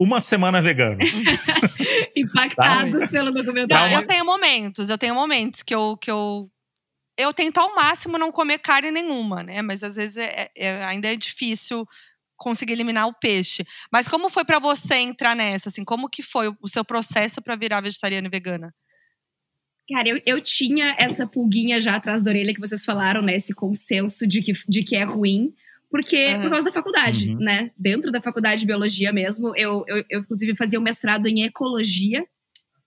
uma 0.00 0.20
semana 0.20 0.60
vegano. 0.60 0.98
Impactados 2.16 3.00
tá? 3.02 3.06
pelo 3.08 3.30
documentário. 3.30 3.92
Não, 3.92 4.00
eu 4.00 4.06
tenho 4.06 4.24
momentos, 4.24 4.90
eu 4.90 4.98
tenho 4.98 5.14
momentos 5.14 5.62
que 5.62 5.74
eu, 5.74 5.96
que 5.96 6.10
eu 6.10 6.50
eu 7.18 7.34
tento 7.34 7.58
ao 7.58 7.74
máximo 7.74 8.16
não 8.16 8.30
comer 8.30 8.58
carne 8.58 8.92
nenhuma, 8.92 9.42
né? 9.42 9.60
Mas 9.60 9.82
às 9.82 9.96
vezes 9.96 10.16
é, 10.16 10.48
é, 10.56 10.84
ainda 10.84 11.12
é 11.12 11.16
difícil 11.16 11.84
conseguir 12.36 12.74
eliminar 12.74 13.08
o 13.08 13.12
peixe. 13.12 13.66
Mas 13.92 14.06
como 14.06 14.30
foi 14.30 14.44
para 14.44 14.60
você 14.60 14.94
entrar 14.94 15.34
nessa? 15.34 15.68
Assim, 15.68 15.84
como 15.84 16.08
que 16.08 16.22
foi 16.22 16.48
o 16.62 16.68
seu 16.68 16.84
processo 16.84 17.42
para 17.42 17.56
virar 17.56 17.80
vegetariana 17.80 18.28
e 18.28 18.30
vegana? 18.30 18.72
Cara, 19.90 20.08
eu, 20.08 20.20
eu 20.24 20.40
tinha 20.40 20.94
essa 20.98 21.26
pulguinha 21.26 21.80
já 21.80 21.96
atrás 21.96 22.22
da 22.22 22.30
orelha 22.30 22.54
que 22.54 22.60
vocês 22.60 22.84
falaram, 22.84 23.20
né? 23.20 23.34
Esse 23.34 23.52
consenso 23.52 24.26
de 24.26 24.40
que, 24.40 24.52
de 24.68 24.84
que 24.84 24.94
é 24.94 25.02
ruim, 25.02 25.52
porque 25.90 26.34
uhum. 26.34 26.42
por 26.42 26.50
causa 26.50 26.66
da 26.66 26.72
faculdade, 26.72 27.30
uhum. 27.30 27.38
né? 27.38 27.70
Dentro 27.76 28.12
da 28.12 28.20
faculdade 28.20 28.60
de 28.60 28.66
biologia 28.66 29.12
mesmo, 29.12 29.56
eu, 29.56 29.84
eu, 29.88 30.04
eu 30.08 30.20
inclusive 30.20 30.54
fazia 30.54 30.78
um 30.78 30.82
mestrado 30.82 31.26
em 31.26 31.42
ecologia 31.42 32.24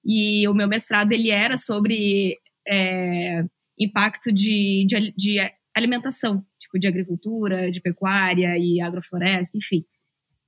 e 0.05 0.47
o 0.47 0.53
meu 0.53 0.67
mestrado 0.67 1.11
ele 1.11 1.31
era 1.31 1.57
sobre 1.57 2.37
é, 2.67 3.43
impacto 3.83 4.31
de, 4.31 4.85
de, 4.87 5.13
de 5.15 5.51
alimentação, 5.75 6.45
tipo 6.59 6.79
de 6.79 6.87
agricultura, 6.87 7.71
de 7.71 7.81
pecuária 7.81 8.57
e 8.57 8.81
agrofloresta, 8.81 9.57
enfim. 9.57 9.85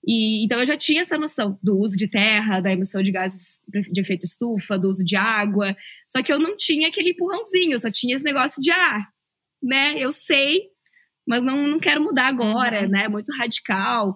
E, 0.06 0.44
então 0.44 0.60
eu 0.60 0.66
já 0.66 0.76
tinha 0.76 1.02
essa 1.02 1.18
noção 1.18 1.58
do 1.64 1.78
uso 1.78 1.96
de 1.96 2.08
terra, 2.08 2.60
da 2.60 2.72
emissão 2.72 3.02
de 3.02 3.12
gases 3.12 3.60
de 3.68 4.02
efeito 4.02 4.26
estufa, 4.26 4.78
do 4.78 4.90
uso 4.90 5.04
de 5.04 5.16
água. 5.16 5.76
Só 6.08 6.22
que 6.22 6.32
eu 6.32 6.40
não 6.40 6.58
tinha 6.58 6.90
aquele 6.90 7.12
empurrãozinho, 7.12 7.80
só 7.80 7.90
tinha 7.90 8.16
esse 8.16 8.24
negócio 8.24 8.62
de 8.62 8.72
ah, 8.72 9.08
né, 9.62 9.96
eu 9.98 10.12
sei, 10.12 10.64
mas 11.26 11.42
não, 11.42 11.68
não 11.68 11.80
quero 11.80 12.04
mudar 12.04 12.28
agora, 12.28 12.82
uhum. 12.82 12.90
né? 12.90 13.08
Muito 13.08 13.32
radical. 13.32 14.14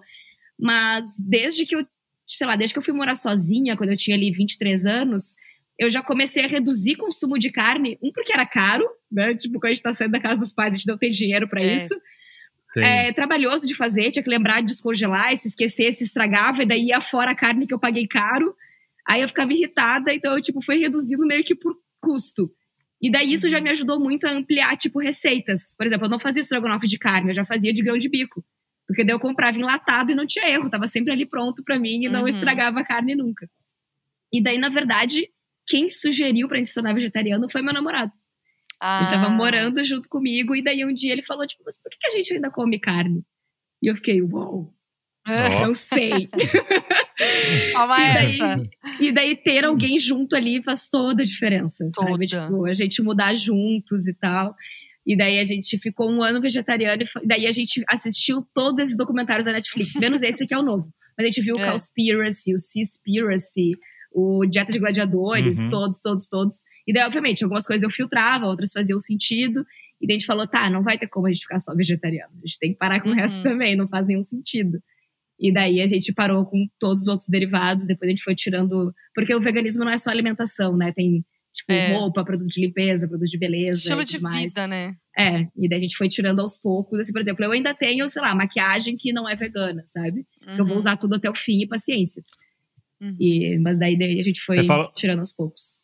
Mas 0.60 1.04
desde 1.18 1.64
que 1.64 1.74
eu 1.74 1.86
sei 2.26 2.46
lá, 2.46 2.56
desde 2.56 2.74
que 2.74 2.78
eu 2.78 2.82
fui 2.82 2.92
morar 2.92 3.14
sozinha, 3.14 3.76
quando 3.76 3.90
eu 3.90 3.96
tinha 3.96 4.14
ali 4.14 4.30
23 4.30 4.84
anos, 4.84 5.34
eu 5.78 5.88
já 5.90 6.02
comecei 6.02 6.44
a 6.44 6.48
reduzir 6.48 6.96
consumo 6.96 7.38
de 7.38 7.50
carne. 7.50 7.98
Um, 8.02 8.10
porque 8.12 8.32
era 8.32 8.44
caro, 8.46 8.84
né? 9.10 9.34
Tipo, 9.34 9.60
quando 9.60 9.66
a 9.70 9.74
gente 9.74 9.82
tá 9.82 9.92
saindo 9.92 10.12
da 10.12 10.20
casa 10.20 10.40
dos 10.40 10.52
pais, 10.52 10.74
a 10.74 10.76
gente 10.76 10.88
não 10.88 10.98
tem 10.98 11.10
dinheiro 11.10 11.48
para 11.48 11.62
É. 11.62 11.76
isso. 11.76 11.94
É 12.76 13.12
trabalhoso 13.12 13.66
de 13.66 13.74
fazer, 13.74 14.10
tinha 14.10 14.22
que 14.22 14.28
lembrar 14.28 14.60
de 14.60 14.66
descongelar, 14.66 15.34
se 15.36 15.48
esquecer, 15.48 15.90
se 15.92 16.04
estragava, 16.04 16.62
e 16.62 16.66
daí 16.66 16.86
ia 16.88 17.00
fora 17.00 17.30
a 17.30 17.34
carne 17.34 17.66
que 17.66 17.72
eu 17.72 17.78
paguei 17.78 18.06
caro. 18.06 18.54
Aí 19.06 19.22
eu 19.22 19.28
ficava 19.28 19.52
irritada, 19.52 20.12
então 20.12 20.34
eu, 20.34 20.42
tipo, 20.42 20.60
fui 20.60 20.76
reduzindo 20.76 21.26
meio 21.26 21.42
que 21.42 21.54
por 21.54 21.74
custo. 22.00 22.52
E 23.00 23.10
daí 23.10 23.32
isso 23.32 23.48
já 23.48 23.58
me 23.60 23.70
ajudou 23.70 23.98
muito 23.98 24.26
a 24.26 24.30
ampliar, 24.32 24.76
tipo, 24.76 24.98
receitas. 24.98 25.72
Por 25.78 25.86
exemplo, 25.86 26.06
eu 26.06 26.10
não 26.10 26.18
fazia 26.18 26.42
estrogonofe 26.42 26.86
de 26.86 26.98
carne, 26.98 27.30
eu 27.30 27.34
já 27.34 27.44
fazia 27.44 27.72
de 27.72 27.82
grão 27.82 27.96
de 27.96 28.08
bico. 28.08 28.44
Porque 28.86 29.02
daí 29.04 29.14
eu 29.14 29.18
comprava 29.20 29.56
enlatado 29.56 30.12
e 30.12 30.14
não 30.14 30.26
tinha 30.26 30.46
erro, 30.48 30.68
tava 30.68 30.86
sempre 30.86 31.12
ali 31.12 31.24
pronto 31.24 31.62
para 31.64 31.78
mim 31.78 32.04
e 32.04 32.08
não 32.08 32.22
Uhum. 32.22 32.28
estragava 32.28 32.80
a 32.80 32.84
carne 32.84 33.14
nunca. 33.14 33.48
E 34.32 34.42
daí, 34.42 34.58
na 34.58 34.68
verdade, 34.68 35.28
quem 35.68 35.88
sugeriu 35.90 36.48
pra 36.48 36.56
gente 36.58 36.68
se 36.68 36.74
tornar 36.74 36.94
vegetariano 36.94 37.48
foi 37.50 37.62
meu 37.62 37.72
namorado. 37.74 38.10
Ah. 38.80 39.00
Ele 39.02 39.10
tava 39.10 39.28
morando 39.30 39.82
junto 39.84 40.08
comigo, 40.08 40.54
e 40.56 40.62
daí 40.62 40.84
um 40.84 40.94
dia 40.94 41.12
ele 41.12 41.22
falou, 41.22 41.46
tipo, 41.46 41.62
mas 41.66 41.76
por 41.80 41.90
que 41.90 42.06
a 42.06 42.10
gente 42.10 42.32
ainda 42.34 42.50
come 42.50 42.78
carne? 42.78 43.22
E 43.82 43.88
eu 43.90 43.96
fiquei, 43.96 44.22
uau, 44.22 44.72
Ó. 45.28 45.64
eu 45.66 45.74
sei. 45.74 46.28
Toma 47.72 47.96
E 47.98 48.14
daí- 48.14 48.34
essa. 48.40 48.62
e 49.00 49.12
daí 49.12 49.36
ter 49.36 49.64
alguém 49.64 49.98
junto 49.98 50.36
ali 50.36 50.62
faz 50.62 50.88
toda 50.88 51.22
a 51.22 51.26
diferença, 51.26 51.88
Toda. 51.92 52.10
sabe? 52.10 52.26
Tipo, 52.26 52.64
a 52.66 52.74
gente 52.74 53.02
mudar 53.02 53.34
juntos 53.36 54.06
e 54.06 54.14
tal. 54.14 54.54
E 55.06 55.16
daí 55.16 55.38
a 55.38 55.44
gente 55.44 55.78
ficou 55.78 56.10
um 56.10 56.22
ano 56.22 56.40
vegetariano, 56.40 57.02
e 57.02 57.26
daí 57.26 57.46
a 57.46 57.52
gente 57.52 57.82
assistiu 57.88 58.46
todos 58.54 58.80
esses 58.80 58.96
documentários 58.96 59.46
da 59.46 59.52
Netflix, 59.52 59.94
menos 59.94 60.22
esse 60.22 60.46
que 60.46 60.52
é 60.54 60.58
o 60.58 60.62
novo. 60.62 60.92
Mas 61.16 61.24
a 61.24 61.26
gente 61.28 61.40
viu 61.40 61.56
o 61.56 61.60
É. 61.60 61.70
Cowspiracy, 61.70 62.54
o 62.54 62.58
Seaspiracy, 62.58 63.70
o 64.10 64.44
Dieta 64.46 64.72
de 64.72 64.78
Gladiadores, 64.78 65.58
Uhum. 65.58 65.70
todos, 65.70 66.00
todos, 66.00 66.28
todos. 66.28 66.54
E 66.86 66.92
daí, 66.92 67.04
obviamente, 67.04 67.44
algumas 67.44 67.66
coisas 67.66 67.82
eu 67.84 67.90
filtrava, 67.90 68.46
outras 68.46 68.72
faziam 68.72 68.98
sentido. 68.98 69.64
E 70.00 70.06
daí 70.06 70.16
a 70.16 70.18
gente 70.18 70.26
falou, 70.26 70.46
tá, 70.46 70.70
não 70.70 70.82
vai 70.82 70.96
ter 70.98 71.08
como 71.08 71.26
a 71.26 71.30
gente 71.32 71.42
ficar 71.42 71.58
só 71.58 71.74
vegetariano. 71.74 72.32
A 72.42 72.46
gente 72.46 72.58
tem 72.58 72.72
que 72.72 72.78
parar 72.78 73.00
com 73.00 73.08
Uhum. 73.08 73.14
o 73.14 73.16
resto 73.16 73.42
também, 73.42 73.76
não 73.76 73.88
faz 73.88 74.06
nenhum 74.06 74.24
sentido. 74.24 74.78
E 75.40 75.52
daí 75.52 75.80
a 75.80 75.86
gente 75.86 76.12
parou 76.12 76.44
com 76.46 76.66
todos 76.80 77.02
os 77.02 77.08
outros 77.08 77.28
derivados, 77.28 77.86
depois 77.86 78.08
a 78.08 78.10
gente 78.10 78.24
foi 78.24 78.34
tirando. 78.34 78.92
Porque 79.14 79.34
o 79.34 79.40
veganismo 79.40 79.84
não 79.84 79.92
é 79.92 79.98
só 79.98 80.10
alimentação, 80.10 80.76
né? 80.76 80.90
Tem 80.92 81.24
tipo, 81.52 81.72
É. 81.72 81.92
roupa, 81.96 82.24
produto 82.24 82.48
de 82.48 82.60
limpeza, 82.60 83.06
produto 83.08 83.28
de 83.30 83.38
beleza. 83.38 83.78
Estilo 83.78 84.02
e 84.02 84.04
de 84.04 84.20
mais. 84.20 84.42
vida, 84.44 84.66
né? 84.66 84.94
É, 85.16 85.40
e 85.56 85.68
daí 85.68 85.78
a 85.78 85.80
gente 85.82 85.96
foi 85.96 86.08
tirando 86.08 86.40
aos 86.40 86.56
poucos. 86.56 87.00
Assim, 87.00 87.12
por 87.12 87.20
exemplo, 87.20 87.44
eu 87.44 87.50
ainda 87.52 87.74
tenho, 87.74 88.08
sei 88.08 88.22
lá, 88.22 88.34
maquiagem 88.34 88.96
que 88.96 89.12
não 89.12 89.28
é 89.28 89.34
vegana, 89.34 89.82
sabe? 89.86 90.24
Que 90.40 90.60
Eu 90.60 90.64
vou 90.64 90.72
Uhum, 90.74 90.78
usar 90.78 90.96
tudo 90.96 91.14
até 91.16 91.28
o 91.28 91.34
fim 91.34 91.62
e 91.62 91.66
paciência. 91.68 92.22
Uhum. 93.00 93.16
E, 93.18 93.58
mas 93.58 93.78
daí, 93.78 93.98
daí 93.98 94.20
a 94.20 94.22
gente 94.24 94.40
foi 94.40 94.64
falou- 94.64 94.92
tirando 94.94 95.20
aos 95.20 95.32
poucos. 95.32 95.82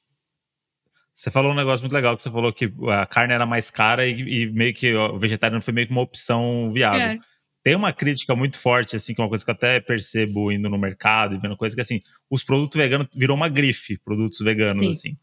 Você 1.12 1.30
falou 1.30 1.52
um 1.52 1.56
negócio 1.56 1.82
muito 1.84 1.92
legal, 1.92 2.16
que 2.16 2.22
você 2.22 2.30
falou 2.30 2.52
que 2.52 2.72
a 2.90 3.06
carne 3.06 3.32
era 3.34 3.46
mais 3.46 3.70
cara 3.70 4.04
e, 4.04 4.20
e 4.20 4.52
meio 4.52 4.74
que 4.74 4.92
o 4.94 5.16
vegetariano 5.18 5.62
foi 5.62 5.72
meio 5.72 5.86
que 5.86 5.92
uma 5.92 6.02
opção 6.02 6.68
viável. 6.72 7.00
É, 7.06 7.18
Tem 7.62 7.76
uma 7.76 7.92
crítica 7.92 8.34
muito 8.34 8.58
forte, 8.58 8.96
assim, 8.96 9.14
que 9.14 9.20
é 9.20 9.24
uma 9.24 9.28
coisa 9.28 9.44
que 9.44 9.50
eu 9.50 9.54
até 9.54 9.78
percebo 9.78 10.50
indo 10.50 10.68
no 10.68 10.76
mercado 10.76 11.34
e 11.36 11.38
vendo 11.38 11.56
coisa 11.56 11.74
que, 11.76 11.80
assim, 11.80 12.00
os 12.28 12.42
produtos 12.42 12.76
veganos 12.76 13.06
virou 13.14 13.36
uma 13.36 13.48
grife, 13.48 13.96
produtos 13.98 14.40
veganos, 14.40 14.80
Sim. 14.80 14.88
assim. 14.88 15.16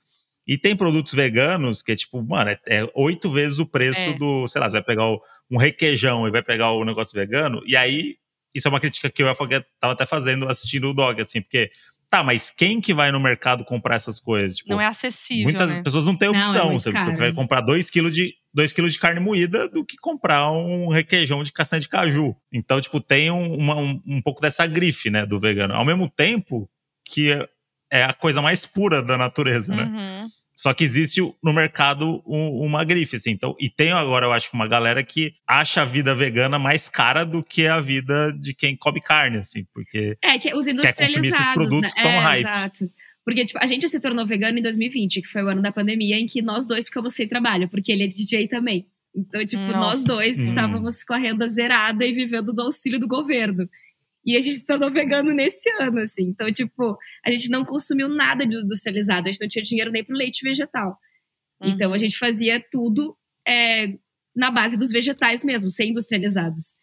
E 0.48 0.58
tem 0.58 0.76
produtos 0.78 1.14
veganos 1.14 1.84
que 1.84 1.92
é 1.92 1.96
tipo, 1.96 2.24
mano, 2.24 2.52
é, 2.52 2.60
é 2.68 2.90
oito 2.96 3.30
vezes 3.30 3.60
o 3.60 3.66
preço 3.66 4.10
É. 4.12 4.14
do, 4.14 4.48
sei 4.48 4.62
lá, 4.62 4.70
você 4.70 4.78
vai 4.78 4.84
pegar 4.84 5.08
o- 5.08 5.22
um 5.52 5.58
requeijão 5.58 6.26
e 6.26 6.32
vai 6.32 6.42
pegar 6.42 6.72
o 6.72 6.86
negócio 6.86 7.14
vegano, 7.14 7.62
e 7.68 7.76
aí, 7.76 8.16
isso 8.54 8.68
é 8.68 8.70
uma 8.70 8.80
crítica 8.80 9.10
que 9.10 9.22
eu 9.24 9.28
e 9.28 9.30
a 9.30 9.36
Foguete 9.36 9.68
tava 9.80 9.94
até 9.94 10.06
fazendo 10.06 10.48
assistindo 10.50 10.90
o 10.90 10.94
Dog, 10.94 11.22
assim, 11.22 11.42
porque, 11.42 11.72
tá, 12.10 12.24
mas 12.24 12.50
quem 12.52 12.82
que 12.82 12.94
vai 12.94 13.12
no 13.12 13.20
mercado 13.20 13.64
comprar 13.64 13.96
essas 13.96 14.20
coisas? 14.20 14.58
Tipo, 14.58 14.70
Não 14.72 14.82
é 14.82 14.86
acessível, 14.86 15.44
Muitas 15.46 15.78
né? 15.78 15.84
pessoas 15.84 16.06
não 16.06 16.16
têm 16.18 16.30
Não, 16.30 16.36
é 16.36 16.40
opção. 16.40 16.74
você 16.74 16.92
caro. 16.92 17.16
vai 17.16 17.34
comprar 17.34 17.62
2 17.62 17.90
kg 17.90 18.10
de, 18.12 18.34
dois 18.54 18.74
quilos 18.74 18.92
de 18.94 19.00
carne 19.00 19.20
moída 19.22 19.70
do 19.70 19.86
que 19.86 19.96
comprar 19.98 20.52
um 20.52 20.90
requeijão 20.90 21.42
de 21.44 21.52
castanha 21.54 21.80
de 21.80 21.88
caju. 21.90 22.36
Então, 22.52 22.82
tipo, 22.82 23.00
tem 23.00 23.32
um, 23.32 23.56
uma- 23.56 23.76
um, 23.78 24.02
um 24.06 24.22
pouco 24.22 24.42
dessa 24.42 24.68
grife, 24.68 25.10
né, 25.10 25.26
do 25.26 25.40
vegano. 25.40 25.74
Ao 25.74 25.86
mesmo 25.86 26.10
tempo 26.10 26.70
que 27.06 27.32
é- 27.32 27.48
é 27.92 28.04
a 28.04 28.14
coisa 28.14 28.42
mais 28.42 28.66
pura 28.66 29.02
da 29.02 29.18
natureza, 29.18 29.74
né? 29.76 29.84
Uhum. 29.84 30.30
Só 30.62 30.76
que 30.76 30.84
existe 30.84 31.20
no 31.44 31.52
mercado 31.52 32.22
um- 32.24 32.64
uma 32.64 32.84
grife, 32.84 33.16
assim. 33.16 33.32
Então, 33.32 33.56
e 33.60 33.68
tem 33.68 33.92
agora, 33.92 34.28
eu 34.28 34.32
acho 34.32 34.48
que 34.52 34.56
uma 34.56 34.68
galera 34.68 35.04
que 35.04 35.34
acha 35.48 35.82
a 35.82 35.86
vida 35.86 36.14
vegana 36.14 36.60
mais 36.60 36.88
cara 36.88 37.24
do 37.24 37.42
que 37.44 37.66
a 37.66 37.82
vida 37.82 38.32
de 38.32 38.54
quem 38.54 38.78
come 38.78 39.02
carne, 39.02 39.38
assim, 39.38 39.66
porque 39.74 40.16
É, 40.24 40.38
que 40.38 40.54
os 40.54 40.66
Quer 40.68 40.94
consumir 40.94 41.30
esses 41.30 41.50
produtos 41.50 41.96
né? 41.96 42.04
tão 42.04 42.12
é, 42.12 42.20
hype. 42.20 42.46
Exato. 42.46 42.92
Porque, 43.26 43.44
tipo, 43.44 43.58
a 43.60 43.66
gente 43.66 43.90
se 43.90 44.00
tornou 44.00 44.24
vegano 44.24 44.60
em 44.60 44.62
2020, 44.62 45.24
que 45.24 45.28
foi 45.30 45.42
o 45.42 45.48
ano 45.48 45.64
da 45.64 45.72
pandemia, 45.72 46.20
em 46.20 46.28
que 46.28 46.44
nós 46.44 46.68
dois 46.68 46.86
ficamos 46.86 47.16
sem 47.16 47.28
trabalho, 47.28 47.68
porque 47.68 47.92
ele 47.92 48.04
é 48.04 48.08
DJ 48.08 48.48
também. 48.48 48.86
Então, 49.16 49.44
tipo, 49.44 49.64
nós 49.64 49.74
Nossa. 50.00 50.04
dois 50.06 50.40
Hum. 50.40 50.44
estávamos 50.44 51.04
com 51.04 51.16
a 51.16 51.18
renda 51.18 51.50
zerada 51.50 52.06
e 52.06 52.14
vivendo 52.14 52.54
do 52.54 52.62
auxílio 52.62 53.00
do 53.00 53.08
governo. 53.08 53.68
E 54.26 54.38
a 54.38 54.40
gente 54.42 54.58
se 54.58 54.66
tornou 54.68 54.92
vegano 54.92 55.34
nesse 55.34 55.70
ano, 55.82 56.00
assim. 56.00 56.24
Então, 56.30 56.52
tipo, 56.52 56.98
a 57.26 57.32
gente 57.32 57.50
não 57.50 57.66
consumiu 57.66 58.08
nada 58.08 58.46
de 58.46 58.56
industrializado, 58.56 59.28
a 59.28 59.32
gente 59.32 59.42
não 59.42 59.48
tinha 59.48 59.64
dinheiro 59.64 59.92
nem 59.92 60.04
pro 60.04 60.16
leite 60.16 60.44
vegetal. 60.44 60.98
Então, 61.64 61.90
Uhum. 61.90 61.96
a 61.96 61.98
gente 61.98 62.18
fazia 62.18 62.64
tudo 62.72 63.16
é, 63.48 63.88
na 64.36 64.52
base 64.52 64.78
dos 64.78 64.92
vegetais 64.92 65.44
mesmo, 65.44 65.70
sem 65.70 65.90
industrializados. 65.90 66.78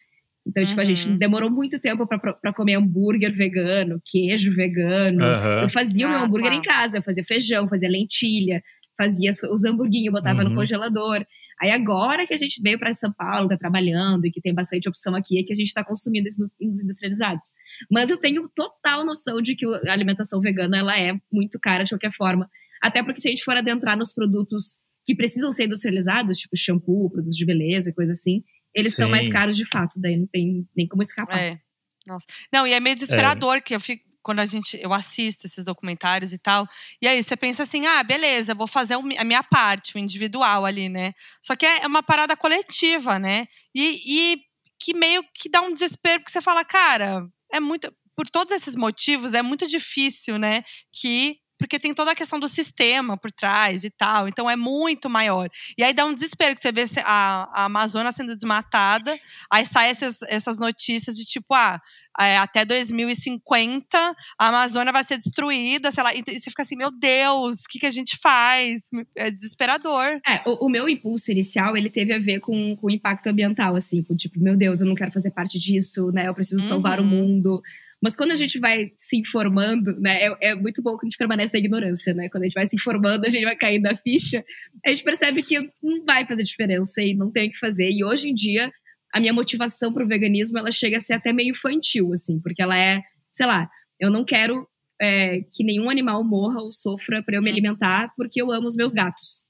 Então, 0.45 0.63
tipo, 0.65 0.81
a 0.81 0.83
gente 0.85 1.07
Uhum. 1.07 1.17
demorou 1.17 1.49
muito 1.49 1.79
tempo 1.79 2.05
para 2.07 2.53
comer 2.53 2.75
hambúrguer 2.75 3.31
vegano, 3.33 4.01
queijo 4.05 4.53
vegano. 4.53 5.23
Aham. 5.23 5.61
Eu 5.63 5.69
fazia 5.69 6.05
o 6.05 6.09
meu 6.09 6.19
Ah, 6.19 6.23
hambúrguer 6.23 6.49
tá. 6.51 6.55
em 6.55 6.61
casa, 6.61 6.97
eu 6.97 7.03
fazia 7.03 7.23
feijão, 7.23 7.67
fazia 7.69 7.89
lentilha, 7.89 8.61
fazia 8.97 9.29
os- 9.31 9.43
os 9.43 9.63
hamburguinhos, 9.65 10.11
botava 10.13 10.43
Uhum. 10.43 10.49
no 10.49 10.55
congelador. 10.55 11.25
Aí 11.61 11.71
agora 11.71 12.25
que 12.25 12.33
a 12.33 12.37
gente 12.37 12.61
veio 12.61 12.79
para 12.79 12.93
São 12.93 13.11
Paulo, 13.11 13.49
tá 13.49 13.57
trabalhando 13.57 14.25
e 14.25 14.31
que 14.31 14.41
tem 14.41 14.53
bastante 14.53 14.87
opção 14.87 15.13
aqui, 15.13 15.39
é 15.39 15.43
que 15.43 15.51
a 15.51 15.55
gente 15.55 15.73
tá 15.73 15.83
consumindo 15.83 16.27
esses 16.27 16.39
os 16.39 16.81
industrializados. 16.81 17.51
Mas 17.91 18.09
eu 18.09 18.17
tenho 18.17 18.47
total 18.55 19.05
noção 19.05 19.41
de 19.41 19.55
que 19.55 19.65
a 19.65 19.91
alimentação 19.91 20.39
vegana 20.39 20.77
ela 20.77 20.97
é 20.97 21.13
muito 21.31 21.59
cara 21.59 21.83
de 21.83 21.91
qualquer 21.91 22.13
forma. 22.13 22.49
Até 22.81 23.03
porque 23.03 23.19
se 23.19 23.27
a 23.27 23.31
gente 23.31 23.43
for 23.43 23.57
adentrar 23.57 23.97
nos 23.97 24.13
produtos 24.13 24.79
que 25.05 25.13
precisam 25.13 25.51
ser 25.51 25.65
industrializados, 25.65 26.39
tipo 26.39 26.55
shampoo, 26.55 27.09
produtos 27.09 27.35
de 27.35 27.45
beleza, 27.45 27.91
coisa 27.91 28.13
assim, 28.13 28.43
eles 28.73 28.95
são 28.95 29.07
Sim. 29.07 29.11
mais 29.11 29.27
caros 29.27 29.57
de 29.57 29.67
fato, 29.67 29.99
daí 29.99 30.15
não 30.15 30.27
tem 30.27 30.67
nem 30.75 30.87
como 30.87 31.01
escapar. 31.01 31.37
É. 31.37 31.59
Nossa. 32.07 32.25
Não, 32.53 32.65
e 32.65 32.71
é 32.71 32.79
meio 32.79 32.95
desesperador 32.95 33.61
que 33.61 33.75
eu 33.75 33.79
fico 33.79 34.08
quando 34.21 34.39
a 34.39 34.45
gente 34.45 34.77
eu 34.81 34.93
assisto 34.93 35.47
esses 35.47 35.63
documentários 35.63 36.33
e 36.33 36.37
tal. 36.37 36.67
E 37.01 37.07
aí 37.07 37.21
você 37.23 37.35
pensa 37.37 37.63
assim: 37.63 37.85
"Ah, 37.85 38.03
beleza, 38.03 38.55
vou 38.55 38.67
fazer 38.67 38.95
a 38.95 39.23
minha 39.23 39.43
parte, 39.43 39.95
o 39.95 39.99
individual 39.99 40.65
ali, 40.65 40.89
né?" 40.89 41.13
Só 41.41 41.55
que 41.55 41.65
é 41.65 41.85
uma 41.87 42.03
parada 42.03 42.35
coletiva, 42.37 43.19
né? 43.19 43.47
E, 43.73 44.01
e 44.05 44.41
que 44.79 44.93
meio 44.93 45.23
que 45.33 45.49
dá 45.49 45.61
um 45.61 45.73
desespero 45.73 46.19
porque 46.19 46.31
você 46.31 46.41
fala: 46.41 46.63
"Cara, 46.65 47.27
é 47.51 47.59
muito 47.59 47.91
por 48.19 48.29
todos 48.29 48.53
esses 48.53 48.75
motivos 48.75 49.33
é 49.33 49.41
muito 49.41 49.65
difícil, 49.65 50.37
né, 50.37 50.65
que 50.91 51.37
porque 51.59 51.77
tem 51.77 51.93
toda 51.93 52.11
a 52.11 52.15
questão 52.15 52.39
do 52.39 52.47
sistema 52.47 53.17
por 53.17 53.31
trás 53.31 53.83
e 53.83 53.89
tal, 53.89 54.27
então 54.27 54.49
é 54.49 54.55
muito 54.55 55.09
maior. 55.09 55.49
E 55.77 55.83
aí 55.83 55.93
dá 55.93 56.05
um 56.05 56.13
desespero 56.13 56.55
que 56.55 56.61
você 56.61 56.71
vê 56.71 56.85
a, 57.03 57.49
a 57.53 57.65
Amazônia 57.65 58.11
sendo 58.13 58.33
desmatada, 58.35 59.15
aí 59.51 59.65
saem 59.65 59.91
essas, 59.91 60.21
essas 60.23 60.57
notícias 60.57 61.15
de 61.17 61.25
tipo, 61.25 61.53
ah, 61.53 61.79
é, 62.19 62.37
até 62.37 62.65
2050 62.65 63.97
a 64.37 64.47
Amazônia 64.47 64.91
vai 64.91 65.03
ser 65.03 65.17
destruída, 65.17 65.91
sei 65.91 66.03
lá, 66.03 66.13
e 66.13 66.23
você 66.25 66.49
fica 66.49 66.63
assim, 66.63 66.75
meu 66.75 66.91
Deus, 66.91 67.61
o 67.61 67.67
que, 67.69 67.79
que 67.79 67.85
a 67.85 67.91
gente 67.91 68.17
faz? 68.21 68.89
É 69.15 69.29
desesperador. 69.29 70.19
É, 70.27 70.41
o, 70.45 70.65
o 70.65 70.69
meu 70.69 70.87
impulso 70.89 71.31
inicial, 71.31 71.75
ele 71.77 71.89
teve 71.89 72.13
a 72.13 72.19
ver 72.19 72.39
com, 72.39 72.75
com 72.75 72.87
o 72.87 72.91
impacto 72.91 73.27
ambiental, 73.27 73.75
assim, 73.75 74.03
com 74.03 74.15
tipo, 74.15 74.39
meu 74.39 74.55
Deus, 74.57 74.81
eu 74.81 74.87
não 74.87 74.95
quero 74.95 75.11
fazer 75.11 75.31
parte 75.31 75.59
disso, 75.59 76.11
né? 76.11 76.27
Eu 76.27 76.33
preciso 76.33 76.65
salvar 76.67 76.99
o 76.99 77.03
Uhum. 77.03 77.09
mundo. 77.09 77.61
Mas 78.01 78.15
quando 78.15 78.31
a 78.31 78.35
gente 78.35 78.59
vai 78.59 78.91
se 78.97 79.17
informando, 79.17 79.99
né? 79.99 80.23
É, 80.23 80.51
é 80.51 80.55
muito 80.55 80.81
bom 80.81 80.97
que 80.97 81.05
a 81.05 81.09
gente 81.09 81.17
permanece 81.17 81.51
na 81.53 81.59
ignorância, 81.59 82.13
né? 82.13 82.29
Quando 82.29 82.43
a 82.43 82.45
gente 82.45 82.53
vai 82.53 82.65
se 82.65 82.75
informando, 82.75 83.25
a 83.25 83.29
gente 83.29 83.43
vai 83.43 83.55
caindo 83.57 83.83
na 83.83 83.95
ficha, 83.97 84.43
a 84.85 84.89
gente 84.89 85.03
percebe 85.03 85.43
que 85.43 85.59
não 85.83 86.05
vai 86.05 86.25
fazer 86.25 86.43
diferença 86.43 87.01
e 87.01 87.13
não 87.13 87.29
tem 87.31 87.49
o 87.49 87.51
que 87.51 87.57
fazer. 87.59 87.89
E 87.91 88.03
hoje 88.03 88.29
em 88.29 88.33
dia, 88.33 88.71
a 89.13 89.19
minha 89.19 89.33
motivação 89.33 89.91
pro 89.91 90.07
veganismo, 90.07 90.57
ela 90.57 90.71
chega 90.71 90.97
a 90.97 91.01
ser 91.01 91.13
até 91.13 91.33
meio 91.33 91.49
infantil, 91.51 92.13
assim, 92.13 92.39
porque 92.39 92.61
ela 92.61 92.77
é, 92.79 93.01
sei 93.31 93.45
lá, 93.45 93.69
eu 93.99 94.09
não 94.09 94.23
quero 94.23 94.65
é, 95.01 95.41
que 95.53 95.63
nenhum 95.63 95.89
animal 95.89 96.23
morra 96.23 96.61
ou 96.61 96.71
sofra 96.71 97.21
para 97.23 97.35
eu 97.37 97.41
me 97.41 97.49
Hum. 97.49 97.53
alimentar, 97.53 98.13
porque 98.17 98.41
eu 98.41 98.51
amo 98.51 98.67
os 98.67 98.75
meus 98.75 98.91
gatos. 98.93 99.45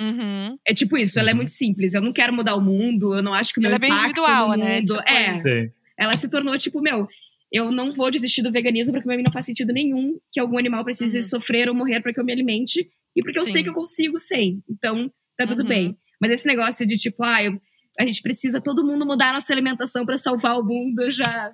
Uhum. 0.00 0.58
É 0.66 0.74
tipo 0.74 0.96
isso, 0.98 1.18
ela 1.18 1.30
é 1.30 1.32
Uhum. 1.32 1.36
muito 1.38 1.50
simples. 1.52 1.94
Eu 1.94 2.02
não 2.02 2.12
quero 2.12 2.32
mudar 2.32 2.54
o 2.56 2.60
mundo, 2.60 3.14
eu 3.14 3.22
não 3.22 3.32
acho 3.32 3.52
que 3.54 3.58
o 3.58 3.62
meu 3.62 3.68
Ela 3.70 3.76
é 3.76 3.78
bem 3.78 3.90
impacto 3.90 4.06
individual, 4.20 4.48
no 4.50 4.56
né? 4.56 4.76
mundo- 4.80 4.96
Tipo 4.96 5.08
é, 5.10 5.70
ela 5.98 6.16
se 6.16 6.28
tornou 6.30 6.58
tipo, 6.58 6.80
meu, 6.82 7.08
eu 7.52 7.70
não 7.72 7.92
vou 7.92 8.10
desistir 8.10 8.42
do 8.42 8.50
veganismo 8.52 8.92
porque 8.92 9.06
pra 9.06 9.16
mim 9.16 9.22
não 9.22 9.32
faz 9.32 9.44
sentido 9.44 9.72
nenhum 9.72 10.18
que 10.32 10.40
algum 10.40 10.58
animal 10.58 10.84
precise 10.84 11.16
Uhum. 11.18 11.22
sofrer 11.22 11.68
ou 11.68 11.74
morrer 11.74 12.00
para 12.00 12.12
que 12.12 12.20
eu 12.20 12.24
me 12.24 12.32
alimente 12.32 12.88
e 13.14 13.22
porque 13.22 13.38
eu 13.38 13.46
Sim. 13.46 13.52
sei 13.52 13.62
que 13.62 13.68
eu 13.68 13.74
consigo 13.74 14.18
sem. 14.18 14.62
Então, 14.68 15.10
tá 15.38 15.46
tudo 15.46 15.62
Uhum. 15.62 15.68
bem. 15.68 15.96
Mas 16.20 16.32
esse 16.32 16.46
negócio 16.46 16.86
de 16.86 16.96
tipo, 16.96 17.22
ah, 17.24 17.42
eu- 17.42 17.60
a 17.98 18.04
gente 18.04 18.20
precisa 18.22 18.60
todo 18.60 18.84
mundo 18.86 19.06
mudar 19.06 19.30
a 19.30 19.32
nossa 19.34 19.52
alimentação 19.52 20.04
para 20.04 20.18
salvar 20.18 20.58
o 20.58 20.64
mundo, 20.64 21.02
eu 21.02 21.10
já 21.10 21.52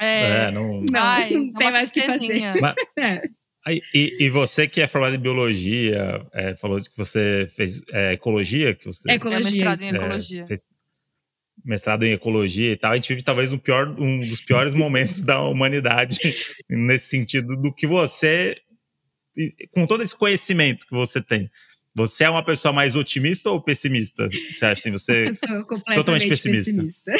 É. 0.00 0.46
É, 0.46 0.50
não. 0.50 0.70
Não, 0.90 1.00
Ai, 1.00 1.30
não 1.30 1.48
é 1.50 1.52
tem 1.52 1.70
mais 1.72 1.88
o 1.88 1.92
que 1.92 2.00
fazer. 2.00 2.26
tristezinha. 2.26 2.52
É. 2.98 3.22
E, 3.94 4.16
e 4.26 4.28
você 4.28 4.66
que 4.68 4.80
é 4.82 4.86
formado 4.86 5.14
em 5.14 5.18
biologia, 5.18 6.26
é, 6.34 6.54
falou 6.56 6.78
que 6.80 6.90
você 6.96 7.46
fez 7.48 7.80
é, 7.92 8.12
ecologia, 8.12 8.74
que 8.74 8.84
você 8.84 9.08
É 9.08 9.12
É 9.12 9.16
ecologia. 9.16 9.44
mestrado 9.44 9.80
em 9.82 9.86
é, 9.86 9.88
ecologia. 9.96 10.46
fez 10.46 10.66
mestrado 11.64 12.04
em 12.04 12.12
ecologia 12.12 12.72
e 12.72 12.76
tal. 12.76 12.92
A 12.92 12.94
gente 12.96 13.08
vive 13.08 13.22
talvez 13.22 13.50
no 13.50 13.58
pior, 13.58 13.88
um 13.98 14.20
dos 14.20 14.40
piores 14.42 14.74
momentos 14.74 15.22
da 15.22 15.40
humanidade 15.42 16.18
nesse 16.68 17.08
sentido 17.08 17.56
do 17.56 17.72
que 17.74 17.86
você, 17.86 18.56
com 19.72 19.86
todo 19.86 20.02
esse 20.02 20.16
conhecimento 20.16 20.86
que 20.86 20.92
você 20.94 21.20
tem. 21.22 21.50
Você 21.96 22.24
é 22.24 22.28
uma 22.30 22.44
pessoa 22.44 22.72
mais 22.72 22.96
otimista 22.96 23.50
ou 23.50 23.62
pessimista? 23.62 24.26
Você 24.50 24.64
acha 24.66 24.72
assim? 24.72 24.90
Você 24.90 25.26
Eu 25.30 25.34
sou 25.34 25.48
completamente 25.64 25.94
Totalmente 25.94 26.28
pessimista. 26.28 26.72
pessimista. 26.72 27.12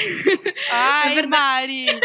Ai, 0.72 1.12
É 1.12 1.14
verdade. 1.14 1.86
Mari! 1.86 2.00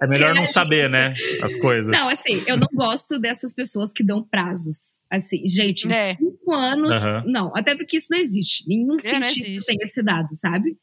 é 0.00 0.06
melhor 0.06 0.34
não 0.36 0.46
saber, 0.46 0.88
né? 0.88 1.14
As 1.42 1.56
coisas. 1.56 1.90
Não, 1.90 2.08
assim, 2.08 2.42
eu 2.46 2.56
não 2.56 2.68
gosto 2.72 3.18
dessas 3.18 3.52
pessoas 3.52 3.90
que 3.92 4.04
dão 4.04 4.22
prazos. 4.22 5.00
Assim, 5.10 5.38
gente, 5.48 5.88
em 5.88 5.92
É. 5.92 6.14
cinco 6.14 6.54
anos. 6.54 6.90
Aham. 6.92 7.24
Não, 7.26 7.56
até 7.56 7.74
porque 7.74 7.96
isso 7.96 8.06
não 8.08 8.18
existe. 8.18 8.64
Nenhum 8.68 8.86
não 8.86 8.98
cientista 9.00 9.48
existe. 9.50 9.66
tem 9.66 9.78
esse 9.82 10.00
dado, 10.00 10.28
sabe? 10.36 10.76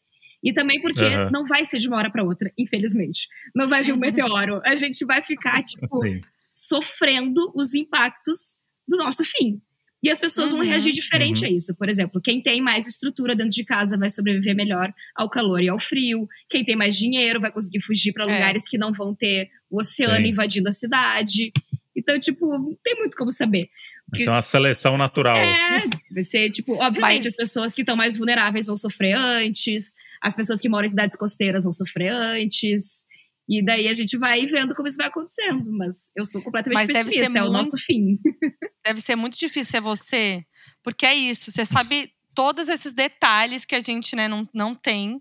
E 0.43 0.53
também 0.53 0.79
porque 0.81 1.03
Aham. 1.03 1.29
não 1.31 1.45
vai 1.45 1.65
ser 1.65 1.79
de 1.79 1.87
uma 1.87 1.97
hora 1.97 2.11
para 2.11 2.23
outra, 2.23 2.51
infelizmente. 2.57 3.27
Não 3.55 3.67
vai 3.67 3.81
vir 3.83 3.93
um 3.93 3.97
meteoro. 3.97 4.61
A 4.63 4.75
gente 4.75 5.03
vai 5.05 5.23
ficar, 5.23 5.63
tipo, 5.63 5.83
Assim, 5.83 6.21
sofrendo 6.49 7.51
os 7.55 7.73
impactos 7.73 8.57
do 8.87 8.97
nosso 8.97 9.23
fim. 9.23 9.61
E 10.03 10.09
as 10.09 10.19
pessoas 10.19 10.51
vão 10.51 10.59
Uhum. 10.59 10.67
reagir 10.67 10.91
diferente 10.93 11.43
Uhum. 11.43 11.51
a 11.51 11.53
isso. 11.55 11.75
Por 11.75 11.89
exemplo, 11.89 12.21
quem 12.21 12.39
tem 12.41 12.61
mais 12.61 12.85
estrutura 12.87 13.35
dentro 13.35 13.51
de 13.51 13.63
casa 13.65 13.97
vai 13.97 14.09
sobreviver 14.09 14.55
melhor 14.55 14.93
ao 15.15 15.27
calor 15.29 15.61
e 15.61 15.67
ao 15.69 15.79
frio. 15.79 16.27
Quem 16.49 16.63
tem 16.63 16.75
mais 16.75 16.95
dinheiro 16.95 17.39
vai 17.41 17.51
conseguir 17.51 17.81
fugir 17.81 18.13
para 18.13 18.29
É. 18.29 18.33
lugares 18.33 18.69
que 18.69 18.77
não 18.77 18.93
vão 18.93 19.15
ter 19.15 19.49
o 19.69 19.79
oceano 19.79 20.17
Sim. 20.17 20.27
invadindo 20.31 20.69
a 20.69 20.71
cidade. 20.71 21.51
Então, 21.95 22.19
tipo, 22.19 22.45
não 22.51 22.77
tem 22.83 22.95
muito 22.97 23.15
como 23.17 23.31
saber. 23.31 23.67
vai 24.07 24.19
ser 24.19 24.29
uma 24.29 24.41
seleção 24.43 24.95
natural. 24.99 25.35
É, 25.39 25.79
vai 26.11 26.23
ser, 26.23 26.51
tipo, 26.51 26.73
obviamente, 26.75 27.23
Mas- 27.23 27.25
as 27.25 27.35
pessoas 27.35 27.73
que 27.73 27.81
estão 27.81 27.95
mais 27.95 28.15
vulneráveis 28.15 28.67
vão 28.67 28.77
sofrer 28.77 29.13
antes, 29.13 29.95
as 30.21 30.35
pessoas 30.35 30.59
que 30.61 30.69
moram 30.69 30.85
em 30.85 30.89
cidades 30.89 31.17
costeiras 31.17 31.63
vão 31.63 31.73
sofrer 31.73 32.11
antes. 32.11 33.05
E 33.47 33.63
daí 33.63 33.87
a 33.87 33.93
gente 33.93 34.17
vai 34.17 34.45
vendo 34.47 34.73
como 34.73 34.87
isso 34.87 34.97
vai 34.97 35.07
acontecendo. 35.07 35.71
Mas 35.71 35.97
eu 36.15 36.25
sou 36.25 36.41
completamente 36.41 36.75
Mas 36.79 36.87
deve 36.87 37.09
pessimista, 37.11 37.31
ser 37.31 37.37
é 37.37 37.41
o 37.43 37.51
muito- 37.51 37.63
nosso 37.65 37.77
fim. 37.77 38.19
Deve 38.85 39.01
ser 39.01 39.15
muito 39.15 39.35
difícil 39.37 39.71
ser 39.71 39.81
você, 39.81 40.45
porque 40.83 41.07
é 41.07 41.15
isso, 41.15 41.51
você 41.51 41.65
sabe 41.65 42.11
todos 42.35 42.69
esses 42.69 42.93
detalhes 42.93 43.65
que 43.65 43.73
a 43.73 43.81
gente 43.81 44.15
né, 44.15 44.27
não, 44.27 44.47
não 44.53 44.75
tem. 44.75 45.19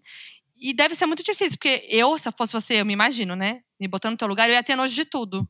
E 0.60 0.74
deve 0.74 0.94
ser 0.94 1.06
muito 1.06 1.22
difícil, 1.22 1.56
porque 1.58 1.86
eu, 1.88 2.18
se 2.18 2.28
eu 2.28 2.32
fosse 2.36 2.52
você, 2.52 2.80
eu 2.82 2.84
me 2.84 2.92
imagino, 2.92 3.34
né? 3.34 3.62
Me 3.80 3.88
botando 3.88 4.12
no 4.12 4.18
teu 4.18 4.28
lugar, 4.28 4.50
eu 4.50 4.54
ia 4.54 4.62
ter 4.62 4.76
nojo 4.76 4.94
de 4.94 5.06
tudo. 5.06 5.48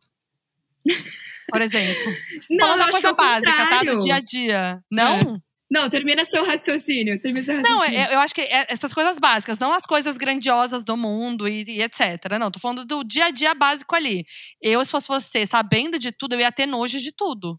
Por 1.50 1.60
exemplo. 1.60 2.12
Não, 2.50 2.66
Falando 2.68 2.78
da 2.86 2.90
coisa 2.92 3.08
é 3.08 3.10
o 3.10 3.16
básica, 3.16 3.52
tá? 3.52 3.62
contrário. 3.64 3.98
Do 3.98 4.04
dia 4.04 4.14
a 4.14 4.20
dia. 4.20 4.84
Não? 4.90 5.42
Não, 5.70 5.88
termina 5.88 6.24
seu 6.24 6.44
raciocínio. 6.44 7.20
Termina 7.20 7.44
seu 7.44 7.54
Não, 7.54 7.78
raciocínio. 7.78 8.00
eu, 8.00 8.12
eu 8.12 8.20
acho 8.20 8.34
que 8.34 8.42
é 8.42 8.66
essas 8.68 8.92
coisas 8.92 9.18
básicas, 9.18 9.58
não 9.58 9.72
as 9.72 9.86
coisas 9.86 10.16
grandiosas 10.16 10.84
do 10.84 10.96
mundo 10.96 11.48
e, 11.48 11.64
e 11.66 11.82
etc. 11.82 12.38
Não, 12.38 12.50
tô 12.50 12.60
falando 12.60 12.84
do 12.84 13.02
dia 13.02 13.26
a 13.26 13.30
dia 13.30 13.54
básico 13.54 13.94
ali. 13.94 14.24
Eu, 14.60 14.84
se 14.84 14.90
fosse 14.90 15.08
você, 15.08 15.46
sabendo 15.46 15.98
de 15.98 16.12
tudo, 16.12 16.34
eu 16.34 16.40
ia 16.40 16.52
ter 16.52 16.66
nojo 16.66 16.98
de 17.00 17.12
tudo. 17.12 17.58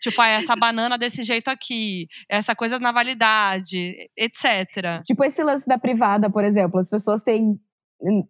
Tipo, 0.00 0.20
ah, 0.20 0.28
essa 0.28 0.54
banana 0.54 0.98
desse 0.98 1.24
jeito 1.24 1.48
aqui, 1.48 2.06
essa 2.28 2.54
coisa 2.54 2.78
na 2.78 2.92
validade, 2.92 4.10
etc. 4.16 5.02
Tipo 5.04 5.24
esse 5.24 5.42
lance 5.42 5.66
da 5.66 5.78
privada, 5.78 6.30
por 6.30 6.44
exemplo. 6.44 6.78
As 6.78 6.88
pessoas 6.88 7.22
têm 7.22 7.58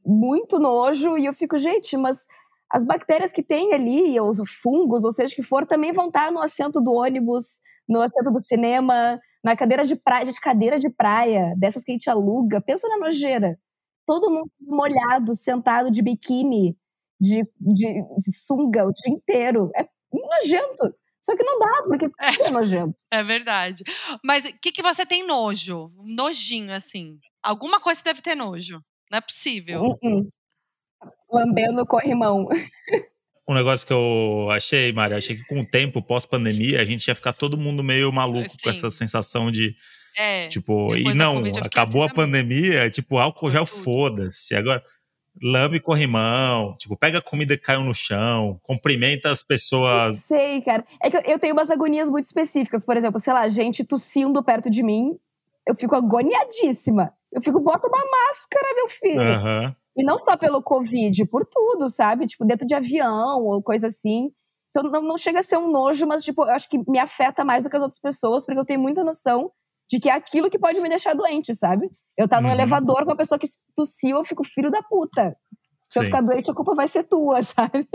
muito 0.05 0.59
nojo 0.59 1.19
e 1.19 1.27
eu 1.27 1.35
fico, 1.35 1.59
gente, 1.59 1.97
mas 1.97 2.25
as 2.73 2.85
bactérias 2.85 3.33
que 3.33 3.43
tem 3.43 3.73
ali, 3.73 4.21
os 4.21 4.39
fungos, 4.63 5.05
ou 5.05 5.13
seja 5.13 5.33
o 5.33 5.37
que 5.37 5.43
for, 5.43 5.67
também 5.67 5.93
vão 5.93 6.07
estar 6.07 6.31
no 6.31 6.41
assento 6.41 6.81
do 6.81 6.93
ônibus, 6.93 7.61
no 7.89 8.01
assento 8.01 8.31
do 8.31 8.41
cinema, 8.41 9.21
na 9.43 9.57
cadeira 9.57 9.85
de 9.85 9.97
praia. 9.97 10.27
Gente, 10.27 10.41
cadeira 10.41 10.79
de 10.79 10.91
praia, 10.91 11.55
dessas 11.57 11.83
que 11.83 11.93
a 11.93 11.95
gente 11.95 12.11
aluga. 12.11 12.61
Pensa 12.61 12.89
na 12.89 12.99
nojeira. 12.99 13.59
Todo 14.07 14.31
mundo 14.31 14.51
molhado, 14.61 15.35
sentado 15.35 15.91
de 15.91 16.03
biquíni, 16.03 16.77
de, 17.21 17.43
de, 17.61 18.03
de 18.19 18.33
sunga 18.33 18.87
o 18.87 18.93
dia 18.93 19.13
inteiro. 19.13 19.71
É 19.77 19.87
nojento. 20.13 20.95
Só 21.21 21.37
que 21.37 21.43
não 21.43 21.59
dá, 21.59 21.83
porque 21.89 22.07
é 22.47 22.51
nojento. 22.51 22.97
É 23.11 23.23
verdade. 23.23 23.83
Mas 24.25 24.45
o 24.45 24.61
que, 24.61 24.71
que 24.71 24.83
você 24.83 25.05
tem 25.05 25.27
nojo? 25.27 25.91
Nojinho, 26.05 26.73
assim. 26.73 27.19
Alguma 27.43 27.81
coisa 27.81 28.03
deve 28.03 28.23
ter 28.23 28.37
nojo. 28.37 28.81
Não 29.11 29.19
é 29.19 29.21
possível. 29.21 29.83
Uh-uh. 29.83 30.29
Lambendo 31.31 31.83
o 31.83 31.87
corrimão. 31.87 32.49
Um 33.49 33.55
negócio 33.55 33.87
que 33.87 33.93
eu 33.93 34.49
achei, 34.51 34.93
Mari, 34.93 35.15
achei 35.15 35.37
que 35.37 35.45
com 35.45 35.61
o 35.61 35.67
tempo, 35.67 36.03
pós-pandemia, 36.03 36.81
a 36.81 36.85
gente 36.85 37.07
ia 37.07 37.15
ficar 37.15 37.33
todo 37.33 37.57
mundo 37.57 37.83
meio 37.85 38.11
maluco 38.13 38.49
com 38.51 38.59
Sim. 38.59 38.71
essa 38.71 38.91
sensação 38.91 39.51
de, 39.53 39.75
É. 40.19 40.49
tipo, 40.49 40.97
e 40.97 41.15
não, 41.15 41.47
eu 41.47 41.57
acabou 41.63 42.03
assim 42.03 42.11
a 42.13 42.15
pandemia, 42.15 42.91
tipo, 42.91 43.19
álcool 43.19 43.51
tudo. 43.53 43.67
foda-se. 43.67 44.55
Agora, 44.57 44.83
lambe 45.41 45.79
corrimão, 45.79 46.75
tipo, 46.77 46.97
pega 46.97 47.19
a 47.19 47.23
comida 47.23 47.57
que 47.57 47.63
caiu 47.63 47.83
no 47.85 47.95
chão, 47.95 48.59
cumprimenta 48.63 49.31
as 49.31 49.45
pessoas. 49.45 50.19
sei, 50.25 50.61
cara. 50.63 50.85
É 51.01 51.09
que 51.11 51.17
eu, 51.17 51.21
eu 51.21 51.39
tenho 51.39 51.53
umas 51.53 51.71
agonias 51.71 52.09
muito 52.09 52.25
específicas. 52.25 52.85
Por 52.85 52.97
exemplo, 52.97 53.21
sei 53.21 53.33
lá, 53.33 53.47
gente 53.47 53.85
tossindo 53.85 54.43
perto 54.43 54.69
de 54.69 54.83
mim, 54.83 55.17
eu 55.69 55.75
fico 55.77 55.95
agoniadíssima. 55.95 57.13
Eu 57.33 57.43
fico, 57.43 57.61
bota 57.61 57.87
uma 57.87 58.03
máscara, 58.05 58.67
meu 58.75 58.89
filho. 58.89 59.21
Aham. 59.23 59.77
E 59.97 60.05
não 60.05 60.19
só 60.19 60.37
pelo 60.37 60.63
Covid, 60.63 61.25
por 61.27 61.47
tudo, 61.47 61.89
sabe? 61.89 62.27
Tipo, 62.27 62.45
dentro 62.45 62.67
de 62.67 62.75
avião 62.75 63.43
ou 63.45 63.63
coisa 63.63 63.87
assim. 63.87 64.31
Então 64.71 64.91
não, 64.91 65.01
não 65.01 65.17
chega 65.17 65.39
a 65.39 65.43
ser 65.43 65.57
um 65.57 65.71
nojo, 65.71 66.07
mas, 66.07 66.23
tipo, 66.23 66.45
eu 66.45 66.51
acho 66.51 66.69
que 66.69 66.79
me 66.91 66.99
afeta 66.99 67.45
mais 67.45 67.63
do 67.63 67.71
que 67.71 67.77
as 67.77 67.83
outras 67.83 67.99
pessoas, 68.01 68.45
porque 68.45 68.61
eu 68.61 68.65
tenho 68.65 68.81
muita 68.81 69.03
noção 69.03 69.51
de 69.91 69.99
que 69.99 70.11
é 70.11 70.13
aquilo 70.13 70.51
que 70.51 70.59
pode 70.59 70.81
me 70.81 70.89
deixar 70.89 71.15
doente, 71.15 71.55
sabe? 71.55 71.91
Eu 72.19 72.29
tá 72.29 72.41
no 72.41 72.49
Uhum. 72.49 72.53
elevador 72.55 73.05
com 73.05 73.11
uma 73.11 73.17
pessoa 73.17 73.39
que 73.39 73.47
tossiu, 73.75 74.19
eu 74.19 74.25
fico 74.25 74.45
filho 74.45 74.71
da 74.71 74.83
puta. 74.83 75.35
Se 75.89 75.99
eu 75.99 76.03
Sim. 76.03 76.07
ficar 76.09 76.21
doente, 76.21 76.51
a 76.51 76.55
culpa 76.55 76.75
vai 76.75 76.89
ser 76.89 77.05
tua, 77.05 77.41
sabe? 77.43 77.89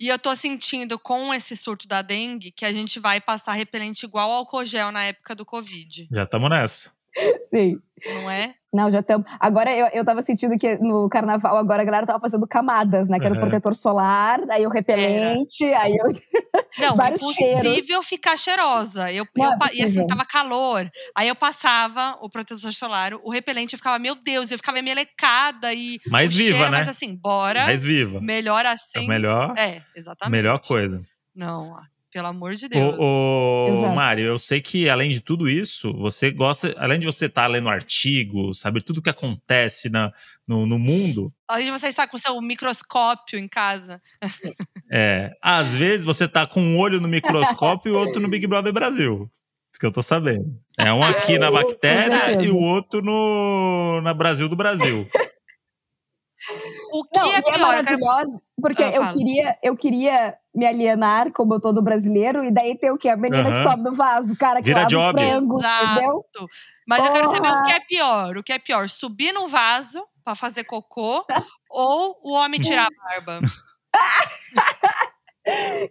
E 0.00 0.08
eu 0.08 0.18
tô 0.18 0.34
sentindo 0.34 0.98
com 0.98 1.32
esse 1.32 1.56
surto 1.56 1.86
da 1.86 2.02
dengue 2.02 2.50
que 2.50 2.64
a 2.64 2.72
gente 2.72 2.98
vai 2.98 3.20
passar 3.20 3.52
repelente 3.52 4.02
igual 4.02 4.30
ao 4.30 4.38
álcool 4.38 4.64
gel 4.64 4.90
na 4.90 5.04
época 5.04 5.34
do 5.34 5.44
Covid, 5.44 6.08
Já 6.10 6.24
estamos 6.24 6.50
nessa. 6.50 6.95
Sim. 7.50 7.76
não 8.04 8.30
é? 8.30 8.54
Não, 8.72 8.90
já 8.90 9.00
estamos. 9.00 9.26
Agora 9.40 9.74
eu, 9.74 9.86
eu 9.86 10.04
tava 10.04 10.20
sentindo 10.20 10.58
que 10.58 10.76
no 10.76 11.08
carnaval 11.08 11.56
agora 11.56 11.80
a 11.80 11.84
galera 11.84 12.06
tava 12.06 12.20
fazendo 12.20 12.46
camadas, 12.46 13.08
né? 13.08 13.18
Que 13.18 13.24
era 13.24 13.34
o 13.34 13.38
protetor 13.40 13.74
solar, 13.74 14.40
aí 14.50 14.66
o 14.66 14.70
repelente, 14.70 15.64
aí 15.72 15.96
eu. 15.96 16.06
Não, 16.78 16.94
impossível 17.08 18.02
ficar 18.02 18.36
cheirosa. 18.36 19.10
Eu, 19.10 19.26
Não 19.34 19.46
eu 19.46 19.52
é 19.52 19.56
pa- 19.58 19.66
e 19.68 19.80
assim, 19.80 19.82
possível. 19.84 20.06
tava 20.08 20.26
calor. 20.26 20.90
Aí 21.16 21.26
eu 21.26 21.34
passava 21.34 22.18
o 22.20 22.28
protetor 22.28 22.70
solar, 22.74 23.14
o 23.14 23.30
repelente, 23.30 23.72
eu 23.72 23.78
ficava, 23.78 23.98
meu 23.98 24.14
Deus, 24.14 24.50
eu 24.50 24.58
ficava 24.58 24.82
melecada 24.82 25.72
e. 25.72 25.98
Mais 26.08 26.34
viva, 26.34 26.56
cheiro, 26.58 26.70
né? 26.70 26.78
Mas 26.78 26.88
assim, 26.90 27.16
bora. 27.16 27.64
Mais 27.64 27.82
viva. 27.82 28.20
Melhor 28.20 28.66
É 28.66 28.68
assim. 28.72 29.06
a 29.06 29.08
melhor, 29.08 29.54
É, 29.56 29.80
exatamente. 29.94 30.32
melhor 30.32 30.58
coisa. 30.60 31.00
Não, 31.34 31.74
pelo 32.16 32.28
amor 32.28 32.54
de 32.54 32.66
Deus. 32.66 32.98
Ô. 32.98 33.92
Mário, 33.94 34.24
eu 34.24 34.38
sei 34.38 34.58
que 34.58 34.88
além 34.88 35.10
de 35.10 35.20
tudo 35.20 35.50
isso, 35.50 35.92
você 35.92 36.30
gosta, 36.30 36.74
além 36.78 36.98
de 36.98 37.04
você 37.04 37.26
estar 37.26 37.46
lendo 37.46 37.68
artigo, 37.68 38.54
saber 38.54 38.80
tudo 38.80 39.02
que 39.02 39.10
acontece 39.10 39.90
na, 39.90 40.10
no, 40.48 40.64
no 40.64 40.78
mundo, 40.78 41.30
Além 41.46 41.66
de 41.66 41.70
você 41.70 41.88
estar 41.88 42.06
com 42.06 42.16
seu 42.16 42.40
microscópio 42.40 43.38
em 43.38 43.46
casa. 43.46 44.00
é, 44.90 45.30
às 45.42 45.76
vezes 45.76 46.06
você 46.06 46.26
tá 46.26 46.46
com 46.46 46.62
um 46.62 46.78
olho 46.78 47.02
no 47.02 47.06
microscópio 47.06 47.90
e 47.90 47.92
o 47.92 47.98
outro 47.98 48.18
no 48.18 48.28
Big 48.28 48.46
Brother 48.46 48.72
Brasil. 48.72 49.30
Isso 49.70 49.78
que 49.78 49.84
eu 49.84 49.92
tô 49.92 50.02
sabendo. 50.02 50.58
É 50.78 50.90
um 50.90 51.02
aqui 51.02 51.38
na 51.38 51.50
bactéria 51.50 52.42
e 52.42 52.48
o 52.48 52.56
outro 52.56 53.02
no 53.02 54.00
na 54.00 54.14
Brasil 54.14 54.48
do 54.48 54.56
Brasil. 54.56 55.06
O 56.98 57.04
que 57.04 57.18
Não, 57.18 57.26
é 57.32 57.36
é 57.36 57.42
pior? 57.42 57.74
Eu 57.76 57.84
quero- 57.84 58.40
porque 58.60 58.82
Ah, 58.82 58.90
eu, 58.90 59.02
fala. 59.02 59.12
queria, 59.12 59.58
eu 59.62 59.76
queria 59.76 60.34
me 60.54 60.66
alienar 60.66 61.30
como 61.32 61.60
todo 61.60 61.82
brasileiro, 61.82 62.42
e 62.42 62.50
daí 62.50 62.76
tem 62.78 62.90
o 62.90 62.96
quê? 62.96 63.08
A 63.10 63.16
menina 63.16 63.50
que 63.52 63.62
sobe 63.62 63.82
no 63.82 63.92
vaso, 63.92 64.32
o 64.32 64.36
cara 64.36 64.60
que 64.60 64.64
Vira 64.66 64.80
lava 64.82 64.96
o 64.96 65.12
frango, 65.12 65.58
Exato. 65.58 65.84
entendeu? 65.84 66.24
Mas 66.88 67.04
eu 67.04 67.12
quero 67.12 67.26
saber 67.28 67.48
Porra! 67.48 67.60
o 67.60 67.64
que 67.64 67.72
é 67.72 67.80
pior. 67.80 68.36
O 68.38 68.42
que 68.42 68.52
é 68.52 68.58
pior? 68.58 68.88
Subir 68.88 69.32
num 69.32 69.46
vaso 69.48 70.02
pra 70.24 70.34
fazer 70.34 70.64
cocô 70.64 71.24
ou 71.70 72.18
o 72.22 72.32
homem 72.32 72.58
tirar 72.60 72.86
a 72.86 73.20
barba? 73.20 73.40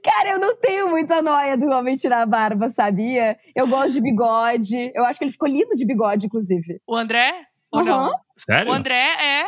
Cara, 0.03 0.29
eu 0.31 0.39
não 0.39 0.55
tenho 0.57 0.89
muita 0.89 1.21
noia 1.21 1.55
do 1.57 1.67
homem 1.67 1.95
tirar 1.95 2.23
a 2.23 2.25
barba, 2.25 2.67
sabia? 2.67 3.37
Eu 3.55 3.67
gosto 3.67 3.93
de 3.93 4.01
bigode. 4.01 4.91
Eu 4.93 5.05
acho 5.05 5.17
que 5.17 5.23
ele 5.25 5.31
ficou 5.31 5.47
lindo 5.47 5.69
de 5.75 5.85
bigode, 5.85 6.25
inclusive. 6.25 6.81
O 6.85 6.95
André? 6.95 7.31
Ou 7.71 7.79
Aham. 7.79 7.85
não? 7.85 8.11
Sério? 8.37 8.71
O 8.71 8.75
André 8.75 8.95
é. 8.97 9.45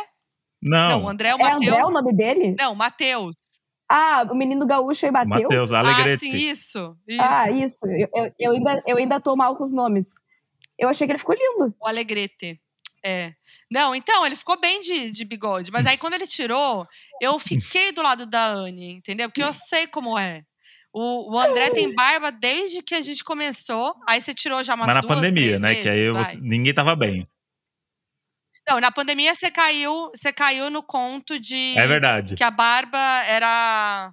Não. 0.62 0.88
Não, 0.90 1.04
o 1.04 1.08
André 1.08 1.28
é 1.30 1.34
o 1.34 1.38
É 1.38 1.52
André 1.52 1.70
Matheus. 1.70 1.88
o 1.88 1.92
nome 1.92 2.12
dele? 2.14 2.54
Não, 2.58 2.74
Matheus. 2.74 3.36
Ah, 3.90 4.26
o 4.30 4.34
menino 4.34 4.66
gaúcho 4.66 5.06
aí, 5.06 5.12
Matheus? 5.12 5.42
Matheus, 5.42 5.72
Ah, 5.72 5.78
Alegrete. 5.78 6.26
sim, 6.26 6.32
isso. 6.34 6.96
isso. 7.06 7.22
Ah, 7.22 7.50
isso. 7.50 7.86
Eu, 7.86 8.08
eu, 8.14 8.32
eu 8.38 8.52
ainda, 8.52 8.82
eu 8.86 8.96
ainda 8.98 9.20
tô 9.20 9.34
mal 9.34 9.56
com 9.56 9.64
os 9.64 9.72
nomes. 9.72 10.08
Eu 10.78 10.88
achei 10.88 11.06
que 11.06 11.12
ele 11.12 11.18
ficou 11.18 11.34
lindo. 11.34 11.74
O 11.80 11.86
Alegrete. 11.88 12.60
É. 13.04 13.32
Não, 13.70 13.94
então, 13.94 14.26
ele 14.26 14.36
ficou 14.36 14.60
bem 14.60 14.80
de, 14.82 15.10
de 15.10 15.24
bigode. 15.24 15.70
Mas 15.70 15.86
aí, 15.86 15.96
quando 15.96 16.14
ele 16.14 16.26
tirou, 16.26 16.86
eu 17.22 17.38
fiquei 17.38 17.92
do 17.92 18.02
lado 18.02 18.26
da 18.26 18.46
Anne, 18.48 18.92
entendeu? 18.92 19.28
Porque 19.28 19.42
eu 19.42 19.52
sei 19.52 19.86
como 19.86 20.18
é. 20.18 20.42
O, 20.92 21.34
o 21.34 21.38
André 21.38 21.70
tem 21.70 21.94
barba 21.94 22.30
desde 22.32 22.82
que 22.82 22.94
a 22.94 23.00
gente 23.02 23.22
começou. 23.22 23.94
Aí 24.08 24.20
você 24.20 24.34
tirou 24.34 24.62
já 24.64 24.74
umas 24.74 24.86
Mas 24.86 24.94
na 24.96 25.00
duas, 25.00 25.14
pandemia, 25.14 25.58
né? 25.60 25.74
que 25.76 25.88
aí 25.88 25.96
vezes, 26.10 26.12
você- 26.12 26.38
vai. 26.40 26.48
ninguém 26.48 26.74
tava 26.74 26.96
bem. 26.96 27.26
Não, 28.68 28.80
na 28.80 28.90
pandemia 28.92 29.34
você 29.34 29.50
caiu, 29.50 30.10
você 30.14 30.32
caiu 30.32 30.70
no 30.70 30.82
conto 30.82 31.38
de 31.40 31.74
É 31.76 31.86
verdade. 31.86 32.34
que 32.34 32.44
a 32.44 32.50
barba 32.50 32.98
era. 33.24 34.12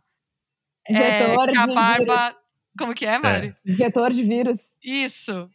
é, 0.87 0.93
Vetor 1.27 1.47
que 1.49 1.57
a 1.57 1.65
de 1.67 1.73
barba. 1.73 2.17
vírus. 2.29 2.39
Como 2.77 2.93
que 2.93 3.05
é, 3.05 3.17
Mari? 3.17 3.53
Vetor 3.65 4.11
de 4.13 4.23
vírus. 4.23 4.59
Isso. 4.83 5.49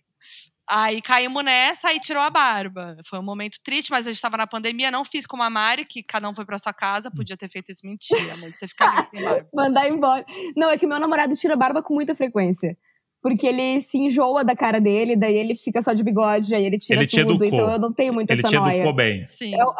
Aí 0.68 1.03
caímos 1.03 1.42
nessa 1.44 1.92
e 1.92 1.98
tirou 1.98 2.22
a 2.22 2.30
barba. 2.30 2.96
Foi 3.05 3.18
um 3.18 3.22
momento 3.24 3.59
triste, 3.64 3.90
mas 3.90 4.07
a 4.07 4.11
gente 4.12 4.22
tava 4.22 4.36
na 4.36 4.46
pandemia. 4.46 4.90
Não 4.90 5.05
fiz 5.05 5.26
como 5.26 5.42
a 5.42 5.51
Mari, 5.51 5.84
que 5.84 6.03
cada 6.03 6.28
um 6.28 6.34
foi 6.34 6.44
pra 6.44 6.59
sua 6.59 6.72
casa. 6.72 7.11
Podia 7.11 7.36
ter 7.36 7.48
feito 7.48 7.72
isso. 7.72 7.84
Mentira, 7.84 8.34
amor. 8.34 8.51
Você 8.55 8.68
fica 8.68 8.84
ali 8.88 9.07
sem 9.12 9.22
barba. 9.22 9.48
Mandar 9.53 9.88
embora. 9.88 10.24
Não, 10.57 10.70
é 10.70 10.78
que 10.78 10.86
meu 10.86 11.01
namorado 11.01 11.34
tira 11.36 11.57
barba 11.57 11.82
com 11.82 11.92
muita 11.92 12.14
frequência. 12.14 12.76
Porque 13.22 13.46
ele 13.46 13.80
se 13.80 13.98
enjoa 13.98 14.42
da 14.44 14.56
cara 14.56 14.80
dele, 14.80 15.14
daí 15.16 15.36
ele 15.36 15.54
fica 15.54 15.82
só 15.82 15.92
de 15.92 16.02
bigode, 16.02 16.54
aí 16.54 16.64
ele 16.64 16.78
tira 16.78 17.00
Ele 17.00 17.06
te 17.06 17.20
tudo. 17.22 17.44
educou. 17.44 17.46
Então 17.60 17.72
eu 17.72 17.78
não 17.78 17.92
tenho 17.92 18.14
muito 18.14 18.30
Ele 18.30 18.40
essa 18.40 18.48
te 18.48 18.56
noia. 18.56 18.76
educou 18.76 18.94
bem. 18.94 19.26
Sim. 19.26 19.52
Eu- 19.54 19.74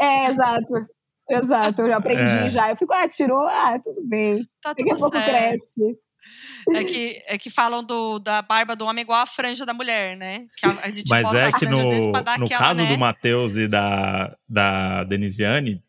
é, 0.00 0.24
exato. 0.30 0.74
Exato, 1.30 1.82
eu 1.82 1.88
já 1.88 1.96
aprendi 1.96 2.22
É. 2.22 2.50
já. 2.50 2.70
Eu 2.70 2.76
fico, 2.76 2.92
ah, 2.92 3.08
tirou, 3.08 3.46
ah, 3.46 3.78
tudo 3.82 4.00
bem. 4.04 4.44
Tá 4.62 4.70
Daqui 4.74 4.90
a 4.90 4.96
pouco 4.96 5.16
certo. 5.16 5.30
cresce. 5.30 5.80
É 6.76 6.84
que, 6.84 7.22
é 7.28 7.38
que 7.38 7.48
falam 7.48 7.82
do, 7.82 8.18
da 8.18 8.42
barba 8.42 8.76
do 8.76 8.84
homem 8.84 9.02
igual 9.02 9.22
a 9.22 9.26
franja 9.26 9.64
da 9.64 9.72
mulher, 9.72 10.16
né? 10.16 10.44
Que 10.58 10.66
a, 10.66 10.70
a 10.82 10.88
gente 10.88 11.04
Mas 11.08 11.32
é 11.32 11.50
que 11.52 11.64
no, 11.66 11.82
no 12.10 12.16
aquela, 12.16 12.48
caso 12.48 12.82
né? 12.82 12.88
do 12.88 12.98
Matheus 12.98 13.56
e 13.56 13.66
da, 13.66 14.36
da 14.46 15.04
Denisiane, 15.04 15.82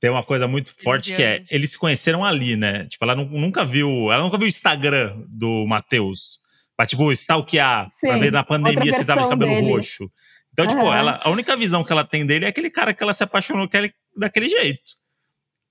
tem 0.00 0.10
uma 0.10 0.24
coisa 0.24 0.48
muito 0.48 0.72
forte 0.82 1.14
que 1.14 1.22
é, 1.22 1.44
eles 1.50 1.72
se 1.72 1.78
conheceram 1.78 2.24
ali, 2.24 2.56
né? 2.56 2.86
Tipo, 2.86 3.04
ela 3.04 3.14
nu- 3.14 3.26
nunca 3.38 3.64
viu, 3.64 4.10
ela 4.10 4.22
nunca 4.22 4.38
viu 4.38 4.46
o 4.46 4.48
Instagram 4.48 5.22
do 5.28 5.66
Matheus. 5.66 6.40
Pra, 6.76 6.86
tipo, 6.86 7.12
stalkear, 7.12 7.88
pra 8.00 8.14
Sim, 8.14 8.18
ver 8.20 8.32
na 8.32 8.42
pandemia 8.42 8.94
se 8.94 9.04
tava 9.04 9.22
de 9.22 9.28
cabelo 9.28 9.54
dele. 9.54 9.66
roxo. 9.70 10.10
Então, 10.52 10.66
tipo, 10.66 10.80
ela, 10.92 11.20
a 11.22 11.28
única 11.30 11.54
visão 11.56 11.84
que 11.84 11.92
ela 11.92 12.02
tem 12.04 12.24
dele 12.24 12.46
é 12.46 12.48
aquele 12.48 12.70
cara 12.70 12.94
que 12.94 13.02
ela 13.02 13.12
se 13.12 13.22
apaixonou 13.22 13.68
que 13.68 13.76
ele- 13.76 13.94
daquele 14.16 14.48
jeito. 14.48 14.98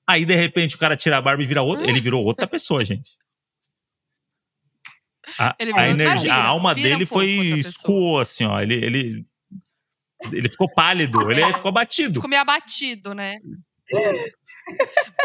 Aí, 0.07 0.23
de 0.25 0.35
repente, 0.35 0.75
o 0.75 0.79
cara 0.79 0.95
tira 0.95 1.17
a 1.17 1.21
barba 1.21 1.41
e 1.43 1.45
vira 1.47 1.61
outra. 1.63 1.87
Ele 1.89 1.99
virou 1.99 2.23
outra 2.23 2.45
pessoa, 2.47 2.85
gente. 2.85 3.11
A, 5.37 5.55
Ele 5.59 5.71
a 5.75 5.87
energia, 5.89 6.33
a 6.33 6.45
alma 6.45 6.73
vira 6.73 6.87
um 6.87 6.91
dele 6.91 7.05
pouco 7.05 7.23
foi 7.23 7.35
escoou, 7.59 8.19
assim, 8.19 8.45
ó. 8.45 8.59
Ele, 8.59 8.73
ele, 8.73 9.25
ele 10.31 10.49
ficou 10.49 10.67
pálido, 10.73 11.29
ele 11.31 11.41
ficou 11.53 11.69
abatido. 11.69 12.15
Ficou 12.15 12.29
meio 12.29 12.41
abatido, 12.41 13.13
né? 13.13 13.39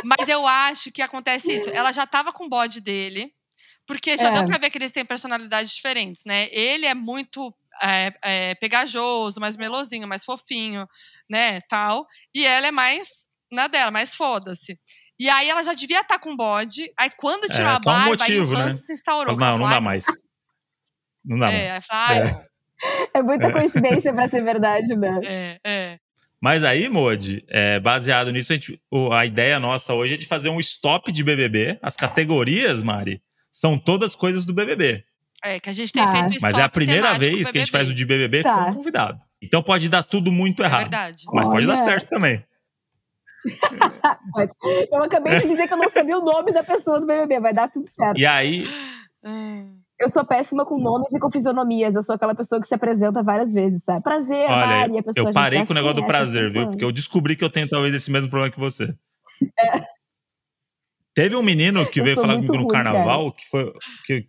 Mas 0.02 0.28
eu 0.28 0.46
acho 0.46 0.92
que 0.92 1.02
acontece 1.02 1.54
isso. 1.54 1.70
Ela 1.70 1.92
já 1.92 2.06
tava 2.06 2.32
com 2.32 2.46
o 2.46 2.48
bode 2.48 2.80
dele, 2.80 3.32
porque 3.86 4.18
já 4.18 4.28
É. 4.28 4.30
deu 4.30 4.44
pra 4.44 4.58
ver 4.58 4.70
que 4.70 4.78
eles 4.78 4.92
têm 4.92 5.04
personalidades 5.06 5.74
diferentes, 5.74 6.24
né? 6.26 6.48
Ele 6.52 6.86
é 6.86 6.94
muito 6.94 7.54
é, 7.82 8.12
é, 8.24 8.54
pegajoso, 8.56 9.40
mais 9.40 9.56
melosinho, 9.56 10.08
mais 10.08 10.24
fofinho, 10.24 10.86
né? 11.30 11.60
Tal. 11.62 12.06
E 12.34 12.46
ela 12.46 12.68
é 12.68 12.72
mais 12.72 13.28
na 13.52 13.68
dela, 13.68 13.90
mais 13.92 14.14
foda-se. 14.14 14.78
E 15.18 15.28
aí 15.30 15.48
ela 15.50 15.64
já 15.64 15.74
devia 15.74 16.00
estar 16.02 16.18
com 16.20 16.32
o 16.32 16.36
bode. 16.36 16.92
Aí 16.98 17.10
quando 17.18 17.48
tirou 17.50 17.70
É, 17.70 17.72
a 17.72 17.78
só 17.78 17.94
um 17.94 18.00
barba, 18.00 18.00
motivo, 18.00 18.26
aí 18.26 18.40
o 18.52 18.56
né? 18.56 18.64
lance 18.64 18.86
se 18.86 18.92
instaurou. 18.94 19.36
Não, 19.36 19.58
não 19.58 19.68
dá 19.68 19.80
"Ai, 19.80 19.80
mais. 19.80 20.24
Não 21.24 21.38
dá 21.38 21.52
É, 21.52 21.52
mais. 21.52 21.86
fala, 21.86 22.22
"Ai, 22.22 22.22
É. 22.28 23.18
É 23.18 23.22
muita 23.22 23.50
coincidência 23.52 24.12
pra 24.14 24.28
ser 24.28 24.42
verdade, 24.44 24.96
né? 24.96 25.22
é, 25.22 25.58
é. 25.64 25.98
Mas 26.44 26.62
aí, 26.62 26.90
Modi, 26.90 27.42
é, 27.48 27.80
baseado 27.80 28.30
nisso, 28.30 28.52
a, 28.52 28.56
gente- 28.56 28.78
a 29.12 29.24
ideia 29.24 29.58
nossa 29.58 29.94
hoje 29.94 30.12
é 30.12 30.16
de 30.18 30.26
fazer 30.26 30.50
um 30.50 30.60
stop 30.60 31.10
de 31.10 31.24
BBB. 31.24 31.78
As 31.80 31.96
categorias, 31.96 32.82
Mari, 32.82 33.22
são 33.50 33.78
todas 33.78 34.14
coisas 34.14 34.44
do 34.44 34.52
BBB. 34.52 35.02
É, 35.42 35.58
que 35.58 35.70
a 35.70 35.72
gente 35.72 35.90
tem 35.90 36.04
Tá. 36.04 36.12
feito 36.12 36.36
Mas 36.42 36.58
é 36.58 36.62
a 36.62 36.68
primeira 36.68 37.14
vez 37.18 37.50
que 37.50 37.56
a 37.56 37.60
gente 37.62 37.70
faz 37.70 37.88
o 37.88 37.94
de 37.94 38.04
BBB 38.04 38.42
Tá. 38.42 38.66
com 38.66 38.74
convidado. 38.74 39.18
Então 39.40 39.62
pode 39.62 39.88
dar 39.88 40.02
tudo 40.02 40.30
muito 40.30 40.62
É 40.62 40.66
errado. 40.66 40.80
verdade. 40.82 41.24
Mas 41.32 41.48
pode 41.48 41.66
dar 41.66 41.76
Olha. 41.76 41.82
certo 41.82 42.10
também. 42.10 42.44
Eu 44.92 45.02
acabei 45.02 45.40
de 45.40 45.48
dizer 45.48 45.66
que 45.66 45.72
eu 45.72 45.78
não 45.78 45.88
sabia 45.88 46.18
o 46.18 46.22
nome 46.24 46.52
da 46.52 46.62
pessoa 46.62 47.00
do 47.00 47.06
BBB, 47.06 47.40
vai 47.40 47.54
dar 47.54 47.68
tudo 47.70 47.86
certo. 47.86 48.18
E 48.18 48.26
aí, 48.26 48.68
Hum. 49.24 49.78
Eu 50.00 50.08
sou 50.08 50.24
péssima 50.24 50.66
com 50.66 50.78
nomes 50.78 51.12
e 51.12 51.20
com 51.20 51.30
fisionomias. 51.30 51.94
Eu 51.94 52.02
sou 52.02 52.14
aquela 52.16 52.34
pessoa 52.34 52.60
que 52.60 52.66
se 52.66 52.74
apresenta 52.74 53.22
várias 53.22 53.52
vezes, 53.52 53.84
sabe? 53.84 54.02
Prazer, 54.02 54.50
olha, 54.50 54.66
Mari. 54.66 54.98
A 54.98 55.02
pessoa, 55.02 55.22
eu 55.22 55.28
"A 55.28 55.30
gente 55.30 55.34
parei 55.34 55.64
com 55.64 55.72
o 55.72 55.74
negócio 55.74 55.96
do 55.96 56.06
prazer, 56.06 56.52
viu? 56.52 56.66
Porque 56.66 56.84
eu 56.84 56.88
anos." 56.88 57.00
descobri 57.00 57.36
que 57.36 57.44
eu 57.44 57.50
tenho 57.50 57.68
talvez 57.68 57.94
esse 57.94 58.10
mesmo 58.10 58.28
problema 58.28 58.52
que 58.52 58.58
você. 58.58 58.94
Teve 61.14 61.36
um 61.36 61.42
menino 61.42 61.88
que 61.88 62.00
Eu 62.00 62.04
veio 62.04 62.16
falar 62.16 62.34
comigo 62.34 62.54
no 62.54 62.62
ruim, 62.62 62.72
carnaval, 62.72 63.32
que 63.32 63.46
foi. 63.48 63.72
Que, 64.04 64.26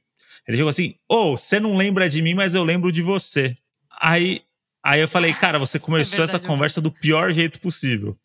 ele 0.48 0.58
chegou 0.58 0.70
assim: 0.70 0.96
Ô, 1.10 1.36
você 1.36 1.60
não 1.60 1.76
lembra 1.76 2.08
de 2.08 2.22
mim, 2.22 2.36
mas 2.36 2.54
eu 2.54 2.64
lembro 2.64 2.92
de 2.92 3.02
você. 3.02 3.58
Aí, 4.00 4.42
aí 4.84 5.02
eu 5.02 5.08
falei, 5.08 5.34
cara, 5.34 5.58
você 5.58 5.80
começou 5.80 6.24
essa 6.24 6.34
verdade, 6.34 6.44
eu 6.44 6.48
conversa 6.48 6.82
do 6.82 6.92
pior 6.92 7.32
jeito 7.34 7.60
possível. 7.60 8.16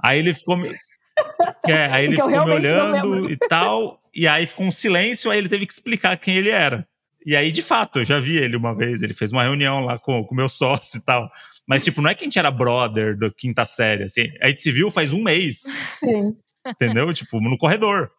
Aí 0.00 0.20
ele 0.20 0.32
ficou. 0.32 0.56
É, 1.64 1.86
aí 1.86 2.04
ele 2.06 2.20
eu 2.20 2.28
ficou 2.28 2.44
me 2.44 2.52
olhando 2.52 3.30
e 3.30 3.36
tal. 3.36 4.00
E 4.14 4.26
aí 4.26 4.46
ficou 4.46 4.66
um 4.66 4.72
silêncio, 4.72 5.30
aí 5.30 5.38
ele 5.38 5.48
teve 5.48 5.66
que 5.66 5.72
explicar 5.72 6.16
quem 6.16 6.36
ele 6.36 6.50
era. 6.50 6.86
E 7.24 7.34
aí, 7.34 7.50
de 7.50 7.60
fato, 7.60 7.98
eu 7.98 8.04
já 8.04 8.20
vi 8.20 8.36
ele 8.36 8.56
uma 8.56 8.74
vez. 8.74 9.02
Ele 9.02 9.12
fez 9.12 9.32
uma 9.32 9.42
reunião 9.42 9.80
lá 9.80 9.98
com 9.98 10.20
o 10.20 10.34
meu 10.34 10.48
sócio 10.48 10.98
e 10.98 11.04
tal. 11.04 11.28
Mas, 11.66 11.82
tipo, 11.82 12.00
não 12.00 12.08
é 12.08 12.14
que 12.14 12.22
a 12.22 12.26
gente 12.26 12.38
era 12.38 12.50
brother 12.50 13.18
da 13.18 13.28
quinta 13.30 13.64
série, 13.64 14.04
assim. 14.04 14.28
A 14.40 14.48
gente 14.48 14.62
se 14.62 14.70
viu 14.70 14.90
faz 14.90 15.12
um 15.12 15.22
mês, 15.22 15.62
Sim. 15.98 16.36
entendeu? 16.66 17.12
tipo, 17.12 17.40
no 17.40 17.58
corredor. 17.58 18.12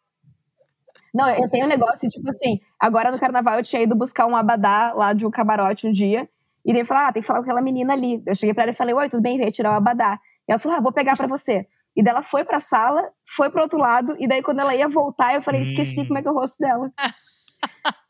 Não, 1.13 1.29
eu 1.29 1.49
tenho 1.49 1.65
um 1.65 1.69
negócio, 1.69 2.07
tipo 2.09 2.29
assim, 2.29 2.59
agora 2.77 3.09
no 3.09 3.17
carnaval 3.17 3.57
eu 3.57 3.63
tinha 3.63 3.81
ido 3.81 3.95
buscar 3.95 4.27
um 4.27 4.35
abadá 4.35 4.93
lá 4.93 5.13
de 5.13 5.25
um 5.25 5.31
camarote 5.31 5.87
um 5.87 5.91
dia. 5.91 6.27
E 6.65 6.73
daí 6.73 6.83
falou, 6.83 7.03
ah, 7.05 7.13
tem 7.13 7.21
que 7.21 7.27
falar 7.27 7.39
com 7.39 7.45
aquela 7.45 7.61
menina 7.61 7.93
ali. 7.93 8.21
Eu 8.25 8.35
cheguei 8.35 8.53
pra 8.53 8.63
ela 8.63 8.73
e 8.73 8.75
falei, 8.75 8.93
oi, 8.93 9.07
tudo 9.07 9.21
bem? 9.21 9.37
Veio 9.37 9.51
tirar 9.53 9.71
o 9.71 9.75
abadá. 9.75 10.19
E 10.45 10.51
ela 10.51 10.59
falou, 10.59 10.77
ah, 10.77 10.81
vou 10.81 10.91
pegar 10.91 11.15
pra 11.15 11.25
você. 11.25 11.65
E 11.97 12.03
daí 12.03 12.11
ela 12.13 12.21
foi 12.23 12.45
pra 12.45 12.59
sala, 12.59 13.01
foi 13.35 13.49
pro 13.49 13.61
outro 13.63 13.79
lado, 13.79 14.15
e 14.19 14.27
daí 14.27 14.43
quando 14.43 14.59
ela 14.59 14.75
ia 14.75 14.87
voltar, 14.87 15.33
eu 15.33 15.41
falei, 15.41 15.63
esqueci 15.63 16.01
Hum. 16.01 16.05
como 16.05 16.19
é 16.19 16.21
que 16.21 16.27
é 16.27 16.31
o 16.31 16.35
rosto 16.35 16.57
dela. 16.59 16.91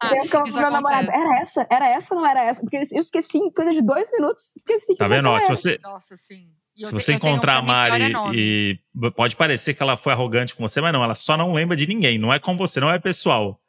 E 0.03 0.17
eu 0.17 0.23
ficava 0.23 0.43
pro 0.43 0.53
meu 0.53 0.71
namorado, 0.71 1.09
era 1.11 1.39
essa? 1.39 1.65
Era 1.71 1.88
essa 1.88 2.13
ou 2.13 2.19
não 2.19 2.27
era 2.27 2.43
essa? 2.43 2.59
Porque 2.61 2.77
eu 2.77 2.99
esqueci 2.99 3.38
em 3.38 3.49
coisa 3.51 3.71
de 3.71 3.81
dois 3.81 4.11
minutos, 4.11 4.51
esqueci. 4.55 4.95
Tá 4.95 5.07
vendo? 5.07 5.29
Ó, 5.29 5.39
se 5.39 5.47
você, 5.47 5.79
Nossa, 5.81 6.15
sim. 6.17 6.49
E 6.75 6.85
se 6.85 6.91
você 6.91 7.13
encontrar 7.13 7.55
a 7.57 7.61
Mari 7.61 8.13
e 8.35 8.79
pode 9.15 9.35
parecer 9.35 9.73
que 9.73 9.81
ela 9.81 9.95
foi 9.95 10.11
arrogante 10.13 10.55
com 10.55 10.67
você, 10.67 10.81
mas 10.81 10.91
não, 10.93 11.03
ela 11.03 11.15
só 11.15 11.38
não 11.38 11.53
lembra 11.53 11.77
de 11.77 11.88
ninguém. 11.88 12.17
Não 12.17 12.33
é 12.33 12.39
com 12.39 12.57
você, 12.57 12.79
não 12.79 12.91
é 12.91 12.99
pessoal. 12.99 13.59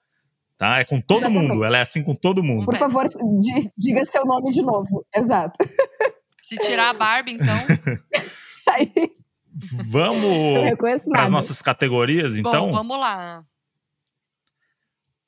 Tá? 0.58 0.80
É 0.80 0.84
com 0.84 1.00
todo 1.00 1.20
Exatamente. 1.20 1.48
mundo. 1.48 1.64
Ela 1.64 1.78
é 1.78 1.82
assim 1.82 2.02
com 2.02 2.14
todo 2.14 2.42
mundo. 2.42 2.64
Por 2.64 2.76
favor, 2.76 3.04
di- 3.06 3.70
diga 3.76 4.04
seu 4.04 4.24
nome 4.26 4.50
de 4.50 4.60
novo. 4.62 5.06
Exato. 5.14 5.56
Se 6.42 6.56
tirar 6.56 6.90
a 6.90 6.94
barba, 6.94 7.30
então. 7.30 7.46
Vamos 9.86 10.76
para 11.10 11.22
as 11.24 11.30
nossas 11.30 11.60
categorias, 11.62 12.36
então? 12.36 12.66
Bom, 12.66 12.72
vamos 12.72 12.98
lá. 12.98 13.44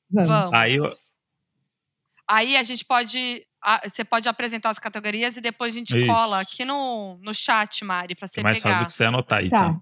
Vamos. 0.09 0.53
Aí 0.53 0.75
eu- 0.75 0.91
Aí 2.27 2.55
a 2.55 2.63
gente 2.63 2.85
pode. 2.85 3.45
Você 3.83 4.03
pode 4.05 4.27
apresentar 4.29 4.69
as 4.69 4.79
categorias 4.79 5.37
e 5.37 5.41
depois 5.41 5.73
a 5.73 5.77
gente 5.77 5.95
Isso. 5.95 6.07
cola 6.07 6.39
aqui 6.39 6.63
no, 6.65 7.19
no 7.21 7.33
chat, 7.35 7.83
Mari, 7.85 8.15
pra 8.15 8.27
você 8.27 8.39
É 8.39 8.43
mais 8.43 8.57
fácil 8.57 8.69
pegar. 8.69 8.79
do 8.83 8.85
que 8.87 8.93
você 8.93 9.03
anotar 9.03 9.39
aí, 9.39 9.49
Tá. 9.49 9.73
tá? 9.73 9.81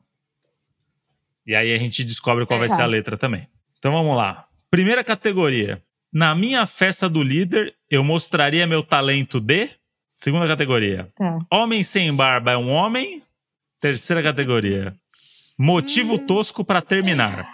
E 1.45 1.56
aí 1.56 1.74
a 1.74 1.78
gente 1.78 2.04
descobre 2.04 2.45
qual 2.45 2.58
É. 2.58 2.62
vai 2.62 2.70
ser 2.70 2.78
Tá. 2.78 2.84
a 2.84 2.88
letra 2.88 3.16
também. 3.18 3.47
Então 3.78 3.91
vamos 3.93 4.18
lá. 4.18 4.47
Primeira 4.70 5.04
categoria. 5.04 5.82
Na 6.12 6.34
minha 6.36 6.66
festa 6.66 7.08
do 7.08 7.22
líder, 7.24 7.76
eu 7.89 8.04
mostraria 8.04 8.66
meu 8.68 8.84
talento 8.84 9.39
de. 9.39 9.70
Segunda 10.08 10.45
categoria. 10.47 11.10
Tá. 11.16 11.38
Homem 11.52 11.82
sem 11.84 12.14
barba 12.14 12.52
é 12.52 12.58
um 12.58 12.70
homem. 12.70 13.24
Terceira 13.80 14.21
categoria. 14.21 14.95
Motivo 15.57 16.15
Hum. 16.15 16.25
tosco 16.25 16.63
para 16.63 16.82
terminar. 16.82 17.47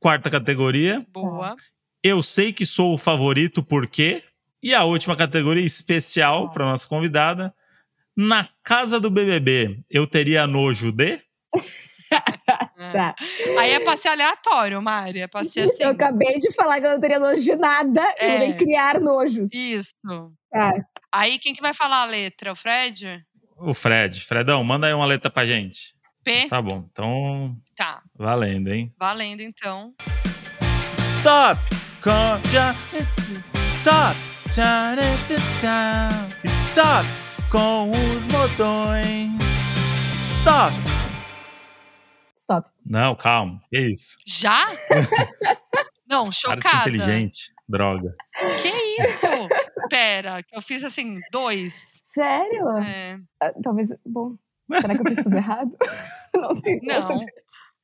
Quarta 0.00 0.30
categoria. 0.30 1.04
Boa. 1.12 1.54
Eu 2.02 2.22
sei 2.22 2.52
que 2.52 2.66
sou 2.66 2.94
o 2.94 2.98
favorito 2.98 3.62
porque. 3.62 4.22
E 4.62 4.74
a 4.74 4.84
última 4.84 5.16
categoria 5.16 5.64
especial 5.64 6.50
para 6.50 6.64
nossa 6.64 6.86
convidada. 6.88 7.52
Na 8.16 8.46
casa 8.62 9.00
do 9.00 9.10
BBB, 9.10 9.80
eu 9.90 10.06
teria 10.06 10.46
nojo 10.46 10.92
de. 10.92 11.18
Tá. 12.92 13.14
Aí 13.58 13.70
é 13.72 13.80
pra 13.80 13.96
ser 13.96 14.08
aleatório, 14.08 14.82
Mari. 14.82 15.20
É 15.20 15.26
pra 15.26 15.44
ser 15.44 15.62
assim. 15.62 15.82
Eu 15.84 15.90
acabei 15.92 16.38
de 16.38 16.52
falar 16.52 16.78
que 16.78 16.86
eu 16.86 16.90
não 16.90 17.00
teria 17.00 17.18
nojo 17.18 17.40
de 17.40 17.54
nada 17.56 18.02
É. 18.18 18.34
e 18.34 18.38
nem 18.40 18.56
criar 18.56 19.00
nojos. 19.00 19.50
Isso. 19.50 19.94
Tá. 20.50 20.74
Aí 21.10 21.38
quem 21.38 21.54
que 21.54 21.62
vai 21.62 21.72
falar 21.72 22.02
a 22.02 22.06
letra? 22.06 22.52
O 22.52 22.56
Fred? 22.56 23.24
O 23.64 23.72
Fred. 23.74 24.20
Fredão, 24.20 24.62
manda 24.64 24.86
aí 24.86 24.92
uma 24.94 25.06
letra 25.06 25.30
pra 25.30 25.44
gente. 25.46 25.94
P? 26.24 26.48
Tá 26.48 26.60
bom. 26.60 26.84
Então, 26.90 27.56
Tá. 27.76 28.02
valendo, 28.14 28.72
hein? 28.72 28.92
Valendo 28.98 29.40
então. 29.40 29.94
Stop! 31.20 31.60
Stop! 33.54 34.16
Stop! 36.44 37.06
com 37.50 37.90
os 38.16 38.26
botões. 38.28 39.30
Stop! 40.16 40.74
Stop. 42.34 42.68
Não, 42.84 43.14
calma. 43.14 43.60
Que 43.70 43.78
isso? 43.78 44.16
Já? 44.26 44.66
Não, 46.08 46.24
chocada. 46.32 46.80
inteligente. 46.88 47.52
Droga. 47.68 48.14
Que 48.60 48.68
isso? 48.68 49.26
Pera, 49.88 50.42
que 50.42 50.56
eu 50.56 50.60
fiz 50.60 50.82
assim, 50.84 51.20
dois. 51.30 52.01
Sério? 52.14 52.68
É, 52.78 53.18
Ah, 53.40 53.52
Talvez. 53.62 53.88
Bom. 54.06 54.36
Será 54.80 54.94
que 54.94 55.00
eu 55.00 55.06
fiz 55.06 55.22
tudo 55.22 55.36
errado? 55.36 55.76
Não 56.34 56.58
tem 56.60 56.80
não. 56.82 57.08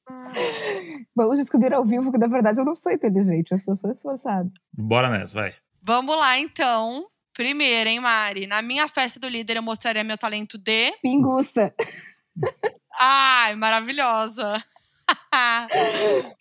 Vamos 1.14 1.38
descobrir 1.38 1.72
ao 1.74 1.84
vivo 1.84 2.10
que, 2.10 2.16
na 2.16 2.26
verdade, 2.28 2.58
eu 2.58 2.64
não 2.64 2.74
sou 2.74 2.90
inteligente, 2.90 3.52
eu 3.52 3.58
sou 3.58 3.76
só 3.76 3.90
esforçado. 3.90 4.50
Bora 4.72 5.10
nessa, 5.10 5.34
vai. 5.34 5.54
Vamos 5.82 6.16
lá, 6.16 6.38
então. 6.38 7.06
Primeiro, 7.34 7.90
hein, 7.90 8.00
Mari? 8.00 8.46
Na 8.46 8.62
minha 8.62 8.88
festa 8.88 9.20
do 9.20 9.28
líder, 9.28 9.58
eu 9.58 9.62
mostraria 9.62 10.02
meu 10.02 10.16
talento 10.16 10.56
de. 10.56 10.92
Pinguça. 11.02 11.74
Ai, 12.98 13.54
maravilhosa! 13.56 14.64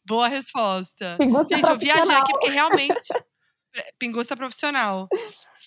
Boa 0.07 0.27
resposta. 0.27 1.15
Pinguça 1.17 1.55
Gente, 1.55 1.69
eu 1.69 1.77
viajei 1.77 2.15
aqui 2.15 2.31
porque 2.31 2.49
realmente. 2.49 3.13
Pinguça 3.99 4.35
profissional. 4.35 5.07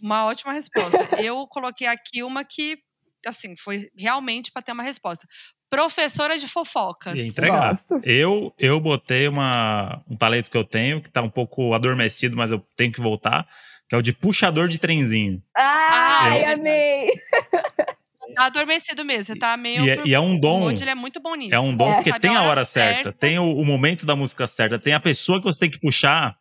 Uma 0.02 0.24
ótima 0.26 0.52
resposta. 0.52 0.98
Eu 1.18 1.46
coloquei 1.46 1.86
aqui 1.86 2.22
uma 2.22 2.44
que, 2.44 2.78
assim, 3.26 3.56
foi 3.56 3.88
realmente 3.96 4.50
para 4.52 4.62
ter 4.62 4.72
uma 4.72 4.82
resposta. 4.82 5.26
Professora 5.68 6.36
de 6.38 6.48
fofocas. 6.48 7.16
Ia 7.18 7.26
entregar. 7.26 7.68
Gosto. 7.70 8.00
Eu, 8.02 8.52
eu 8.58 8.80
botei 8.80 9.28
uma, 9.28 10.02
um 10.10 10.16
talento 10.16 10.50
que 10.50 10.56
eu 10.56 10.64
tenho, 10.64 11.00
que 11.00 11.10
tá 11.10 11.22
um 11.22 11.30
pouco 11.30 11.72
adormecido, 11.74 12.36
mas 12.36 12.50
eu 12.50 12.58
tenho 12.76 12.92
que 12.92 13.00
voltar, 13.00 13.46
que 13.88 13.94
é 13.94 13.98
o 13.98 14.02
de 14.02 14.12
puxador 14.12 14.66
de 14.68 14.78
trenzinho. 14.78 15.40
Ai, 15.56 16.42
Eu- 16.44 16.52
amei! 16.54 17.10
Tá 18.32 18.44
adormecido 18.46 19.04
mesmo, 19.04 19.24
você 19.24 19.36
tá 19.36 19.56
meio. 19.56 19.84
E 19.84 19.90
é, 19.90 20.02
e 20.06 20.14
é 20.14 20.20
um 20.20 20.38
dom. 20.38 20.62
Hoje 20.62 20.84
ele 20.84 20.90
é 20.90 20.94
muito 20.94 21.18
bom 21.20 21.34
nisso. 21.34 21.52
É 21.52 21.58
um 21.58 21.74
dom 21.74 21.90
É. 21.90 21.94
porque 21.96 22.10
Sabe 22.10 22.22
tem 22.22 22.36
a 22.36 22.42
hora 22.44 22.64
certa, 22.64 23.12
tem 23.12 23.40
o, 23.40 23.56
o 23.56 23.64
momento 23.64 24.06
da 24.06 24.14
música 24.14 24.46
certa, 24.46 24.78
tem 24.78 24.92
a 24.94 25.00
pessoa 25.00 25.40
que 25.40 25.44
você 25.46 25.58
tem 25.58 25.68
que 25.70 25.80
puxar 25.80 26.36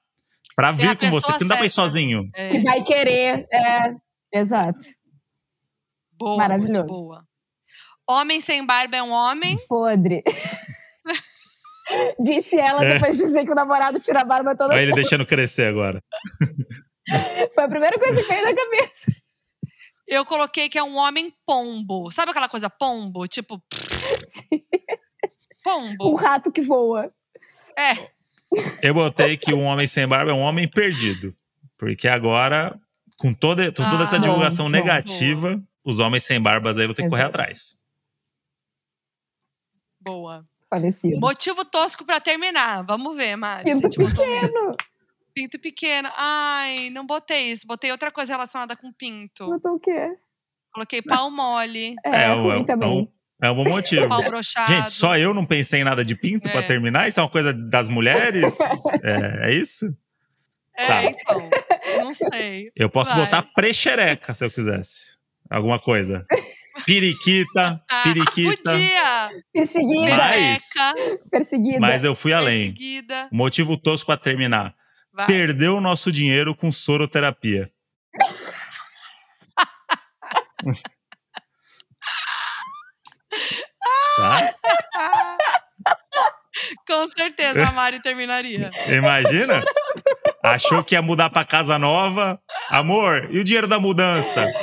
pra 0.62 0.70
a 0.70 0.72
vir 0.72 0.98
com 0.98 1.10
você, 1.10 1.34
que 1.34 1.42
não 1.42 1.48
dá 1.50 1.58
pra 1.58 1.66
ir 1.66 1.70
certa. 1.70 1.90
sozinho. 1.90 2.30
É, 2.36 2.50
Que 2.52 2.60
vai 2.60 2.84
querer. 2.84 3.48
É, 3.52 3.96
exato. 4.34 4.80
boa, 6.14 6.38
maravilhoso. 6.38 6.80
muito 6.82 6.92
boa. 6.92 7.24
Homem 8.08 8.42
sem 8.42 8.66
barba 8.66 8.98
é 8.98 9.04
um 9.04 9.12
homem. 9.12 9.58
Podre. 9.68 10.24
Disse 12.20 12.58
ela 12.60 12.84
É. 12.84 12.94
depois 12.96 13.18
de 13.18 13.24
dizer 13.24 13.46
que 13.46 13.52
o 13.52 13.56
namorado 13.56 14.00
tira 14.00 14.22
a 14.22 14.26
barba 14.26 14.56
toda. 14.56 14.74
Olha 14.74 14.82
ele 14.82 14.94
deixando 14.94 15.26
crescer 15.26 15.66
agora. 15.68 16.04
Foi 17.56 17.64
a 17.64 17.68
primeira 17.70 17.98
coisa 17.98 18.22
que 18.22 18.28
veio 18.28 18.44
na 18.46 18.54
cabeça. 18.56 19.12
Eu 20.08 20.26
coloquei 20.26 20.70
que 20.70 20.78
é 20.78 20.84
um 20.84 20.98
homem 20.98 21.34
pombo. 21.46 22.12
Sabe 22.12 22.32
aquela 22.32 22.50
coisa 22.50 22.70
pombo? 22.70 23.28
Tipo. 23.28 23.62
Um 25.68 25.96
Pombo. 25.98 26.16
rato 26.16 26.52
que 26.52 26.62
voa. 26.62 27.12
É. 27.78 28.10
Eu 28.82 28.94
botei 28.94 29.38
que 29.38 29.54
um 29.54 29.64
homem 29.64 29.88
sem 29.88 30.08
barba 30.08 30.32
é 30.32 30.34
um 30.34 30.40
homem 30.40 30.68
perdido. 30.68 31.36
Porque 31.78 32.08
agora, 32.08 32.80
com 33.18 33.34
toda, 33.34 33.68
com 33.72 33.90
toda 33.90 34.04
essa 34.04 34.18
Ah, 34.18 34.20
divulgação 34.20 34.66
bom, 34.66 34.72
bom, 34.72 34.78
negativa, 34.78 35.62
os 35.84 36.00
homens 36.00 36.24
sem 36.24 36.42
barbas 36.42 36.78
aí 36.78 36.86
vão 36.86 36.96
ter 36.96 37.04
que 37.04 37.10
correr 37.10 37.24
atrás. 37.24 37.78
Boa. 40.00 40.46
Falecido. 40.70 41.20
Motivo 41.20 41.66
tosco 41.66 42.06
pra 42.06 42.20
terminar. 42.20 42.84
Vamos 42.86 43.16
ver, 43.16 43.36
Mari. 43.36 43.64
Pinto 43.64 43.90
pequeno. 43.90 44.76
Pinto 45.34 45.60
pequeno. 45.60 46.10
Ai, 46.16 46.90
não 46.92 47.06
botei 47.06 47.52
isso. 47.52 47.66
Botei 47.66 47.92
outra 47.92 48.12
coisa 48.12 48.34
relacionada 48.34 48.76
com 48.76 48.92
pinto. 48.94 49.48
Botou 49.48 49.76
o 49.76 49.80
quê? 49.80 50.16
Coloquei 50.72 51.02
pau 51.02 51.32
mole, 51.32 51.96
É, 52.06 52.24
É, 52.24 52.34
ruim 52.34 52.60
é, 52.60 52.62
é, 52.62 52.64
também. 52.66 53.12
É 53.42 53.52
um 53.52 53.56
bom 53.56 53.70
motivo. 53.70 54.08
Gente, 54.68 54.92
só 54.92 55.18
eu 55.18 55.34
não 55.34 55.46
pensei 55.46 55.82
em 55.82 55.84
nada 55.84 56.04
de 56.04 56.16
pinto 56.16 56.50
pra 56.50 56.60
É. 56.60 56.64
terminar? 56.64 57.08
Isso 57.08 57.20
é 57.20 57.24
uma 57.24 57.30
coisa 57.30 57.54
das 57.54 57.88
mulheres? 57.90 58.58
é, 59.04 59.50
é 59.50 59.54
isso? 59.54 59.96
É, 60.78 60.86
Tá. 60.88 61.04
então. 61.04 61.50
Não 62.04 62.14
sei. 62.14 62.72
Eu 62.76 62.90
posso 62.90 63.12
Vai. 63.12 63.26
botar 63.26 63.42
pré-xereca, 63.56 64.34
se 64.34 64.46
eu 64.46 64.52
quisesse. 64.52 65.18
Alguma 65.50 65.80
coisa. 65.80 66.26
Periquita, 66.86 67.82
Ah, 67.90 68.04
periquita. 68.04 68.72
podia! 68.72 69.30
Perseguida. 69.52 70.16
Mas- 70.18 70.70
Perseguida. 71.30 71.80
Mas 71.80 72.04
eu 72.06 72.16
fui 72.16 72.32
além. 72.32 72.72
perseguida. 72.72 73.28
Motivo 73.32 73.76
tosco 73.76 74.06
pra 74.06 74.16
terminar. 74.18 74.74
Vai. 75.12 75.26
Perdeu 75.26 75.78
o 75.78 75.82
nosso 75.82 76.12
dinheiro 76.12 76.56
com 76.56 76.72
soroterapia. 76.72 77.70
tá? 84.20 84.54
Com 86.88 87.08
certeza 87.08 87.68
a 87.68 87.72
Mari 87.72 88.02
terminaria. 88.02 88.70
Imagina? 88.88 89.64
Achou 90.44 90.84
que 90.84 90.96
ia 90.96 91.02
mudar 91.02 91.30
pra 91.30 91.46
casa 91.46 91.80
nova. 91.80 92.40
Amor, 92.70 93.28
e 93.32 93.40
o 93.40 93.44
dinheiro 93.44 93.68
da 93.68 93.80
mudança? 93.80 94.46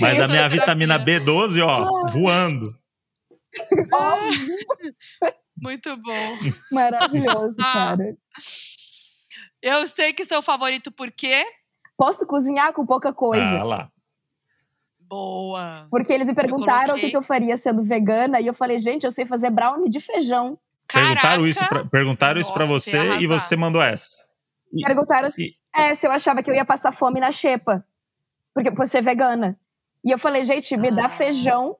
Mas 0.00 0.20
a 0.20 0.28
minha 0.28 0.48
vitamina 0.48 0.98
B12, 0.98 1.62
ó, 1.62 2.06
voando. 2.08 2.74
Muito 5.56 5.96
bom. 5.98 6.38
Maravilhoso, 6.70 7.56
Ah. 7.60 7.72
cara. 7.72 8.16
Eu 9.60 9.86
sei 9.86 10.12
que 10.12 10.24
seu 10.24 10.42
favorito 10.42 10.90
por 10.90 11.10
quê? 11.12 11.44
Posso 11.96 12.26
cozinhar 12.26 12.72
com 12.72 12.84
pouca 12.86 13.12
coisa. 13.12 13.60
Ah 13.60 13.64
lá. 13.64 13.90
Boa. 15.12 15.86
Porque 15.90 16.10
eles 16.12 16.26
me 16.26 16.34
perguntaram 16.34 16.84
o 16.84 16.86
coloquei- 16.86 17.04
que, 17.04 17.10
que 17.10 17.16
eu 17.16 17.22
faria 17.22 17.54
sendo 17.56 17.82
vegana 17.82 18.40
e 18.40 18.46
eu 18.46 18.54
falei, 18.54 18.78
gente, 18.78 19.04
eu 19.04 19.12
sei 19.12 19.26
fazer 19.26 19.50
brownie 19.50 19.90
de 19.90 20.00
feijão. 20.00 20.58
Perguntaram 20.88 21.20
Caraca. 21.42 21.46
isso 21.48 21.68
pra, 21.68 21.84
perguntaram 21.84 22.40
isso 22.40 22.52
pra 22.52 22.64
Nossa, 22.66 22.80
você 22.80 23.18
e 23.20 23.26
você 23.26 23.54
mandou 23.56 23.82
essa. 23.82 24.24
E- 24.72 24.82
Perguntaram 24.82 25.28
se, 25.30 25.48
e- 25.48 25.54
é, 25.74 25.94
se 25.94 26.06
eu 26.06 26.12
achava 26.12 26.42
que 26.42 26.50
eu 26.50 26.54
ia 26.54 26.64
passar 26.64 26.92
fome 26.92 27.20
na 27.20 27.30
xepa. 27.30 27.84
Porque 28.54 28.70
por 28.70 28.86
ser 28.86 29.02
vegana. 29.02 29.58
E 30.04 30.10
eu 30.10 30.18
falei, 30.18 30.44
gente, 30.44 30.76
me 30.76 30.90
dá 30.90 31.06
Ah. 31.06 31.08
feijão, 31.10 31.76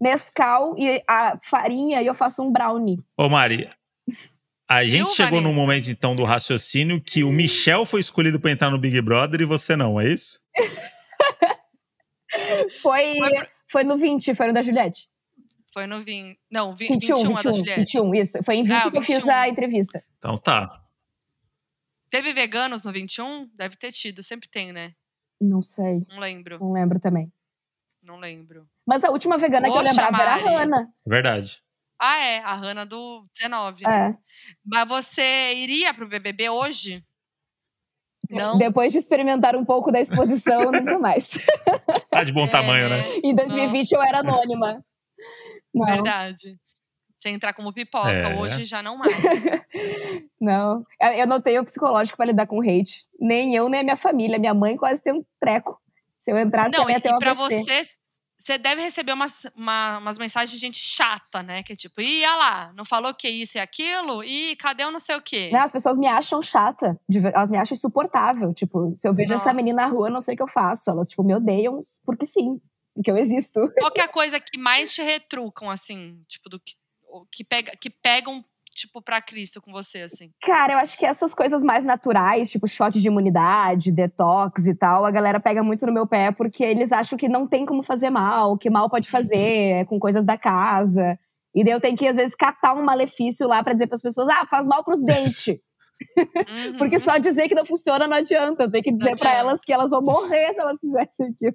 Nescau 0.00 0.76
e 0.78 1.02
a 1.08 1.36
farinha 1.42 2.00
e 2.00 2.06
eu 2.06 2.14
faço 2.14 2.42
um 2.44 2.52
brownie. 2.52 3.00
Ô, 3.16 3.28
Mari, 3.28 3.68
a 4.68 4.84
gente 4.84 4.98
Viu, 4.98 5.08
chegou 5.08 5.40
num 5.40 5.48
Vanessa? 5.50 5.56
momento, 5.60 5.90
então, 5.90 6.14
do 6.14 6.22
raciocínio 6.22 7.00
que 7.00 7.24
o 7.24 7.30
Michel 7.32 7.84
foi 7.84 7.98
escolhido 8.00 8.38
pra 8.38 8.52
entrar 8.52 8.70
no 8.70 8.78
Big 8.78 9.00
Brother 9.02 9.40
e 9.40 9.44
você 9.44 9.74
não, 9.74 10.00
é 10.00 10.06
isso? 10.08 10.40
Foi, 12.82 13.14
Foi 13.70 13.84
no 13.84 13.96
20, 13.98 14.34
foi 14.34 14.46
no 14.48 14.52
da 14.54 14.62
Juliette. 14.62 15.08
Foi 15.72 15.86
no 15.86 16.02
20. 16.02 16.38
Não, 16.50 16.74
vi- 16.74 16.88
21, 16.88 17.16
21, 17.16 17.30
a 17.36 17.42
da 17.42 17.50
21, 17.50 17.54
Juliette. 17.56 17.80
21, 17.80 18.14
isso. 18.14 18.42
Foi 18.42 18.54
em 18.56 18.64
20 18.64 18.72
Ah, 18.74 18.90
que 18.90 18.96
eu 18.98 19.02
fiz 19.02 19.16
21. 19.16 19.32
a 19.34 19.48
entrevista. 19.48 20.02
Então 20.18 20.38
tá. 20.38 20.82
Teve 22.08 22.32
veganos 22.32 22.82
no 22.82 22.90
21? 22.92 23.46
Deve 23.54 23.76
ter 23.76 23.92
tido, 23.92 24.22
sempre 24.22 24.48
tem, 24.48 24.72
né? 24.72 24.94
Não 25.40 25.62
sei, 25.62 26.02
Não 26.08 26.18
lembro. 26.18 26.58
não 26.58 26.72
lembro 26.72 26.98
também. 26.98 27.30
Não 28.02 28.16
lembro. 28.18 28.66
Mas 28.86 29.04
a 29.04 29.10
última 29.10 29.36
vegana 29.36 29.68
que 29.70 29.76
eu 29.76 29.80
Poxa, 29.82 29.90
lembrava 29.90 30.22
era 30.22 30.32
a 30.34 30.38
Mari. 30.40 30.54
Hannah. 30.54 30.88
Verdade. 31.06 31.62
Ah, 32.00 32.24
é, 32.24 32.38
a 32.38 32.54
Hanna 32.54 32.86
do 32.86 33.26
19. 33.34 33.84
né? 33.84 34.10
É. 34.10 34.16
Mas 34.64 34.88
você 34.88 35.54
iria 35.56 35.92
pro 35.92 36.08
BBB 36.08 36.48
hoje? 36.48 37.04
Não. 38.30 38.58
Depois 38.58 38.92
de 38.92 38.98
experimentar 38.98 39.56
um 39.56 39.64
pouco 39.64 39.90
da 39.90 40.00
exposição, 40.00 40.60
nunca 40.72 40.98
mais. 40.98 41.38
Tá 42.10 42.22
de 42.24 42.32
bom 42.32 42.44
É, 42.44 42.48
tamanho, 42.48 42.88
né? 42.88 43.02
Em 43.22 43.34
2020 43.34 43.92
eu 43.92 44.02
era 44.02 44.18
anônima. 44.20 44.84
Não, 45.74 45.86
Verdade. 45.86 46.56
Você 47.14 47.30
entrar 47.30 47.52
como 47.52 47.72
pipoca, 47.72 48.10
É. 48.12 48.36
hoje 48.36 48.64
já 48.64 48.80
não 48.80 48.96
mais. 48.96 49.12
não. 50.40 50.84
Eu- 51.00 51.12
Eu 51.12 51.26
não 51.26 51.40
tenho 51.40 51.64
psicológico 51.64 52.16
pra 52.16 52.26
lidar 52.26 52.46
com 52.46 52.60
hate. 52.60 53.04
Nem 53.18 53.54
eu, 53.56 53.68
nem 53.68 53.80
a 53.80 53.82
minha 53.82 53.96
família. 53.96 54.38
Minha 54.38 54.54
mãe 54.54 54.76
quase 54.76 55.02
tem 55.02 55.12
um 55.12 55.24
treco. 55.40 55.80
Se 56.16 56.30
eu 56.30 56.38
entrasse, 56.38 56.76
Não, 56.76 56.82
ela 56.84 56.92
e, 56.92 56.94
ia 56.94 57.00
ter 57.00 57.12
um 57.12 57.16
e 57.16 57.18
pra 57.18 57.34
você, 57.34 57.82
você 58.40 58.56
deve 58.56 58.80
receber 58.80 59.12
umas, 59.12 59.46
uma- 59.56 59.98
umas 59.98 60.16
mensagens 60.16 60.50
de 60.52 60.58
gente 60.58 60.78
chata, 60.78 61.42
né? 61.42 61.62
Que 61.64 61.72
é 61.72 61.76
tipo, 61.76 62.00
ih, 62.00 62.24
olha 62.24 62.36
lá, 62.36 62.72
não 62.76 62.84
falou 62.84 63.12
que 63.12 63.28
isso 63.28 63.58
e 63.58 63.60
aquilo? 63.60 64.22
Ih, 64.22 64.54
cadê 64.56 64.84
o 64.84 64.90
não 64.92 65.00
sei 65.00 65.16
o 65.16 65.20
quê? 65.20 65.50
Né, 65.52 65.58
As 65.58 65.72
pessoas 65.72 65.98
me 65.98 66.06
acham 66.06 66.40
chata. 66.40 66.98
Elas 67.34 67.50
me 67.50 67.58
acham 67.58 67.74
insuportável. 67.74 68.54
Tipo, 68.54 68.94
se 68.96 69.08
eu 69.08 69.12
vejo 69.12 69.34
essa 69.34 69.46
Nossa. 69.46 69.56
menina 69.56 69.82
na 69.82 69.88
rua, 69.88 70.08
não 70.08 70.22
sei 70.22 70.34
o 70.34 70.36
que 70.36 70.42
eu 70.42 70.48
faço. 70.48 70.88
Elas, 70.88 71.08
tipo, 71.08 71.24
me 71.24 71.34
odeiam 71.34 71.80
porque 72.04 72.24
sim. 72.24 72.60
Porque 72.94 73.10
eu 73.10 73.16
existo. 73.18 73.60
Qual 73.78 73.90
que 73.90 74.00
é 74.00 74.04
a 74.04 74.08
coisa 74.08 74.38
que 74.40 74.58
mais 74.58 74.92
te 74.94 75.02
retrucam, 75.02 75.68
assim? 75.68 76.20
Tipo, 76.28 76.48
do 76.48 76.60
que, 76.60 76.74
que, 77.32 77.44
pega, 77.44 77.72
que 77.76 77.90
pegam, 77.90 78.44
tipo, 78.78 79.02
pra 79.02 79.20
Cristo 79.20 79.60
com 79.60 79.72
você, 79.72 80.00
assim? 80.02 80.30
Cara, 80.42 80.74
eu 80.74 80.78
acho 80.78 80.96
que 80.96 81.04
essas 81.04 81.34
coisas 81.34 81.62
mais 81.62 81.84
naturais, 81.84 82.50
tipo 82.50 82.66
shot 82.66 83.00
de 83.00 83.06
imunidade, 83.08 83.92
detox 83.92 84.66
e 84.66 84.74
tal, 84.74 85.04
a 85.04 85.10
galera 85.10 85.40
pega 85.40 85.62
muito 85.62 85.84
no 85.86 85.92
meu 85.92 86.06
pé 86.06 86.30
porque 86.32 86.62
eles 86.64 86.92
acham 86.92 87.18
que 87.18 87.28
não 87.28 87.46
tem 87.46 87.66
como 87.66 87.82
fazer 87.82 88.10
mal, 88.10 88.56
que 88.56 88.70
mal 88.70 88.88
pode 88.88 89.10
fazer 89.10 89.36
é 89.80 89.84
com 89.84 89.98
coisas 89.98 90.24
da 90.24 90.36
casa. 90.38 91.18
E 91.54 91.64
daí 91.64 91.72
eu 91.72 91.80
tenho 91.80 91.96
que, 91.96 92.06
às 92.06 92.14
vezes, 92.16 92.34
catar 92.34 92.74
um 92.74 92.84
malefício 92.84 93.48
lá 93.48 93.62
pra 93.64 93.72
dizer 93.72 93.86
pras 93.88 94.02
pessoas: 94.02 94.28
ah, 94.28 94.46
faz 94.46 94.66
mal 94.66 94.84
pros 94.84 95.02
dentes. 95.02 95.58
Uhum. 96.16 96.78
Porque 96.78 97.00
só 97.00 97.18
dizer 97.18 97.48
que 97.48 97.56
não 97.56 97.66
funciona 97.66 98.06
não 98.06 98.16
adianta. 98.18 98.70
Tem 98.70 98.80
que 98.80 98.92
dizer 98.92 99.16
pra 99.18 99.30
adianta. 99.30 99.36
elas 99.36 99.60
que 99.62 99.72
elas 99.72 99.90
vão 99.90 100.00
morrer 100.00 100.54
se 100.54 100.60
elas 100.60 100.78
fizessem 100.78 101.26
aquilo. 101.26 101.54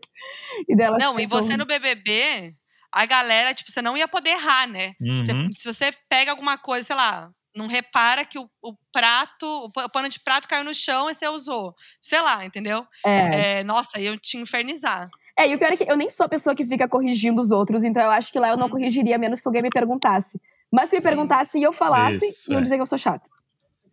E 0.67 0.75
delas 0.75 1.01
Não, 1.01 1.17
e 1.17 1.23
ficam- 1.23 1.41
você 1.41 1.55
no 1.55 1.65
BBB, 1.65 2.53
a 2.93 3.05
galera, 3.05 3.53
tipo, 3.53 3.71
você 3.71 3.81
não 3.81 3.97
ia 3.97 4.07
poder 4.07 4.29
errar, 4.31 4.67
né? 4.67 4.93
Você- 5.19 5.33
Uhum. 5.33 5.49
se 5.51 5.71
você 5.73 5.91
pega 6.07 6.31
alguma 6.31 6.57
coisa, 6.57 6.85
sei 6.85 6.95
lá, 6.95 7.29
não 7.55 7.67
repara 7.67 8.23
que 8.25 8.37
o, 8.39 8.49
o 8.61 8.73
prato, 8.91 9.45
o 9.45 9.71
pa- 9.71 9.85
o 9.85 9.89
pano 9.89 10.09
de 10.09 10.19
prato 10.19 10.47
caiu 10.47 10.63
no 10.63 10.73
chão 10.73 11.09
e 11.09 11.13
você 11.13 11.27
usou. 11.27 11.75
Sei 12.01 12.21
lá, 12.21 12.45
entendeu? 12.45 12.85
É. 13.05 13.59
É, 13.59 13.63
nossa, 13.63 13.99
eu 13.99 14.17
te 14.17 14.37
infernizar. 14.37 15.09
É, 15.37 15.47
e 15.49 15.55
o 15.55 15.57
pior 15.59 15.71
é 15.71 15.77
que 15.77 15.83
eu 15.91 15.97
nem 15.97 16.09
sou 16.09 16.25
a 16.25 16.29
pessoa 16.29 16.55
que 16.55 16.65
fica 16.65 16.87
corrigindo 16.87 17.41
os 17.41 17.51
outros, 17.51 17.83
então 17.83 18.01
eu 18.03 18.11
acho 18.11 18.31
que 18.31 18.39
lá 18.39 18.49
eu 18.49 18.57
não 18.57 18.67
Hum. 18.67 18.71
corrigiria, 18.71 19.15
a 19.15 19.19
menos 19.19 19.41
que 19.41 19.47
alguém 19.47 19.61
me 19.63 19.69
perguntasse. 19.71 20.39
Mas 20.71 20.89
se 20.89 20.95
me 20.95 21.01
Sim. 21.01 21.07
perguntasse 21.07 21.59
e 21.59 21.63
eu 21.63 21.73
falasse, 21.73 22.25
Isso, 22.27 22.51
iam 22.51 22.59
é. 22.59 22.63
dizer 22.63 22.75
que 22.75 22.81
eu 22.81 22.85
sou 22.85 22.97
chata. 22.97 23.27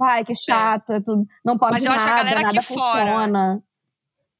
Ai, 0.02 0.24
que 0.24 0.34
chata, 0.34 0.98
tu 1.02 1.26
não 1.44 1.58
pode 1.58 1.72
Mas 1.72 1.84
eu 1.84 1.92
acho 1.92 2.04
que 2.06 2.10
a 2.10 2.14
nada, 2.14 2.22
galera 2.30 2.46
aqui 2.48 2.56
nada 2.56 2.66
fora 2.66 3.00
funciona. 3.06 3.62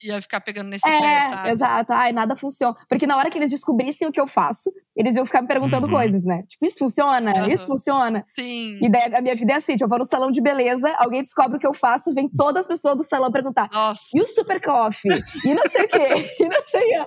Ia 0.03 0.23
ficar 0.23 0.41
pegando 0.41 0.69
nesse 0.69 0.85
pé, 0.89 0.97
É, 1.17 1.29
sabe? 1.29 1.51
exato. 1.51 1.93
Ai, 1.93 2.13
nada 2.13 2.35
funciona. 2.35 2.75
Porque 2.89 3.07
na 3.07 3.17
hora 3.17 3.29
que 3.31 3.37
eles 3.37 3.51
descobrissem 3.51 4.09
o 4.09 4.13
que 4.13 4.21
eu 4.21 4.27
faço, 4.27 4.73
eles 4.97 5.15
iam 5.17 5.27
ficar 5.27 5.43
me 5.43 5.49
perguntando 5.49 5.87
Uhum. 5.87 5.93
coisas, 5.93 6.25
né? 6.25 6.43
Tipo, 6.49 6.65
isso 6.67 6.79
funciona? 6.79 7.31
Aham. 7.33 7.53
Isso 7.53 7.67
funciona? 7.67 8.25
Sim. 8.35 8.79
E 8.83 8.89
daí 8.91 9.15
a 9.15 9.21
minha 9.21 9.35
vida 9.35 9.53
é 9.53 9.57
assim, 9.57 9.73
tipo, 9.75 9.85
eu 9.85 9.89
vou 9.89 9.99
no 9.99 10.05
salão 10.07 10.31
de 10.31 10.41
beleza, 10.41 10.91
alguém 10.99 11.21
descobre 11.23 11.57
o 11.57 11.61
que 11.61 11.67
eu 11.67 11.75
faço, 11.75 12.13
vem 12.15 12.29
todas 12.29 12.63
as 12.63 12.69
pessoas 12.69 12.97
do 12.97 13.05
salão 13.05 13.31
perguntar. 13.31 13.69
Nossa. 13.73 14.05
E 14.15 14.23
o 14.23 14.27
super 14.27 14.61
coffee? 14.63 15.21
E 15.45 15.55
não 15.55 15.65
sei 15.69 15.85
o 15.85 15.89
quê, 15.89 16.35
e 16.41 16.49
não 16.49 16.65
sei 16.65 16.81
o 16.81 16.85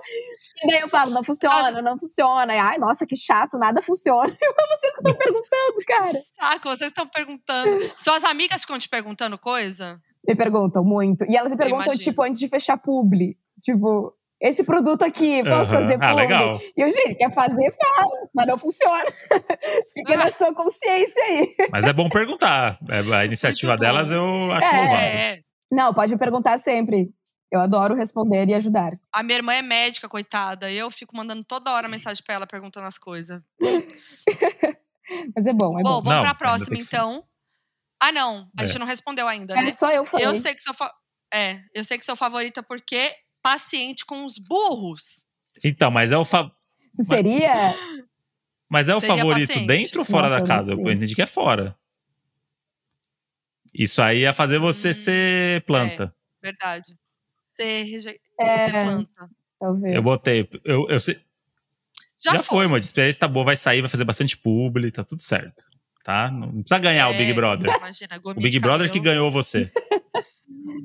E 0.62 0.66
daí 0.70 0.80
eu 0.80 0.88
falo, 0.88 1.10
não 1.10 1.24
funciona, 1.24 1.82
não 1.82 1.98
funciona. 1.98 2.54
E, 2.54 2.58
Ai, 2.58 2.78
nossa, 2.78 3.04
que 3.06 3.16
chato, 3.16 3.58
nada 3.58 3.82
funciona. 3.82 4.34
E 4.40 4.76
vocês 4.76 4.94
que 4.94 5.00
estão 5.00 5.14
perguntando, 5.16 5.76
cara. 5.86 6.18
Saco, 6.40 6.68
vocês 6.68 6.88
estão 6.88 7.06
perguntando. 7.06 7.90
Suas 7.98 8.24
amigas 8.24 8.60
ficam 8.62 8.78
te 8.78 8.88
perguntando 8.88 9.38
coisa? 9.38 10.00
Me 10.26 10.34
perguntam 10.34 10.84
muito. 10.84 11.24
E 11.28 11.36
elas 11.36 11.52
me 11.52 11.58
perguntam, 11.58 11.96
tipo, 11.96 12.22
antes 12.22 12.38
de 12.40 12.48
fechar 12.48 12.76
publi. 12.78 13.36
Tipo, 13.62 14.12
esse 14.40 14.64
produto 14.64 15.02
aqui, 15.02 15.42
posso 15.42 15.70
Aham. 15.70 15.80
fazer 15.82 15.94
Ah, 16.00 16.08
publi? 16.10 16.22
legal. 16.22 16.60
E 16.76 16.80
eu, 16.80 16.90
gente, 16.90 17.14
quer 17.16 17.32
fazer, 17.34 17.72
faz, 17.72 18.10
mas 18.34 18.46
não 18.46 18.58
funciona. 18.58 19.04
Fica 19.94 20.16
na 20.16 20.30
sua 20.30 20.54
consciência 20.54 21.22
aí. 21.24 21.54
Mas 21.70 21.86
é 21.86 21.92
bom 21.92 22.08
perguntar. 22.08 22.78
É, 22.90 23.14
A 23.14 23.24
iniciativa 23.24 23.72
Muito 23.72 23.80
bom. 23.80 23.86
delas 23.86 24.10
eu 24.10 24.52
acho 24.52 24.66
É. 24.68 24.76
louvável. 24.76 24.98
É. 25.18 25.40
Não, 25.70 25.92
pode 25.94 26.12
me 26.12 26.18
perguntar 26.18 26.58
sempre. 26.58 27.10
Eu 27.50 27.60
adoro 27.60 27.94
responder 27.94 28.48
e 28.48 28.54
ajudar. 28.54 28.92
A 29.12 29.22
minha 29.22 29.36
irmã 29.38 29.52
é 29.54 29.62
médica, 29.62 30.08
coitada. 30.08 30.70
E 30.70 30.76
eu 30.76 30.90
fico 30.90 31.16
mandando 31.16 31.44
toda 31.44 31.70
hora 31.72 31.86
mensagem 31.88 32.22
pra 32.24 32.34
ela 32.34 32.46
perguntando 32.46 32.86
as 32.86 32.98
coisas. 32.98 33.40
Putz. 33.58 34.24
Mas 35.36 35.46
é 35.46 35.52
bom, 35.52 35.78
é 35.78 35.82
Bom, 35.82 36.00
bom. 36.00 36.02
vamos 36.02 36.04
Não, 36.04 36.20
pra 36.22 36.30
ainda 36.30 36.34
próxima, 36.34 36.76
então. 36.78 37.22
Ah, 38.06 38.12
não. 38.12 38.50
A 38.58 38.64
É. 38.64 38.66
gente 38.66 38.78
não 38.78 38.86
respondeu 38.86 39.26
ainda, 39.26 39.54
É, 39.54 39.62
né? 39.62 39.72
só 39.72 39.90
eu 39.90 40.04
falei. 40.04 40.26
Eu 40.26 40.34
sei 40.36 40.54
que 40.54 40.62
sou 40.62 40.74
fa... 40.74 40.92
É, 41.32 41.60
eu 41.74 41.82
sei 41.82 41.96
que 41.98 42.04
sou 42.04 42.14
favorita 42.16 42.62
porque 42.62 43.14
paciente 43.42 44.04
com 44.04 44.24
os 44.26 44.38
burros. 44.38 45.24
Então, 45.64 45.90
mas 45.90 46.12
é 46.12 46.16
o, 46.18 46.24
fa- 46.24 46.50
Seria. 47.06 47.52
mas 48.68 48.88
é 48.88 48.94
o 48.94 49.00
Seria 49.00 49.16
favorito 49.16 49.48
paciente. 49.48 49.66
dentro 49.66 49.98
ou 50.00 50.04
fora 50.04 50.28
Nossa, 50.28 50.42
da 50.42 50.46
casa? 50.48 50.72
Eu 50.72 50.80
entendi 50.90 51.14
que 51.14 51.22
é 51.22 51.26
fora. 51.26 51.76
Isso 53.72 54.00
aí 54.02 54.24
é 54.24 54.32
fazer 54.32 54.58
você 54.58 54.90
Hum, 54.90 54.94
ser 54.94 55.62
planta. 55.64 56.14
Verdade. 56.42 56.96
Ser, 57.54 57.82
reje... 57.84 58.20
É. 58.38 58.66
ser 58.68 58.72
planta. 58.84 59.30
Talvez. 59.58 59.96
Eu 59.96 60.02
botei. 60.02 60.48
Eu, 60.64 60.88
eu 60.88 61.00
sei- 61.00 61.20
Já, 62.22 62.32
já 62.32 62.42
foi, 62.42 62.66
mas 62.66 62.84
a 62.84 62.86
experiência 62.86 63.20
tá 63.20 63.28
boa, 63.28 63.44
vai 63.46 63.56
sair, 63.56 63.80
vai 63.80 63.90
fazer 63.90 64.04
bastante 64.04 64.36
publi, 64.36 64.90
tá 64.90 65.02
tudo 65.02 65.20
certo. 65.22 65.62
Tá? 66.04 66.30
Não 66.30 66.52
precisa 66.60 66.78
ganhar 66.78 67.08
o 67.08 67.14
Big 67.14 67.30
É, 67.30 67.34
Brother. 67.34 67.74
Imagina, 67.76 68.20
O 68.22 68.34
Big 68.34 68.60
Brother 68.60 68.90
que 68.90 69.00
ganhou 69.00 69.30
você. 69.30 69.72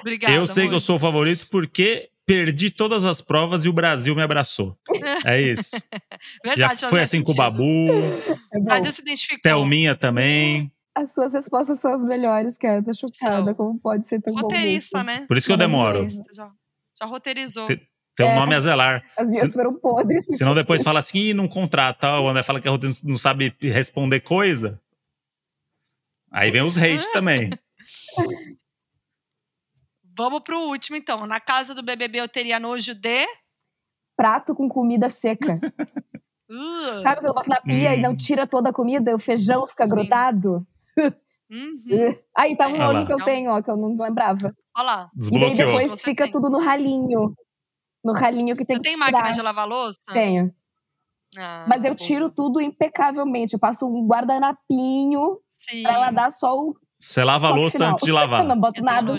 Obrigada, 0.00 0.34
eu 0.34 0.46
sei 0.46 0.64
que 0.64 0.68
eu 0.68 0.76
amor. 0.76 0.80
sou 0.80 0.96
o 0.96 1.00
favorito 1.00 1.46
porque 1.50 2.10
perdi 2.26 2.70
todas 2.70 3.04
as 3.04 3.20
provas 3.20 3.64
e 3.64 3.68
o 3.68 3.72
Brasil 3.72 4.14
me 4.14 4.22
abraçou. 4.22 4.78
É 5.24 5.40
isso. 5.40 5.76
Já 6.44 6.54
Verdade, 6.54 6.80
foi 6.80 6.88
faz 6.90 7.02
assim 7.02 7.22
com 7.22 7.32
o 7.32 7.34
sentido. 7.34 7.36
Babu, 7.36 7.92
É 8.52 8.58
O. 8.58 8.62
Brasil 8.64 8.92
se 8.92 9.00
identificou. 9.02 9.40
Thelminha 9.42 9.94
também. 9.94 10.70
As 10.94 11.12
suas 11.12 11.34
respostas 11.34 11.80
são 11.80 11.92
as 11.92 12.04
melhores, 12.04 12.56
cara. 12.56 12.82
Tô 12.82 12.92
chocada. 12.94 13.44
São. 13.46 13.54
Como 13.54 13.78
pode 13.78 14.06
ser 14.06 14.20
tão 14.22 14.32
bom. 14.32 14.42
Roteirista, 14.42 15.02
né? 15.02 15.24
Por 15.26 15.36
isso 15.36 15.46
que 15.46 15.52
eu 15.52 15.56
demoro. 15.56 16.02
Roteirista, 16.02 16.32
Já, 16.34 16.50
já 17.00 17.06
roteirizou. 17.06 17.66
Te- 17.66 17.82
Tem 18.16 18.26
um 18.26 18.30
É. 18.30 18.34
nome 18.36 18.54
a 18.54 18.60
zelar. 18.60 19.02
As 19.16 19.28
minhas 19.28 19.48
Se- 19.48 19.52
foram 19.54 19.74
podres. 19.78 20.24
Senão 20.26 20.54
depois 20.54 20.82
fala 20.82 21.00
assim, 21.00 21.18
Ih, 21.18 21.34
não 21.34 21.48
contrata. 21.48 22.20
O 22.20 22.28
André 22.28 22.42
fala 22.42 22.60
que 22.60 22.68
a 22.68 22.70
roteiro 22.70 22.94
não 23.02 23.16
sabe 23.16 23.54
responder 23.60 24.20
coisa. 24.20 24.80
Aí 26.30 26.50
vem 26.50 26.62
os 26.62 26.76
hate 26.76 27.10
também. 27.12 27.50
Vamos 30.16 30.40
pro 30.40 30.58
último, 30.68 30.96
então. 30.96 31.26
Na 31.26 31.40
casa 31.40 31.74
do 31.74 31.82
BBB 31.82 32.20
eu 32.20 32.28
teria 32.28 32.60
nojo 32.60 32.94
de. 32.94 33.26
Prato 34.16 34.54
com 34.54 34.68
comida 34.68 35.08
seca. 35.08 35.58
Uh, 36.46 37.02
Sabe 37.02 37.22
quando 37.22 37.34
bota 37.34 37.48
na 37.48 37.60
pia 37.62 37.96
e 37.96 38.02
não 38.02 38.10
Hum. 38.12 38.16
tira 38.16 38.46
toda 38.46 38.68
a 38.68 38.72
comida? 38.72 39.16
O 39.16 39.18
feijão 39.18 39.66
fica 39.66 39.86
Sim. 39.86 39.90
grudado? 39.92 40.64
uhum. 41.50 42.14
Aí 42.36 42.54
tá 42.54 42.68
um 42.68 42.74
É. 42.76 42.78
Nojo 42.78 43.06
que 43.06 43.12
eu 43.14 43.24
tenho, 43.24 43.50
ó, 43.50 43.62
que 43.62 43.70
eu 43.70 43.76
não 43.78 43.96
lembrava. 43.96 44.54
Olha 44.76 44.84
lá. 44.86 45.10
E 45.18 45.54
depois 45.54 45.90
Você 45.92 46.04
fica 46.04 46.24
tem. 46.24 46.32
tudo 46.32 46.50
no 46.50 46.58
ralinho. 46.58 47.34
No 48.04 48.12
ralinho 48.12 48.54
que 48.56 48.64
tem 48.64 48.76
Você 48.76 48.82
que 48.82 48.88
tem 48.90 48.94
tirar. 49.06 49.12
máquina 49.12 49.34
de 49.34 49.40
lavar 49.42 49.66
louça? 49.66 49.98
Tenho. 50.12 50.52
Ah, 51.36 51.64
Mas 51.66 51.84
eu 51.84 51.90
bom. 51.90 51.96
tiro 51.96 52.30
tudo 52.30 52.60
impecavelmente. 52.60 53.54
Eu 53.54 53.58
passo 53.58 53.86
um 53.86 54.06
guardanapinho 54.06 55.38
Sim. 55.48 55.82
pra 55.82 55.92
ela 55.94 56.10
dar 56.10 56.30
só 56.30 56.54
o 56.56 56.76
Você 56.98 57.24
lava 57.24 57.48
a 57.48 57.54
louça 57.54 57.78
final. 57.78 57.90
antes 57.92 58.04
de 58.04 58.12
lavar. 58.12 58.44
não 58.44 58.58
boto 58.60 58.80
Eu 58.80 58.84
tenho 58.84 58.94
nada. 58.94 59.18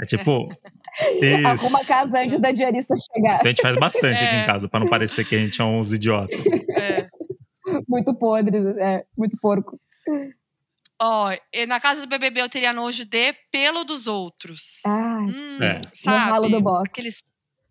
É 0.00 0.04
tipo. 0.06 0.48
Arruma 1.46 1.78
a 1.78 1.80
Isso. 1.80 1.86
casa 1.88 2.20
antes 2.20 2.38
da 2.38 2.52
diarista 2.52 2.94
chegar. 2.96 3.34
Isso 3.34 3.46
a 3.46 3.50
gente 3.50 3.62
faz 3.62 3.76
bastante 3.76 4.22
aqui 4.22 4.34
É. 4.36 4.42
em 4.42 4.46
casa, 4.46 4.68
pra 4.68 4.78
não 4.78 4.86
parecer 4.88 5.24
que 5.26 5.34
a 5.34 5.38
gente 5.38 5.60
é 5.60 5.64
uns 5.64 5.92
idiotas. 5.92 6.38
É. 6.78 7.08
Muito 7.88 8.14
podre, 8.14 8.58
é, 8.78 9.04
muito 9.16 9.36
porco. 9.40 9.80
Ó, 11.04 11.30
e 11.52 11.66
na 11.66 11.80
casa 11.80 12.00
do 12.00 12.06
BBB 12.06 12.42
eu 12.42 12.48
teria 12.48 12.72
nojo 12.72 13.04
de 13.04 13.32
pelo 13.50 13.82
dos 13.84 14.06
outros. 14.06 14.80
Ai, 14.86 15.24
Hum, 15.24 15.62
É. 15.62 15.80
Sabe? 15.94 16.26
No 16.26 16.32
ralo 16.32 16.48
do 16.48 16.60
box. 16.60 16.88
Aqueles 16.88 17.22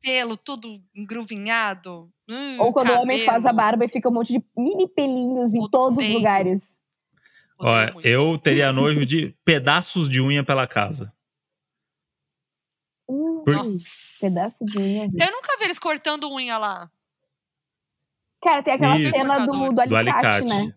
pelo 0.01 0.35
tudo 0.35 0.81
engruvinhado. 0.93 2.11
Hum, 2.29 2.57
Ou 2.59 2.73
quando 2.73 2.89
o 2.89 2.93
homem 2.99 3.19
cabelo. 3.19 3.25
faz 3.25 3.45
a 3.45 3.53
barba 3.53 3.85
e 3.85 3.89
fica 3.89 4.09
um 4.09 4.11
monte 4.11 4.33
de 4.33 4.43
mini 4.57 4.87
pelinhos 4.87 5.53
em 5.53 5.59
Odeio. 5.59 5.69
todos 5.69 6.03
os 6.05 6.13
lugares. 6.13 6.79
Ó, 7.57 7.71
eu 8.03 8.37
teria 8.37 8.73
nojo 8.73 9.05
de 9.05 9.35
pedaços 9.45 10.09
de 10.09 10.19
unha 10.19 10.43
pela 10.43 10.65
casa. 10.67 11.13
Hum, 13.07 13.43
Por-. 13.45 13.75
Pedaço 14.19 14.65
de 14.65 14.77
unha. 14.77 15.07
viu? 15.09 15.19
Eu 15.19 15.31
nunca 15.31 15.55
vi 15.57 15.65
eles 15.65 15.79
cortando 15.79 16.29
unha 16.31 16.57
lá. 16.57 16.89
Cara, 18.43 18.63
tem 18.63 18.73
aquela 18.73 18.97
Isso. 18.97 19.11
cena 19.11 19.45
do, 19.45 19.51
do 19.51 19.71
Do 19.73 19.95
alicate, 19.95 20.25
alicate. 20.25 20.49
né? 20.49 20.75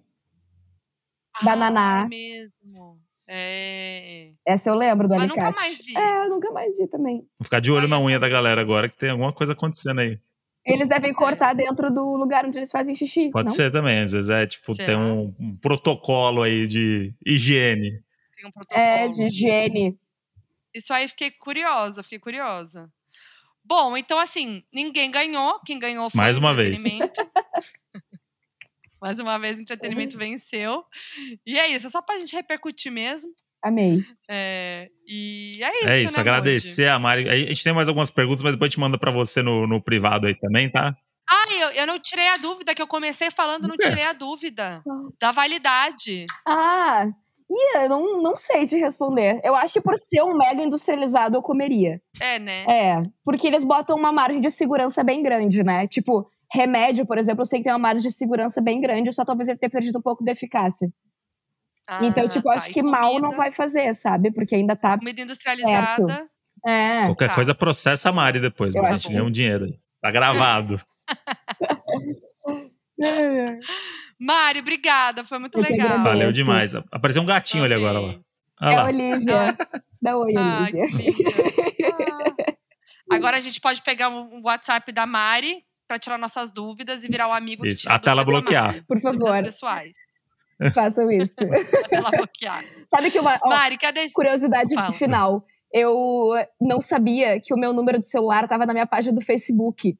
Da 1.42 1.52
ah, 1.52 1.56
Naná. 1.56 2.08
mesmo. 2.08 2.98
É. 3.26 4.32
Essa 4.46 4.70
eu 4.70 4.74
lembro 4.74 5.08
do 5.08 5.14
Mas 5.14 5.22
alicate. 5.22 5.46
nunca 5.46 5.60
mais 5.60 5.84
vi. 5.84 5.96
É, 5.96 6.24
eu 6.24 6.28
nunca 6.30 6.50
mais 6.52 6.76
vi 6.76 6.86
também. 6.86 7.16
Vou 7.38 7.44
ficar 7.44 7.60
de 7.60 7.70
olho 7.70 7.80
Olha 7.80 7.88
na 7.88 7.98
unha 7.98 8.16
essa- 8.16 8.20
da 8.20 8.28
galera 8.28 8.60
agora, 8.60 8.88
que 8.88 8.96
tem 8.98 9.10
alguma 9.10 9.32
coisa 9.32 9.52
acontecendo 9.54 10.00
aí. 10.00 10.18
Eles 10.64 10.88
devem 10.88 11.12
cortar 11.12 11.54
dentro 11.54 11.90
do 11.90 12.16
lugar 12.16 12.46
onde 12.46 12.58
eles 12.58 12.70
fazem 12.70 12.94
xixi. 12.94 13.30
Pode 13.30 13.48
não? 13.48 13.54
ser 13.54 13.70
também, 13.70 14.00
às 14.00 14.12
vezes 14.12 14.30
é 14.30 14.46
tipo, 14.46 14.74
Será? 14.74 14.86
tem 14.88 14.96
um, 14.96 15.34
um 15.38 15.56
protocolo 15.56 16.42
aí 16.42 16.66
de 16.66 17.14
higiene. 17.24 18.02
Tem 18.34 18.46
um 18.46 18.50
protocolo. 18.50 18.80
É, 18.80 19.08
de 19.08 19.24
higiene. 19.24 19.98
Isso 20.74 20.92
aí 20.92 21.06
fiquei 21.06 21.30
curiosa, 21.30 22.02
fiquei 22.02 22.18
curiosa. 22.18 22.90
Bom, 23.62 23.96
então 23.96 24.18
assim, 24.18 24.62
ninguém 24.72 25.10
ganhou. 25.10 25.60
Quem 25.64 25.78
ganhou 25.78 26.08
foi 26.10 26.18
Mais 26.18 26.36
o 26.36 26.40
uma 26.40 26.54
vez. 26.54 26.82
Mais 29.04 29.18
uma 29.18 29.38
vez, 29.38 29.58
o 29.58 29.60
entretenimento 29.60 30.16
venceu. 30.16 30.82
E 31.46 31.58
é 31.58 31.68
isso, 31.68 31.86
é 31.86 31.90
só 31.90 32.00
pra 32.00 32.18
gente 32.18 32.34
repercutir 32.34 32.90
mesmo. 32.90 33.30
Amei. 33.62 34.02
É, 34.30 34.88
e 35.06 35.52
é 35.62 35.78
isso, 35.78 35.88
é 35.88 36.00
isso, 36.00 36.14
né, 36.14 36.20
agradecer 36.20 36.88
a 36.88 36.98
Mari. 36.98 37.28
A 37.28 37.36
gente 37.36 37.62
tem 37.62 37.74
mais 37.74 37.86
algumas 37.86 38.08
perguntas, 38.08 38.42
mas 38.42 38.52
depois 38.52 38.68
a 38.68 38.70
gente 38.70 38.80
manda 38.80 38.98
pra 38.98 39.10
você 39.10 39.42
no, 39.42 39.66
no 39.66 39.78
privado 39.78 40.26
aí 40.26 40.34
também, 40.34 40.70
tá? 40.70 40.96
Ah, 41.28 41.52
eu, 41.60 41.70
eu 41.82 41.86
não 41.86 41.98
tirei 41.98 42.28
a 42.28 42.38
dúvida, 42.38 42.74
que 42.74 42.80
eu 42.80 42.86
comecei 42.86 43.30
falando, 43.30 43.68
não 43.68 43.76
tirei 43.76 44.04
a 44.04 44.14
dúvida. 44.14 44.82
Da 45.20 45.32
validade. 45.32 46.24
Ah, 46.48 47.06
ih, 47.50 47.82
eu 47.82 47.88
não, 47.90 48.22
não 48.22 48.36
sei 48.36 48.64
te 48.64 48.78
responder. 48.78 49.38
Eu 49.44 49.54
acho 49.54 49.74
que 49.74 49.82
por 49.82 49.98
ser 49.98 50.22
um 50.22 50.34
mega 50.34 50.62
industrializado, 50.62 51.36
eu 51.36 51.42
comeria. 51.42 52.00
É, 52.18 52.38
né? 52.38 52.64
É, 52.66 53.02
porque 53.22 53.46
eles 53.46 53.64
botam 53.64 53.96
uma 53.96 54.12
margem 54.12 54.40
de 54.40 54.50
segurança 54.50 55.04
bem 55.04 55.22
grande, 55.22 55.62
né? 55.62 55.86
Tipo, 55.86 56.26
remédio, 56.54 57.04
por 57.06 57.18
exemplo, 57.18 57.42
eu 57.42 57.46
sei 57.46 57.58
que 57.58 57.64
tem 57.64 57.72
uma 57.72 57.78
margem 57.78 58.08
de 58.08 58.14
segurança 58.16 58.60
bem 58.60 58.80
grande, 58.80 59.12
só 59.12 59.24
talvez 59.24 59.48
ele 59.48 59.58
tenha 59.58 59.70
perdido 59.70 59.98
um 59.98 60.02
pouco 60.02 60.22
de 60.24 60.30
eficácia. 60.30 60.88
então, 62.00 62.24
Ah, 62.24 62.28
tipo, 62.28 62.48
tá. 62.48 62.54
acho 62.54 62.70
que 62.70 62.82
mal 62.82 63.14
não 63.14 63.20
comida- 63.22 63.36
vai 63.36 63.52
fazer, 63.52 63.92
sabe? 63.94 64.30
Porque 64.32 64.54
ainda 64.54 64.74
tá. 64.76 64.96
Comida 64.98 65.20
industrializada. 65.20 66.28
É. 66.66 67.04
Qualquer 67.06 67.28
tá. 67.28 67.34
coisa 67.34 67.54
processa 67.54 68.08
a 68.08 68.12
Mari 68.12 68.40
depois, 68.40 68.72
mas 68.72 68.84
a 68.88 68.92
gente 68.96 69.08
ganha 69.12 69.24
um 69.24 69.30
dinheiro 69.30 69.64
aí. 69.66 69.78
Tá 70.00 70.10
gravado. 70.10 70.80
Mari, 74.18 74.60
obrigada. 74.60 75.24
Foi 75.24 75.38
muito 75.38 75.58
Eu 75.58 75.62
legal. 75.62 75.78
agradeço. 75.86 76.04
Valeu 76.04 76.32
demais. 76.32 76.74
Apareceu 76.90 77.22
um 77.22 77.26
gatinho 77.26 77.64
ali 77.64 77.74
agora 77.74 77.98
lá. 77.98 78.14
Olha 78.60 78.72
É 78.72 78.76
lá. 78.76 78.82
a 78.82 78.86
Olivia. 78.86 79.56
Dá 80.00 80.16
oi, 80.18 80.34
Olivia. 80.36 80.84
Ah. 81.90 82.54
Agora 83.14 83.36
a 83.36 83.40
gente 83.40 83.60
pode 83.60 83.82
pegar 83.82 84.08
o 84.10 84.42
WhatsApp 84.42 84.90
da 84.92 85.04
Mari 85.06 85.62
pra 85.86 85.98
tirar 85.98 86.18
nossas 86.18 86.50
dúvidas 86.50 87.04
e 87.04 87.08
virar 87.08 87.28
o 87.28 87.32
amigo 87.32 87.62
que 87.62 87.70
Isso, 87.70 87.82
tira 87.82 87.94
até 87.94 88.10
ela 88.10 88.24
da 88.24 88.30
bloquear. 88.30 88.84
Por 88.86 89.00
favor, 89.00 89.42
pessoais. 89.42 89.92
façam 90.72 91.10
isso. 91.10 91.36
Até 91.84 91.96
ela 91.96 92.10
bloquear. 92.10 92.64
Sabe 92.86 93.10
que 93.10 93.18
uma 93.18 93.38
ó, 93.42 93.48
Mari, 93.48 93.76
cadê? 93.76 94.08
curiosidade 94.10 94.74
Fala. 94.74 94.92
final? 94.92 95.44
Eu 95.72 96.30
não 96.60 96.80
sabia 96.80 97.40
que 97.40 97.52
o 97.52 97.56
meu 97.58 97.72
número 97.72 97.98
de 97.98 98.06
celular 98.06 98.44
estava 98.44 98.64
na 98.64 98.72
minha 98.72 98.86
página 98.86 99.12
do 99.14 99.20
Facebook. 99.20 99.98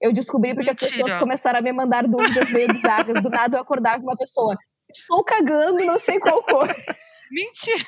Eu 0.00 0.12
descobri 0.12 0.54
porque 0.54 0.70
as 0.70 0.76
Mentira. 0.76 1.02
pessoas 1.02 1.20
começaram 1.20 1.58
a 1.58 1.62
me 1.62 1.72
mandar 1.72 2.06
dúvidas 2.06 2.50
meio 2.52 2.68
bizarras. 2.68 3.20
Do 3.20 3.28
nada 3.28 3.56
eu 3.56 3.60
acordava 3.60 3.96
com 3.98 4.04
uma 4.06 4.16
pessoa. 4.16 4.56
Estou 4.88 5.24
cagando, 5.24 5.84
não 5.84 5.98
sei 5.98 6.20
qual 6.20 6.40
cor. 6.44 6.68
Mentira! 7.32 7.84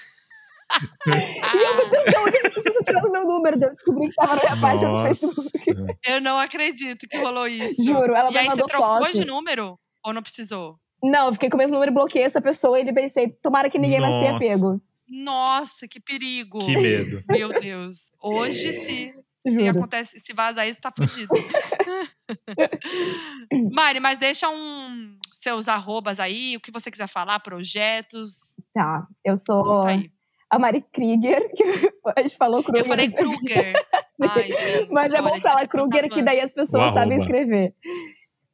E 1.07 1.57
eu, 1.57 1.77
meu 1.77 1.91
Deus, 1.91 2.05
de 2.05 2.16
onde 2.16 2.37
as 2.47 2.55
pessoas 2.55 2.85
tirando 2.85 3.11
meu 3.11 3.25
número? 3.25 3.57
Eu 3.62 3.71
descobri 3.71 4.05
que 4.05 4.11
estava 4.11 4.37
na 4.37 4.43
minha 4.43 4.61
página 4.61 4.93
do 4.93 5.03
Facebook. 5.03 5.75
Nossa. 5.75 5.99
Eu 6.07 6.21
não 6.21 6.39
acredito 6.39 7.09
que 7.09 7.16
rolou 7.18 7.47
isso. 7.47 7.83
Juro, 7.83 8.14
ela 8.14 8.31
e 8.31 8.39
aí 8.39 8.47
você 8.47 8.64
trocou 8.64 9.01
foto. 9.01 9.12
de 9.12 9.25
número? 9.25 9.79
Ou 10.05 10.12
não 10.12 10.23
precisou? 10.23 10.79
Não, 11.03 11.27
eu 11.27 11.33
fiquei 11.33 11.49
com 11.49 11.57
o 11.57 11.59
mesmo 11.59 11.75
número 11.75 11.91
e 11.91 11.95
bloqueei 11.95 12.25
essa 12.25 12.41
pessoa 12.41 12.79
e 12.79 12.83
ele 12.83 12.93
pensei, 12.93 13.31
tomara 13.43 13.71
que 13.71 13.79
ninguém 13.79 14.01
mais 14.01 14.14
tenha 14.14 14.33
Nossa. 14.33 14.47
pego. 14.47 14.83
Nossa, 15.09 15.89
que 15.89 15.99
perigo! 15.99 16.59
Que 16.59 16.77
medo. 16.77 17.25
Meu 17.29 17.59
Deus. 17.59 18.12
Hoje, 18.23 18.73
se, 18.73 19.14
se 19.43 19.47
Juro. 19.47 19.71
acontece, 19.71 20.21
se 20.21 20.33
vazar 20.33 20.68
isso, 20.68 20.81
tá 20.81 20.93
fudido. 20.97 21.33
Mari, 23.73 23.99
mas 23.99 24.18
deixa 24.18 24.49
um 24.49 25.18
seus 25.33 25.68
arrobas 25.68 26.21
aí, 26.21 26.57
o 26.57 26.61
que 26.61 26.71
você 26.71 26.91
quiser 26.91 27.09
falar, 27.09 27.41
projetos. 27.41 28.55
Tá, 28.75 29.07
eu 29.25 29.37
sou 29.37 29.64
Conta 29.64 29.89
aí. 29.89 30.11
A 30.51 30.59
Mari 30.59 30.84
Krieger, 30.92 31.48
que 31.55 31.62
a 32.16 32.22
gente 32.22 32.36
falou 32.36 32.62
Kruger. 32.62 32.82
Eu 32.82 32.88
falei 32.88 33.11
Kruger. 33.11 33.86
Ai, 34.20 34.42
gente, 34.42 34.92
Mas 34.92 35.14
é 35.14 35.22
bom 35.22 35.38
falar 35.38 35.66
Kruger, 35.68 36.09
que 36.09 36.22
daí 36.22 36.40
as 36.40 36.53
pessoas 36.53 36.92
sabem 36.92 37.16
escrever. 37.16 37.72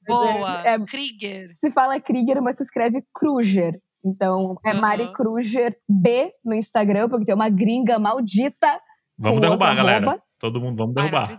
Boa. 0.07 0.63
É, 0.65 0.79
Krieger. 0.85 1.51
se 1.55 1.71
fala 1.71 1.99
Krieger, 1.99 2.41
mas 2.41 2.59
se 2.59 2.65
escreve 2.65 3.03
Kruger. 3.13 3.81
Então, 4.05 4.57
é 4.65 4.71
Aham. 4.71 4.81
Mari 4.81 5.13
Kruger 5.13 5.77
B 5.89 6.33
no 6.45 6.55
Instagram, 6.55 7.09
porque 7.09 7.25
tem 7.25 7.35
uma 7.35 7.49
gringa 7.49 7.99
maldita. 7.99 8.81
Vamos 9.19 9.41
derrubar, 9.41 9.75
galera. 9.75 10.23
Todo 10.39 10.61
mundo, 10.61 10.77
vamos 10.77 10.95
derrubar. 10.95 11.37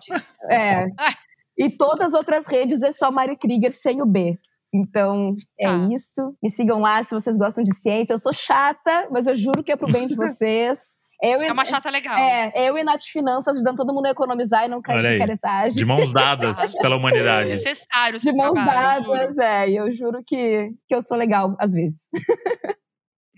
É. 0.50 0.80
Ai. 0.80 1.14
E 1.58 1.70
todas 1.70 2.10
as 2.10 2.14
outras 2.14 2.46
redes 2.46 2.84
é 2.84 2.92
só 2.92 3.12
Mari 3.12 3.38
Krieger 3.38 3.72
sem 3.72 4.02
o 4.02 4.06
B. 4.06 4.38
Então, 4.74 5.36
é 5.60 5.68
Tá. 5.68 5.88
isso. 5.92 6.36
Me 6.44 6.50
sigam 6.50 6.80
lá 6.80 7.04
se 7.04 7.12
vocês 7.14 7.38
gostam 7.38 7.64
de 7.64 7.74
ciência. 7.76 8.14
Eu 8.14 8.18
sou 8.20 8.34
chata, 8.34 9.08
mas 9.12 9.28
eu 9.28 9.36
juro 9.36 9.64
que 9.64 9.72
é 9.72 9.76
pro 9.76 9.92
bem 9.92 10.08
de 10.08 10.16
vocês. 10.16 10.98
Eu 11.22 11.42
e, 11.42 11.48
É 11.48 11.52
uma 11.52 11.66
chata 11.66 11.90
legal. 11.90 12.16
é, 12.20 12.52
eu 12.70 12.78
e 12.78 12.84
Nath 12.84 13.02
Finanças 13.12 13.56
ajudando 13.56 13.78
todo 13.78 13.92
mundo 13.92 14.06
a 14.06 14.12
economizar 14.12 14.66
e 14.66 14.68
não 14.68 14.82
cair 14.82 14.98
Olha 14.98 15.16
em 15.16 15.18
caretagem. 15.20 15.76
De 15.78 15.84
mãos 15.86 16.14
dadas 16.14 16.76
pela 16.80 16.96
humanidade. 16.98 17.50
Necessário 17.52 18.20
o 18.20 18.22
De 18.22 18.32
mãos 18.34 18.52
trabalho, 18.54 19.04
dadas, 19.12 19.38
é. 19.40 19.70
E 19.70 19.76
eu 19.78 19.92
juro 19.92 20.22
que, 20.24 20.70
que 20.88 20.94
eu 20.94 21.02
sou 21.02 21.18
legal, 21.18 21.56
às 21.60 21.74
vezes. 21.74 22.02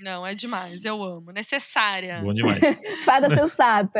Não, 0.02 0.26
é 0.26 0.34
demais. 0.34 0.86
Eu 0.86 1.04
amo. 1.04 1.32
Necessária. 1.32 2.20
Bom 2.20 2.34
demais. 2.34 2.60
Fada 3.04 3.34
sensata. 3.34 4.00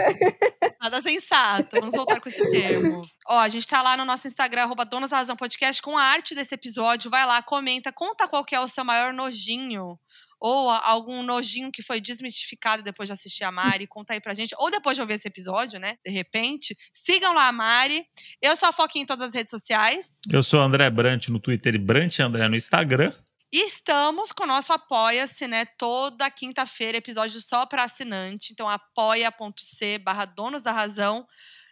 Nada 0.82 1.02
sensata. 1.02 1.80
Vamos 1.80 1.96
voltar 1.96 2.20
com 2.20 2.30
esse 2.30 2.50
termo. 2.50 3.02
Ó, 3.28 3.40
a 3.40 3.50
gente 3.50 3.68
tá 3.68 3.82
lá 3.82 3.98
no 3.98 4.06
nosso 4.06 4.28
Instagram, 4.28 4.64
arroba 4.64 4.86
Donas 4.86 5.12
Razão 5.12 5.36
Podcast, 5.36 5.82
com 5.82 5.98
a 5.98 6.04
arte 6.04 6.34
desse 6.34 6.56
episódio. 6.56 7.12
Vai 7.12 7.26
lá, 7.26 7.42
comenta, 7.42 7.92
conta 7.92 8.28
qual 8.28 8.46
que 8.46 8.56
é 8.56 8.60
o 8.60 8.68
seu 8.68 8.86
maior 8.86 9.14
nojinho. 9.14 10.00
Ou 10.42 10.70
algum 10.70 11.22
nojinho 11.22 11.70
que 11.70 11.82
foi 11.82 12.00
desmistificado 12.00 12.82
depois 12.82 13.08
de 13.08 13.14
assistir 13.14 13.44
a 13.44 13.52
Mari. 13.52 13.86
Conta 13.86 14.14
aí 14.14 14.22
pra 14.22 14.34
gente. 14.34 14.56
Ou 14.58 14.72
depois 14.72 14.96
de 14.96 15.02
ouvir 15.02 15.16
esse 15.16 15.28
episódio, 15.28 15.80
né? 15.80 15.98
De 16.06 16.10
repente. 16.10 16.78
Sigam 16.94 17.34
lá 17.34 17.50
a 17.50 17.52
Mari. 17.52 18.06
Eu 18.42 18.56
sou 18.56 18.70
a 18.70 18.72
Foquinha 18.72 19.04
em 19.04 19.06
todas 19.06 19.28
as 19.28 19.36
redes 19.36 19.52
sociais. 19.52 20.22
Eu 20.32 20.42
sou 20.42 20.62
André 20.62 20.90
Brant 20.90 21.28
no 21.28 21.42
Twitter 21.42 21.76
e 21.76 21.78
Brant 21.78 22.20
André 22.20 22.48
no 22.48 22.56
Instagram. 22.56 23.12
E 23.52 23.66
estamos 23.66 24.32
com 24.32 24.44
o 24.44 24.48
nosso 24.48 24.72
Apoia-se, 24.72 25.48
né? 25.48 25.66
Toda 25.78 26.30
quinta-feira, 26.30 27.00
episódio 27.00 27.40
só 27.40 27.66
para 27.66 27.84
assinante. 27.84 28.54
Então, 28.54 28.70
apoia.c 28.70 29.98
barra 29.98 30.26
Donos 30.26 30.62
da 30.62 30.72
Razão. 30.72 31.26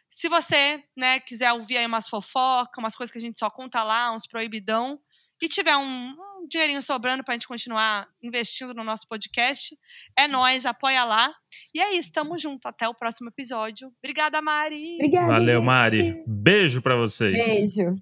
Se 0.09 0.30
você, 0.30 0.84
né, 0.97 1.19
quiser 1.19 1.51
ouvir 1.51 1.78
aí 1.78 1.86
umas 1.86 2.07
fofocas, 2.07 2.78
umas 2.78 2.95
coisas 2.95 3.11
que 3.11 3.17
a 3.17 3.21
gente 3.21 3.38
só 3.38 3.49
conta 3.49 3.84
lá, 3.84 4.11
uns 4.13 4.25
proibidão, 4.25 4.99
e 5.41 5.47
tiver 5.49 5.75
um, 5.75 6.09
um 6.09 6.47
dinheirinho 6.49 6.82
sobrando 6.82 7.23
pra 7.23 7.34
gente 7.34 7.47
continuar 7.47 8.07
investindo 8.23 8.73
no 8.73 8.84
nosso 8.84 9.05
podcast, 9.07 9.78
é 10.17 10.28
nóis, 10.28 10.65
apoia 10.65 11.03
lá. 11.03 11.32
E 11.75 11.82
é 11.82 11.93
isso, 11.93 12.11
tamo 12.11 12.38
junto. 12.38 12.67
Até 12.67 12.88
o 12.88 12.95
próximo 12.95 13.30
episódio. 13.30 13.91
Obrigada, 14.01 14.41
Mari! 14.41 14.95
Obrigada. 14.95 15.28
Valeu. 15.28 15.61
Mari. 15.61 16.23
Beijo 16.25 16.82
pra 16.82 16.95
vocês. 16.95 17.45
Beijo. 17.45 18.01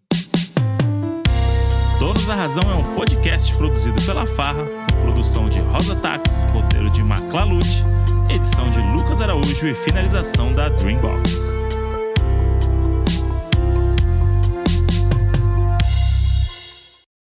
Donos 1.99 2.25
da 2.25 2.35
Razão 2.35 2.63
é 2.69 2.75
um 2.75 2.95
podcast 2.95 3.55
produzido 3.55 4.01
pela 4.01 4.25
Farra, 4.25 4.65
produção 5.01 5.47
de 5.47 5.59
Rosa 5.59 5.95
Tax, 5.95 6.41
roteiro 6.51 6.89
de 6.89 7.01
Maclalute, 7.01 7.85
edição 8.29 8.69
de 8.69 8.79
Lucas 8.79 9.21
Araújo 9.21 9.67
e 9.67 9.73
finalização 9.73 10.53
da 10.53 10.67
Dreambox. 10.67 11.44